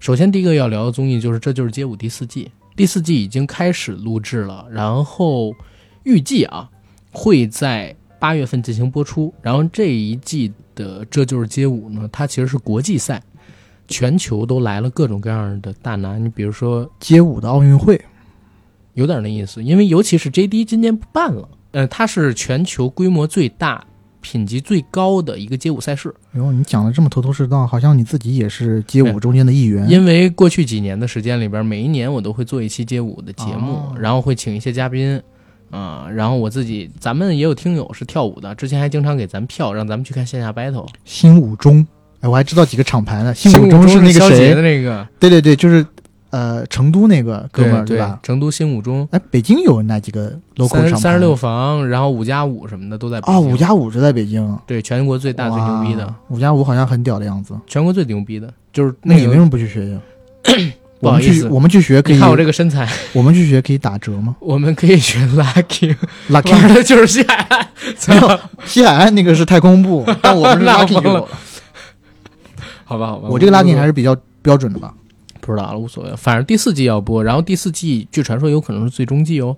[0.00, 5.54] 首先第一个要聊的综艺就是《这就是街舞》第四季，第四季已经开始录制了，然后
[6.04, 6.70] 预计啊
[7.14, 9.32] 会在八月份进行播出。
[9.40, 13.22] 然后这一季的《这就是街舞》呢，它其实是国际赛。
[13.86, 18.00] 全球都来了各种各样的大拿，你比如说街舞的奥运会，
[18.94, 19.62] 有点那意思。
[19.62, 23.86] 因为尤其是 JD 今年不办了，呃，它是全球规模最大、
[24.22, 26.12] 品级最高的一个街舞赛事。
[26.32, 29.86] 哟，你讲的这么头头是道，好像你自己也是街舞中间的一员。
[29.90, 35.22] 因为过去几年的时间里边，每一年我都会做一期街舞的节目，然后会请一些嘉宾，
[35.74, 40.86] 啊，然后我自己，咱们也有听友是跳舞的，之前还经常给咱票，让咱们去看线下 battle。
[41.04, 41.86] 新舞中。
[42.20, 45.86] 哎我还知道几个厂牌呢，新舞中是那个谁的那个，对对对，就是
[46.30, 48.18] 呃成都那个哥们儿对吧？
[48.22, 50.96] 成都新舞中，哎，北京有哪几个 local 厂牌？
[50.96, 53.18] 三十六房，然后五加五什么的都在。
[53.18, 56.14] 啊，五加五是在北京，对，全国最大最牛逼的。
[56.30, 60.00] 五加五好像很屌的样子，全国最牛逼的，就是那你为什么不去学呀？
[61.04, 62.18] 不好意思，我们去学可以。
[62.18, 64.34] 看我这个身材，我们去学可以打折吗？
[64.40, 67.68] 我们可以学 lucky，lucky 玩的就是西海岸。
[68.64, 70.94] 西海岸那个是太空步， 但我们是 lucky。
[72.86, 74.94] 好吧，好吧，我这个 lucky 还是比较标准的吧。
[75.40, 79.54] 不知道了，无所谓，反正第四季要播，然后第四季据传说有可能是最终季哦，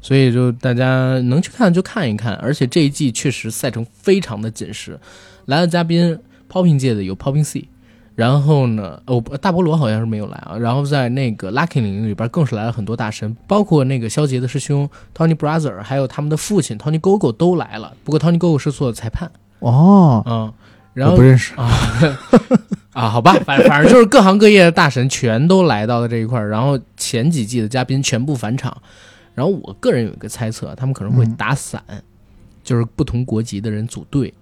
[0.00, 4.98] 所以就大家能去看就看一看，而且这一季确实赛程非常的紧实，
[5.44, 6.18] 来的嘉宾
[6.50, 7.68] Popping 界的有 Popping C，
[8.14, 19.30] 然后呢，哦，大菠萝好像是没有来啊，然后在那个 Lucky 领域里边更是来了很多大神，包括那个肖杰的师兄 Tony Brother，还有他们的父亲 Tony Gogo 都来了，不过 Tony Gogo 是做裁判。
[19.58, 20.52] 哦，嗯，
[20.92, 21.54] 然后不认识。
[21.56, 21.70] 啊。
[22.94, 28.72] 啊，好吧，反反正就是各行各业的大神全都来到了这一块儿，然后前几季的嘉宾全部返场，
[29.34, 31.82] 然后我个人有一个猜测，他们可能会打散，
[32.62, 34.32] 就是不同国籍的人组队，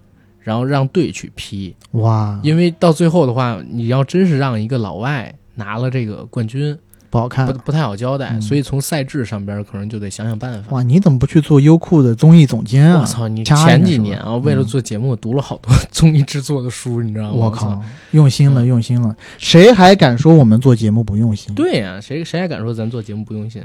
[0.42, 6.76] 然后让队去批哇，因为到最后的话，你要真是让一个老外拿了这个冠军。
[7.10, 10.74] 不好看，不不太好交代，所以从赛制上边可能就得想想办法。
[10.74, 13.00] 哇，你怎么不去做优酷的综艺总监啊？
[13.02, 17.32] 我操，你前几年啊，为了做节目读了好多 综艺制作的书，你知道吗？
[17.34, 17.78] 我靠，
[18.12, 19.14] 用心了，用心了。
[19.36, 21.54] 谁还敢说我们做节目不用心？
[21.54, 23.62] 对呀，谁谁还敢说咱做节目不用心？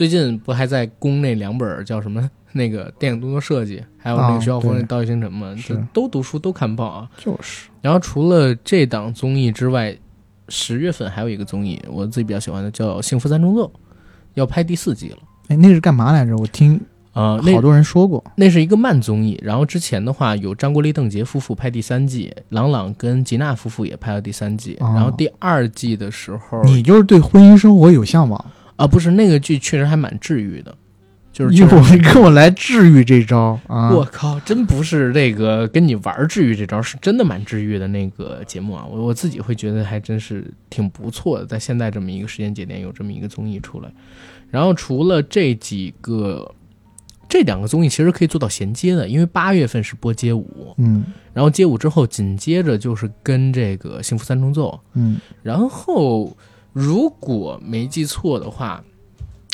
[0.00, 5.54] 最近不还在攻那两本叫什么 那个电影动作设计，还有那个徐晓峰那《盗月星辰》吗？
[5.62, 7.10] 就都读书都看报啊。
[7.18, 7.68] 就是。
[7.82, 9.94] 然后除了这档综艺之外。
[10.52, 13.66] 十月份还有一个综艺，我自己比较喜欢的叫《幸福三重奏》，
[14.34, 15.18] 要拍第四季了。
[15.46, 16.36] 哎，那是干嘛来着？
[16.36, 16.80] 我听
[17.12, 19.38] 啊，好多人说过，那是一个慢综艺。
[19.44, 24.76] 然后之前的话有张国立、邓婕夫妇拍第三季，朗朗跟吉娜夫妇也拍了第三季。
[24.80, 28.44] 然后第二季的时候，你就是对婚姻生活有向往
[28.80, 28.86] 啊？
[28.86, 30.74] 不是，那个剧确实还蛮治愈的。
[31.32, 33.90] 就是一会儿跟我来治愈这招啊！
[33.92, 38.84] 我靠，真不是这个跟你玩治愈这招，是真的蛮治愈的那个节目啊！
[38.84, 43.88] 我我自己会觉得还真是挺不错的，在现在这么一个时间节点有这么一个综艺出来。
[44.50, 46.52] 然后除了这几个，
[47.28, 56.36] 这两个综艺其实可以做到衔接的，因为八月份是播街舞，嗯，然后街舞之后紧接着就是跟这个幸福三重奏，嗯，然后
[56.72, 58.82] 如果没记错的话，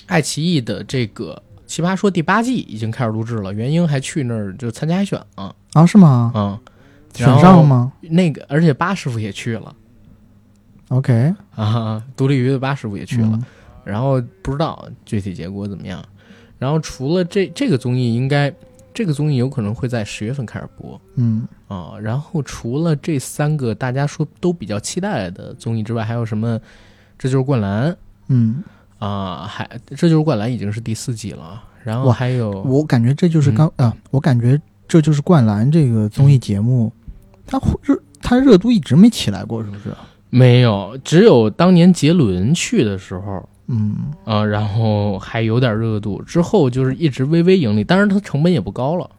[0.06, 1.43] 爱奇艺的这个。
[1.66, 5.84] 奇葩说第八季已经开始录制了，袁英还去那儿就参加海选了啊？
[5.84, 6.30] 是吗？
[6.32, 6.56] 嗯，
[7.12, 7.93] 选上了吗？
[8.02, 9.74] 那个，而且八师傅也去了。
[10.90, 13.36] OK 啊，独立鱼的八师傅也去了，
[13.82, 16.01] 然后不知道具体结果怎么样。
[16.56, 18.55] 然后除了这这个综艺，应该
[18.94, 21.01] 这个综艺有可能会在十月份开始播。
[21.16, 26.60] 嗯啊，然后除了这三个大家说都比较期待的综艺之外，还有什么？
[27.18, 27.97] 这就是灌篮。
[28.28, 28.62] 嗯。
[28.98, 36.90] 啊，还这就是灌篮已经是第四季了，然后还有我感觉这就是刚啊，我感觉这就是灌篮这个综艺节目，
[37.47, 39.94] 它热它热度一直没起来过，是不是？
[40.30, 49.10] 没有，只有当年杰伦去的时候，嗯啊，然后还有点热度，之后就是一直微微盈利，当然它成本也不高了，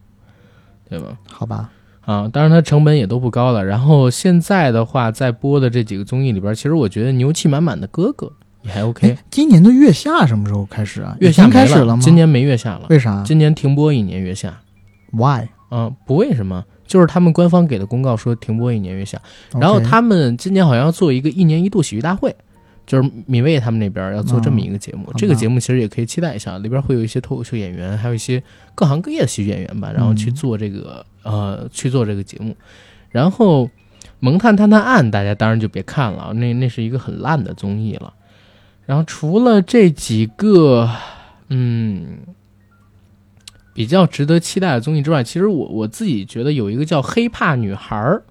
[0.90, 1.16] 对吧？
[1.30, 1.70] 好吧，
[2.08, 3.66] 啊，当然它成本也都不高了。
[3.66, 8.32] 然后现在的话，在播的这几个综艺里边，其实我觉得牛气满满的哥哥。
[8.62, 9.18] 也还 OK。
[9.30, 11.18] 今年的月下什么时候开始啊？
[11.20, 12.02] 月下开始了吗？
[12.02, 13.22] 今年没月下了，为啥？
[13.26, 14.58] 今年停播一年月下。
[15.12, 15.50] Why？
[15.70, 19.22] 嗯，不为什么，就是他们官方给的公告说停播一年月下。
[19.60, 22.34] 然后他们今年好像要做一个一年一度喜剧大会，
[22.88, 25.12] 就是米未他们那边要做这么一个节目。
[25.18, 28.42] 这个节目其实也可以期待一下，里边会有一些脱口秀演员，还有一些
[28.74, 32.56] 各行各业的喜剧演员吧，然后去做这个呃去做这个节目。
[33.12, 33.66] 然后
[34.20, 38.14] 《萌探探探案》，大家当然就别看了，那那是一个很烂的综艺了。
[38.86, 40.90] 然后除了这几个，
[41.50, 42.20] 嗯，
[43.74, 48.24] 比较值得期待的综艺之外，其实我我自己觉得有一个叫《黑怕女孩儿》，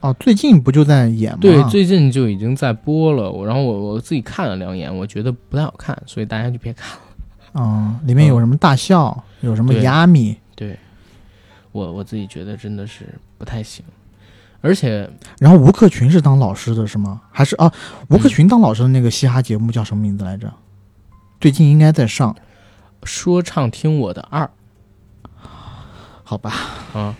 [0.00, 1.38] 哦，最近不就在演吗？
[1.40, 3.32] 对，最近就已经在播了。
[3.44, 7.02] 然后我我自己看了两眼，我觉得不太好看，所以大家就别看了。
[7.60, 10.36] 哦，里面有什么大笑，有什么亚米？
[10.54, 10.78] 对，
[11.72, 13.06] 我我自己觉得真的是
[13.38, 13.84] 不太行。
[14.60, 15.08] 而且，
[15.38, 17.20] 然后吴克群是当老师的是吗？
[17.30, 17.72] 还是啊？
[18.08, 20.52] 吴克群当老师的那个嘻哈节目叫什么名字来着？
[21.40, 22.34] 最近应该在上
[23.04, 24.44] 《说唱听我的二》，
[26.24, 26.52] 好吧？
[26.94, 27.14] 啊，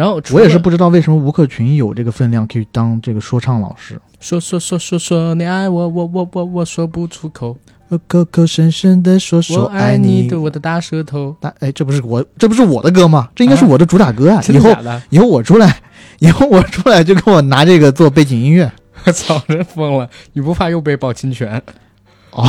[0.00, 4.00] 然后我也是不知道为什么吴克群有这个分量可以当这个说唱老师。
[4.18, 7.54] 说说说说说你爱我，我我我我说不出口，
[7.88, 11.36] 我口口声声的说说爱你，对我的大舌头。
[11.38, 13.28] 大哎，这不是我，这不是我的歌吗？
[13.34, 14.42] 这应该是我的主打歌啊！
[14.48, 14.74] 以后
[15.10, 15.82] 以后我出来。
[16.20, 18.72] 以后我出来就给我拿这个做背景音乐，
[19.04, 20.08] 我操，真疯了！
[20.32, 21.62] 你不怕又被爆侵权？
[22.30, 22.42] 哦，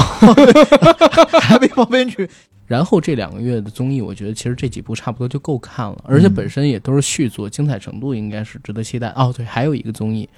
[1.42, 2.30] 还被报侵权。
[2.72, 9.10] 然后这两个月的综艺，我觉得其实这几部差不多就够看了，而且本身也都是续作，精彩程度应该是值得期待。
[9.10, 10.30] 哦，对，还有一个综艺，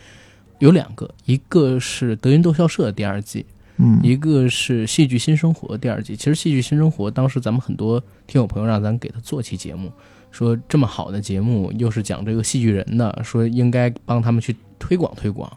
[0.57, 3.45] 有两个，一个是德云逗笑社第二季，
[3.77, 6.15] 嗯，一个是戏剧新生活第二季。
[6.15, 9.91] 其实戏剧新生活当时咱们很多听友朋友让咱给他做期节目。
[10.31, 15.47] 说这么好的节目，又是讲这个戏剧人的，说应该帮他们去推广推广。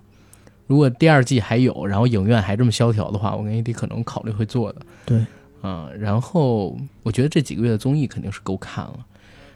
[0.67, 4.83] 如果第二季还有，然后影院还这么萧条的话，我跟 AD 可能考虑会做的。
[5.07, 5.25] 对，
[5.61, 8.99] 啊，然后我觉得这几个月的综艺肯定是够看了，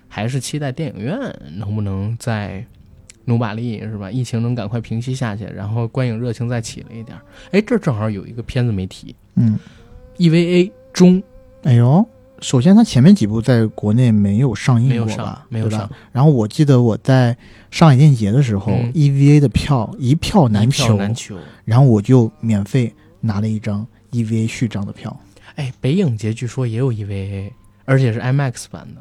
[0.08, 1.18] 还是期待电影院
[1.56, 2.64] 能不能再
[3.24, 4.10] 努把力，是吧？
[4.10, 7.16] 疫情能赶快平息下去，然后观影热情再起了一点。
[7.52, 9.58] 哎，这正好有一个片子没提，嗯
[10.18, 11.22] ，EVA 中，
[11.62, 12.06] 哎呦。
[12.42, 15.44] 首先，它前面几部在国内没有上映过吧？
[15.50, 15.86] 没有上。
[16.10, 17.36] 然后我记得我在
[17.70, 21.36] 上海电影节的时候，EVA 的票一票难求，难求。
[21.66, 22.90] 然后我就免费
[23.20, 25.14] 拿了一张 EVA 序章的票。
[25.56, 27.50] 哎，北影节据说也有 EVA，
[27.84, 29.00] 而且是 IMAX 版的。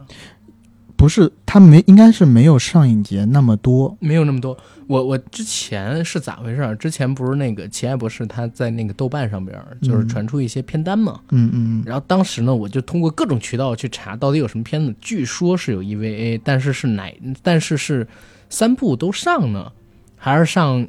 [0.95, 4.57] 不是，他没应该是没有上影节那么多，没有那么多。
[4.85, 6.75] 我我之前是咋回事？
[6.77, 11.83] 之前不是那个奇爱博士他在那个豆瓣上边就是传出一些片单嘛，嗯嗯。
[11.85, 17.09] 然后当时呢，我就通过各种渠道去查到底有什么片子，据说是有 EVA，但是是哪？
[17.41, 18.05] 但是是
[18.49, 19.71] 三部都上呢，
[20.17, 20.85] 还是上？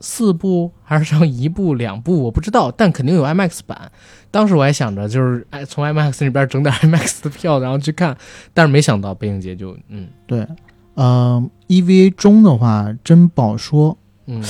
[0.00, 3.90] 四部还是上一部两部，我不知道，但肯定有 IMAX 版。
[4.30, 8.16] 当时我还想着，就是哎，从 IMAX 那边整点 IMAX 的票，然后去看。
[8.52, 10.46] 但是没想到北影节就嗯，对，
[10.94, 13.96] 呃，EVA 中的话真不好说。
[14.26, 14.42] 嗯，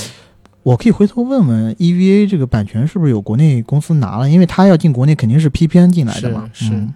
[0.63, 6.49] 我可以回头问问 EVA 这个版权是不是有国内公司拿了，因为他要进国内肯定是 P 片进来的嘛。
[6.51, 6.87] 是，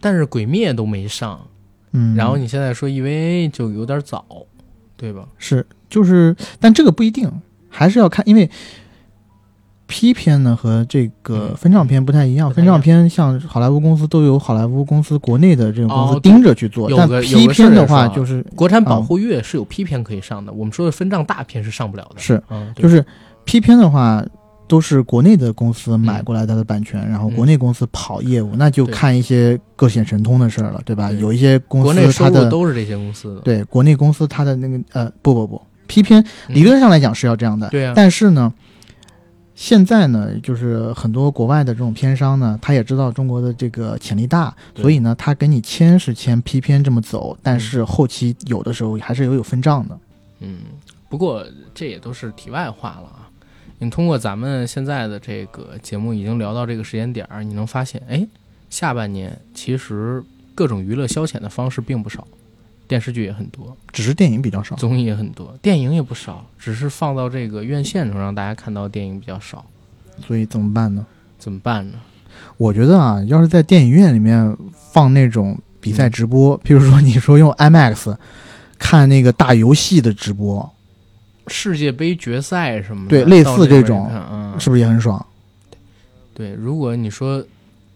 [0.00, 1.46] 但是鬼灭都没上，
[1.92, 4.24] 嗯，然后你现在说 EVA 就有点早，
[4.96, 5.28] 对吧？
[5.36, 7.30] 是，就是，但这个不一定。
[7.78, 8.50] 还是要看，因为
[9.86, 12.52] P 片呢和这个分账片不太一样。
[12.52, 20.52] 分账片像好莱坞公司都有好莱坞公司国内的这种公司盯着去做，但 P 片的话就是国产保护月是有 P 片可以上的。
[20.52, 22.20] 我们说的分账大片是上不了的。
[22.20, 22.42] 是，
[22.74, 23.04] 就是
[23.44, 24.26] P 片的话
[24.66, 31.12] 都是国内的公司买过来它的版权，然后国内公司跑业务，那就看一些各显神通的事儿了，对吧？
[31.12, 35.62] 有一些公司它的都是这些公司的，对国内公司它的那个呃不不不。
[35.88, 37.92] 批片理论上来讲是要这样的，对啊。
[37.96, 38.52] 但是呢，
[39.56, 49.98] 现在呢，就是很多国外的这种片商呢，他也知道中国的这个潜力大，所以呢，他跟你签是签批片这么走，但是后期有的时候还是有有分账的。
[50.40, 50.58] 嗯，
[51.08, 51.44] 不过
[51.74, 53.28] 这也都是题外话了啊。
[53.80, 58.26] 你通过咱们现在的这个节目已经聊到这个时间点儿，你能发现，哎，
[58.70, 60.22] 下半年其实
[60.54, 62.26] 各种娱乐消遣的方式并不少。
[62.88, 69.64] 电视剧也很多，只是电影比较少；综艺也很多，电影也不少，只是放到这个院线上让大家看到电影比较少。
[70.26, 71.04] 所以怎么办呢？
[71.38, 71.98] 怎么办呢？
[72.56, 74.56] 我觉得啊，要是在电影院里面
[74.90, 78.16] 放那种比赛直播，譬如说你说用 IMAX
[78.78, 80.68] 看那个大游戏的直播，
[81.48, 84.10] 世界杯决赛什么的，对，类似这种，
[84.58, 85.24] 是不是也很爽？
[86.32, 87.44] 对，如果你说。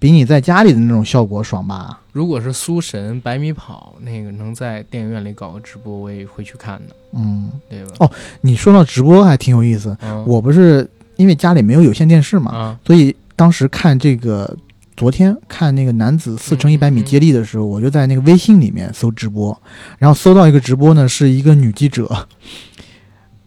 [0.03, 2.01] 比你在家里的那种效果爽吧？
[2.11, 6.97] 如果是苏神百米跑那个能在电影院里搞个直播，我也会去看的。
[7.13, 7.93] 嗯，对吧？
[8.01, 8.11] 哦，
[8.41, 9.97] 你说到直播还挺有意思。
[10.27, 14.57] 我不是因为家里没有有线电视嘛，所以当时看这个
[14.97, 19.57] 昨天看那个男子四乘一百米接力的时候，我就在那个微信里面搜直播，
[20.01, 22.27] 然后搜到一个直播呢，是一个女记者。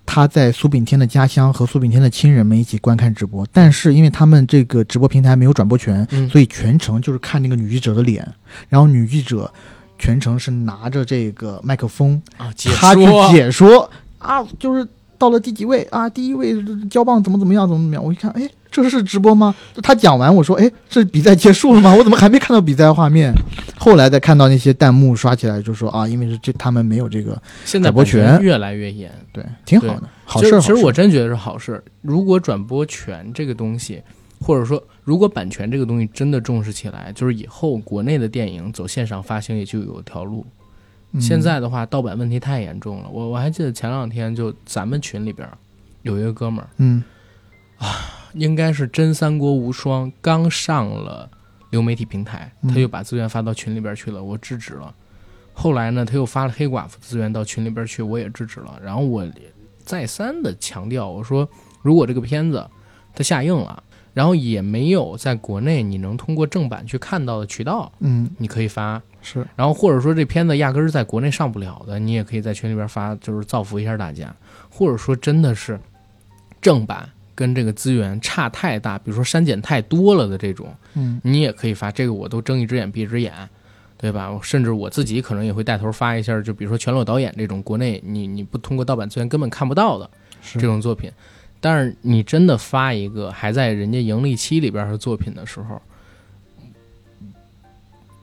[0.05, 8.25] 他在苏炳添的家乡和苏炳添的亲人们一起观看直播，但是因为他们这个直播平台没有转播权，所以全程就是看那个女记者的脸，
[8.69, 9.51] 然后女记者
[9.97, 13.89] 全程是拿着这个麦克风啊，他去解说。
[14.17, 14.87] 啊，就是
[15.17, 15.83] 到了第几位？
[15.91, 16.55] 啊，第一位
[16.89, 18.49] 交棒怎么怎么样怎么怎么样，我一看，哎。
[18.83, 19.53] 这是直播吗？
[19.83, 21.93] 他讲完，我说：“哎，这比赛结束了吗？
[21.95, 23.33] 我怎么还没看到比赛画面？”
[23.77, 30.59] 后来再看到那些弹幕刷起来，就说：“啊，因为是这他们没有这个转播权，越来越严，对，挺好的，好事。
[30.61, 31.83] 其实我真觉得是好事。
[32.01, 34.01] 如果转播权这个东西，
[34.39, 40.45] 或者说如果版权这个东西真的重视起来，就是以后国内的电影走线上发行也就有条路。
[41.19, 43.09] 现在的话，盗版问题太严重了。
[43.11, 45.47] 我我还记得前两天就咱们群里边
[46.01, 47.03] 有一个哥们儿，嗯，
[47.77, 47.87] 啊。
[48.35, 51.29] 应该是《真三国无双》刚上了
[51.71, 54.93] 流媒体平台，他就把资源发到群里边去了，我制止了。
[55.53, 58.79] 后来呢，他又发了黑寡妇资源到群里边去，我也制止了。
[58.83, 59.25] 然后我
[59.83, 61.47] 再三的强调，我说
[61.81, 62.69] 如果这个片子
[63.13, 63.81] 它下映了，
[64.13, 69.45] 然后也没有在国内你能通过正版去看到的渠道，嗯，你可以发是。
[69.55, 74.35] 然后或者说这片子压根儿在国内上不了的，你也可以在群里边发，就是造福一下大家。
[74.69, 75.79] 或者说真的是
[76.59, 77.09] 正版。
[77.35, 83.33] 跟这个资源差太大，比如说删减太多了的这种，嗯，你也可以发这个，我都睁一只眼闭一只眼，
[83.97, 84.31] 对吧？
[84.41, 90.09] 甚至我自己可能也会带头发一下，就比如说全裸导演这种国内你你不通过盗版资源根本看不到的
[90.53, 91.11] 这种作品，
[91.59, 95.81] 但是你真的发一个还在人家盈利期里边的作品的时候，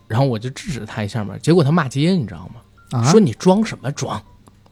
[0.08, 3.04] 然后我就制止他一下嘛，结果他骂街，你知道吗？
[3.10, 4.22] 说你装什么装？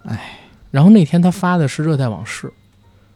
[0.04, 0.38] 哎，
[0.70, 2.46] 然后那天他发的是《热带往事》。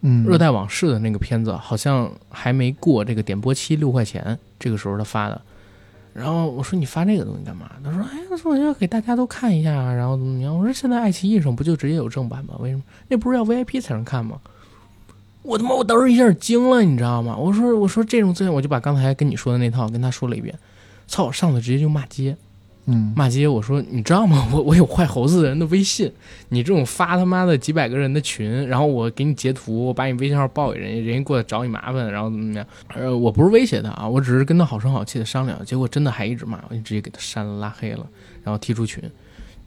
[0.06, 5.40] 嗯，热带往事》的那个片子好像还没过这个点播期六块钱，这个时候他发的。
[6.12, 7.70] 然后我说你发这个东西干嘛？
[7.82, 10.55] 他说哎呀，说要给大家都看一下，然后怎么样？
[10.56, 12.55] 我说现在爱奇艺上不就直接有正版吗？
[12.60, 12.82] 为什么？
[13.09, 14.39] 那不是要 VIP 才能看吗？
[15.40, 17.35] 我他妈我当时一下惊了，你知道吗？
[17.35, 20.55] 我说我说这种资源，我就把刚才跟你说的那套跟他说了一遍。
[21.06, 22.36] 操，我上次直接就骂街。
[22.86, 24.47] 嗯，骂街，我说你知道吗？
[24.52, 26.12] 我我有坏猴子的人的微信，
[26.51, 32.66] 你这种发他妈的几百个人的群，然后我给你截图，我把你微信号报给人家，人家过来找你麻烦，然后怎么怎么样？
[32.89, 38.06] 呃，我不是威胁他啊，我只是跟他好声好气的商量，结果真的还一直骂，我就直接给他删了、拉黑了，
[38.43, 39.02] 然后踢出群。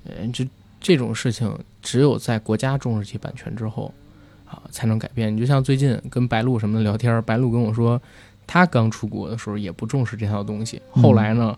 [0.06, 0.48] 呃，这
[0.80, 3.92] 这种事情只有在国家重视起版权之后
[4.46, 5.36] 啊，才能改变。
[5.36, 8.00] 你就像最近跟白鹿什么的聊天，白鹿跟我说，
[8.46, 11.58] 他刚出国的时候也不重视这套东西，后来呢？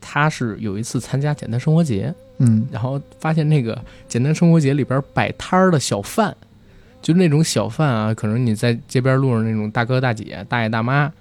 [0.00, 6.34] 他是有一次参加简单生活节，嗯，然后发现那个简单生活节里边摆摊儿的小贩，
[7.02, 11.12] 就那种小贩啊，可能你在街边路上那种大哥大姐、大爷大妈，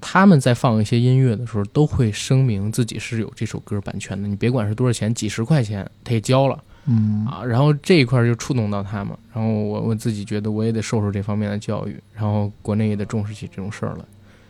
[0.00, 4.26] 他们在放一些音乐的时候，都会声明自己是有这首歌版权的。
[4.26, 14.04] 你别管是多少钱，几十块钱他也交了，嗯啊，然后这一块就触动到他们，然后我我自己觉得我也得受受这方面的教育，然后国内也得重视起这种事儿来，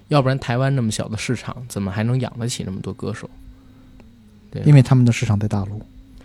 [0.09, 3.29] 要不然台湾那么小的市场，怎么还能养得起那么多歌手？
[4.53, 5.83] 对，因为他们的市场在大陆，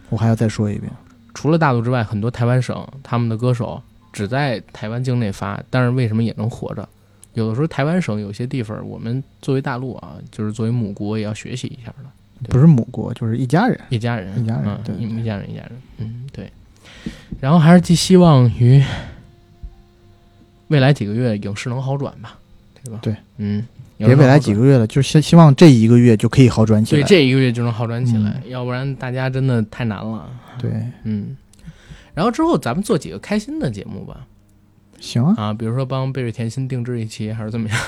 [0.09, 0.91] 我还要再说一遍，
[1.33, 3.81] 除了大陆之外，很多台湾省他们的歌手
[4.13, 6.87] 只在台湾境内发，但是为什么也能活着？
[7.33, 12.49] 有的时候台湾省有些地方，我们作为大陆啊，就是作为母国也要学习一下的。
[12.49, 16.51] 不是母国，就是一家人，一家人，一家人，嗯，对，一家人，一家人，嗯，对。
[17.39, 18.83] 然后还是寄希望于
[20.67, 22.37] 未来几个月影视能好转吧，
[22.83, 22.99] 对吧？
[23.01, 23.65] 对，嗯。
[24.05, 27.01] 别未来几个月了，就希希望这一个月就可以好转起来。
[27.01, 30.29] 对，这一个月就能好转起来，要不然大家真的太难了。
[30.59, 30.71] 对，
[31.03, 31.35] 嗯。
[32.13, 34.27] 然后之后咱们做几个开心的节目吧。
[34.99, 37.79] 行啊，啊，比如说帮贝瑞甜心定制一期，还是怎么样？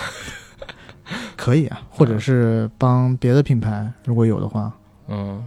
[1.36, 4.72] 可以啊，或者是帮别的品牌，如果有的话。
[5.08, 5.44] 嗯，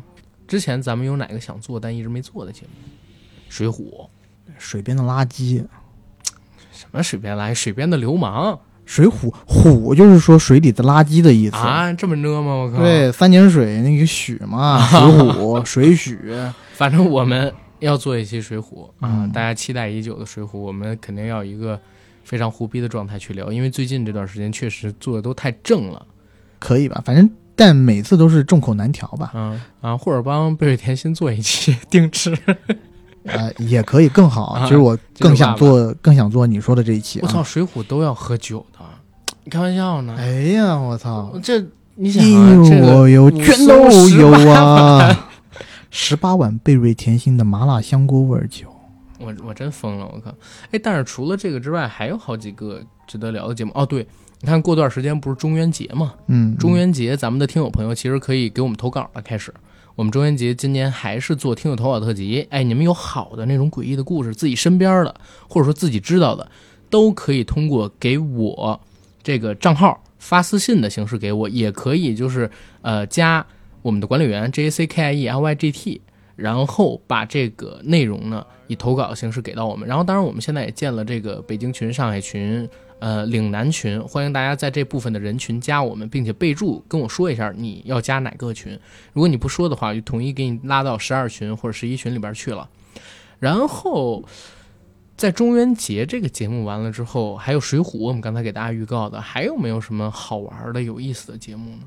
[0.49, 2.69] 之前咱们有哪个想做但一直没做的节目？
[3.49, 4.09] 水浒，
[4.59, 5.65] 水边的垃圾。
[6.73, 7.55] 什么水边垃圾？
[7.55, 8.59] 水边的流氓。
[8.85, 12.53] 水浒虎就是说水里的垃圾的意思啊，这么呢吗？
[12.55, 12.79] 我靠！
[12.79, 16.19] 对，三点水那个许嘛，水浒 水许，
[16.75, 21.81] 反正我们要做一期水浒啊，大家期待已久的水浒，我们肯定要一个
[22.25, 26.05] 非常胡逼的状态去聊，因为最近这段时间确实做的都太正了，
[26.59, 27.01] 可以吧？
[27.05, 29.31] 反正但每次都是众口难调吧？
[29.35, 32.37] 嗯啊，或者帮贝瑞甜心做一期 定制。
[33.25, 34.59] 呃，也可以更好。
[34.65, 37.21] 其实我更想做，更想做你说的这一期。
[37.23, 38.79] 我操，水浒都要喝酒的，
[39.45, 40.17] 你开玩笑呢？
[40.19, 41.33] 哎呀，我操！
[41.43, 45.29] 这你想啊，这个有全都有啊！
[45.91, 48.67] 十八碗贝瑞甜心的麻辣香锅味酒，
[49.19, 50.07] 我我真疯了！
[50.07, 50.35] 我靠！
[50.71, 53.71] 哎，但是除了这个之外，还有好几个值得聊的节目。
[53.75, 54.07] 哦，对，
[54.41, 56.15] 你看过段时间不是中元节嘛？
[56.29, 59.53] 嗯，中元节，咱们的听友朋友其实可以给我们投稿了，开始。
[59.95, 65.15] 我们中元节今年还是做听友投稿特辑，哎，你们有好的那种诡异的故事，自己身边的，
[65.49, 66.51] 或者说自己知道的，
[66.89, 68.81] 都可以通过给我
[69.23, 72.51] 这个账号发私信的形式给我，也可以就是
[72.81, 73.47] 呃加
[73.83, 76.01] 我们的管理员 J A C K I E L Y G T，
[76.37, 79.87] 然后把这个内容呢以投稿的形式给到我们。
[79.87, 82.69] 然后当然我们现在也建了这个北京群、上海群。
[83.03, 88.79] 呃，岭南群，欢迎大家在这部分的人群加我们，并且备注跟我说一下你要加哪个群。
[89.13, 92.71] 如果你不说的话，就统一给你拉到十二群或者十一群里边去了。
[93.41, 94.23] 然后，
[95.17, 101.83] 在中元节这个节目完了之后，还有水浒，我们刚才给大家预告的，还有没有什么好玩的、有意思的节目呢？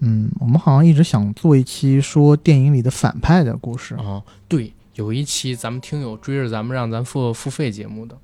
[0.00, 4.22] 嗯，我们好像一直想做一期说电影里的反派的故事啊。
[4.46, 8.14] 对，有一期咱们听友追着咱们让咱付付费节目的。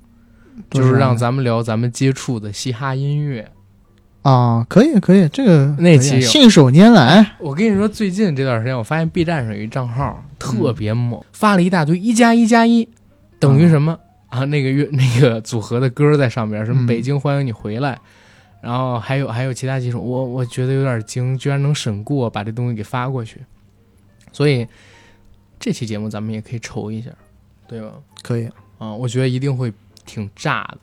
[0.70, 3.50] 就是让咱们聊咱们接触的嘻哈音乐
[4.22, 7.36] 啊，可以可以，这个那期信手拈来。
[7.38, 12.86] 我跟你说，最近这段时间，我发现 B 站上有一账号特别猛，发了一大堆一加一加一
[13.38, 13.98] 等于什么
[14.28, 14.44] 啊？
[14.46, 17.98] 那个乐那个组合的歌在上边，什么北京欢迎你回来，
[18.60, 23.40] 然后还有还有其他几首，我我觉得有点惊，居然能审过，把这东西给发过去。
[24.32, 24.66] 所以
[25.58, 27.10] 这期节目咱们也可以筹一下，
[27.66, 27.92] 对吧？
[28.22, 29.72] 可以啊，我觉得一定会。
[30.08, 30.78] 挺炸的，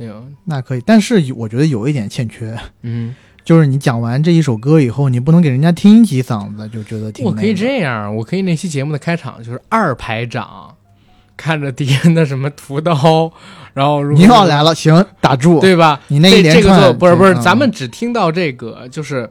[0.00, 3.14] 哎呦，那可以，但是我觉得有一点欠缺，嗯，
[3.44, 7.24] 就是你讲完这一首歌以后，你不能给人家听几嗓子，就觉得挺。
[7.24, 10.74] 我可以这样，我可以那期节目的开场就是二排长
[11.36, 13.32] 看着敌人的什么屠刀，
[13.72, 16.00] 然后你好来了，行，打住，对吧？
[16.08, 19.30] 你那一连串做不是不是，咱们只听到这个，就是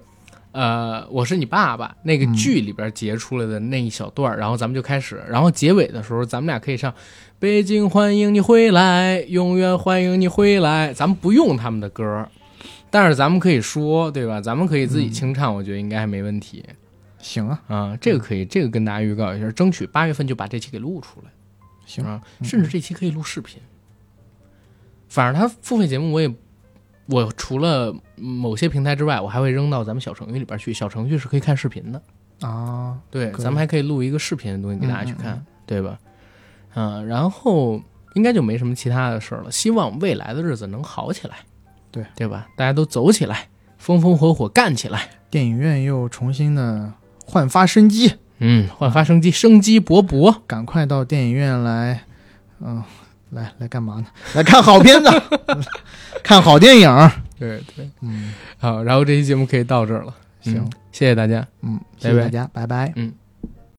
[0.51, 6.91] 呃，我是你爸爸那个剧里边截出来的那一小段，然后咱们就开始，然后结尾的时候，咱们俩可以唱
[7.39, 12.27] 《北京欢迎你回来，永远欢迎你回来》，咱们不用他们的歌，
[12.89, 14.41] 但是咱们可以说，对吧？
[14.41, 16.65] 咱们可以自己清唱，我觉得应该还没问题。
[17.19, 21.31] 行啊，啊，这个可以，这个跟大家预告一下，争取八月份就把这期给录出来。
[21.85, 23.61] 行啊，甚至这期可以录视频。
[25.07, 26.29] 反正他付费节目，我也
[27.05, 30.73] 我除了某些平台之外，我还会扔到咱们小程序里边去。
[30.73, 32.01] 小程序是可以看视频的
[32.41, 35.97] 啊，对，咱们还可以录一个视频的东西给大家去看，对吧？
[36.75, 37.81] 嗯，然后
[38.13, 39.51] 应该就没什么其他的事儿了。
[39.51, 41.35] 希望未来的日子能好起来，
[41.91, 42.47] 对对吧？
[42.55, 43.47] 大家都走起来，
[43.77, 46.93] 风风火火干起来，电影院又重新的
[47.25, 48.15] 焕发生机。
[48.39, 52.03] 嗯，焕发生机，生机勃勃，赶快到电影院来，
[52.61, 52.81] 嗯，
[53.31, 54.05] 来来干嘛呢？
[54.33, 55.09] 来看好片子，
[56.23, 57.11] 看好电影。
[57.37, 60.13] 对对，嗯，好，然后这期节目可以到这儿了。
[60.41, 63.13] 行，谢谢大家，嗯，谢谢大家，拜拜，嗯。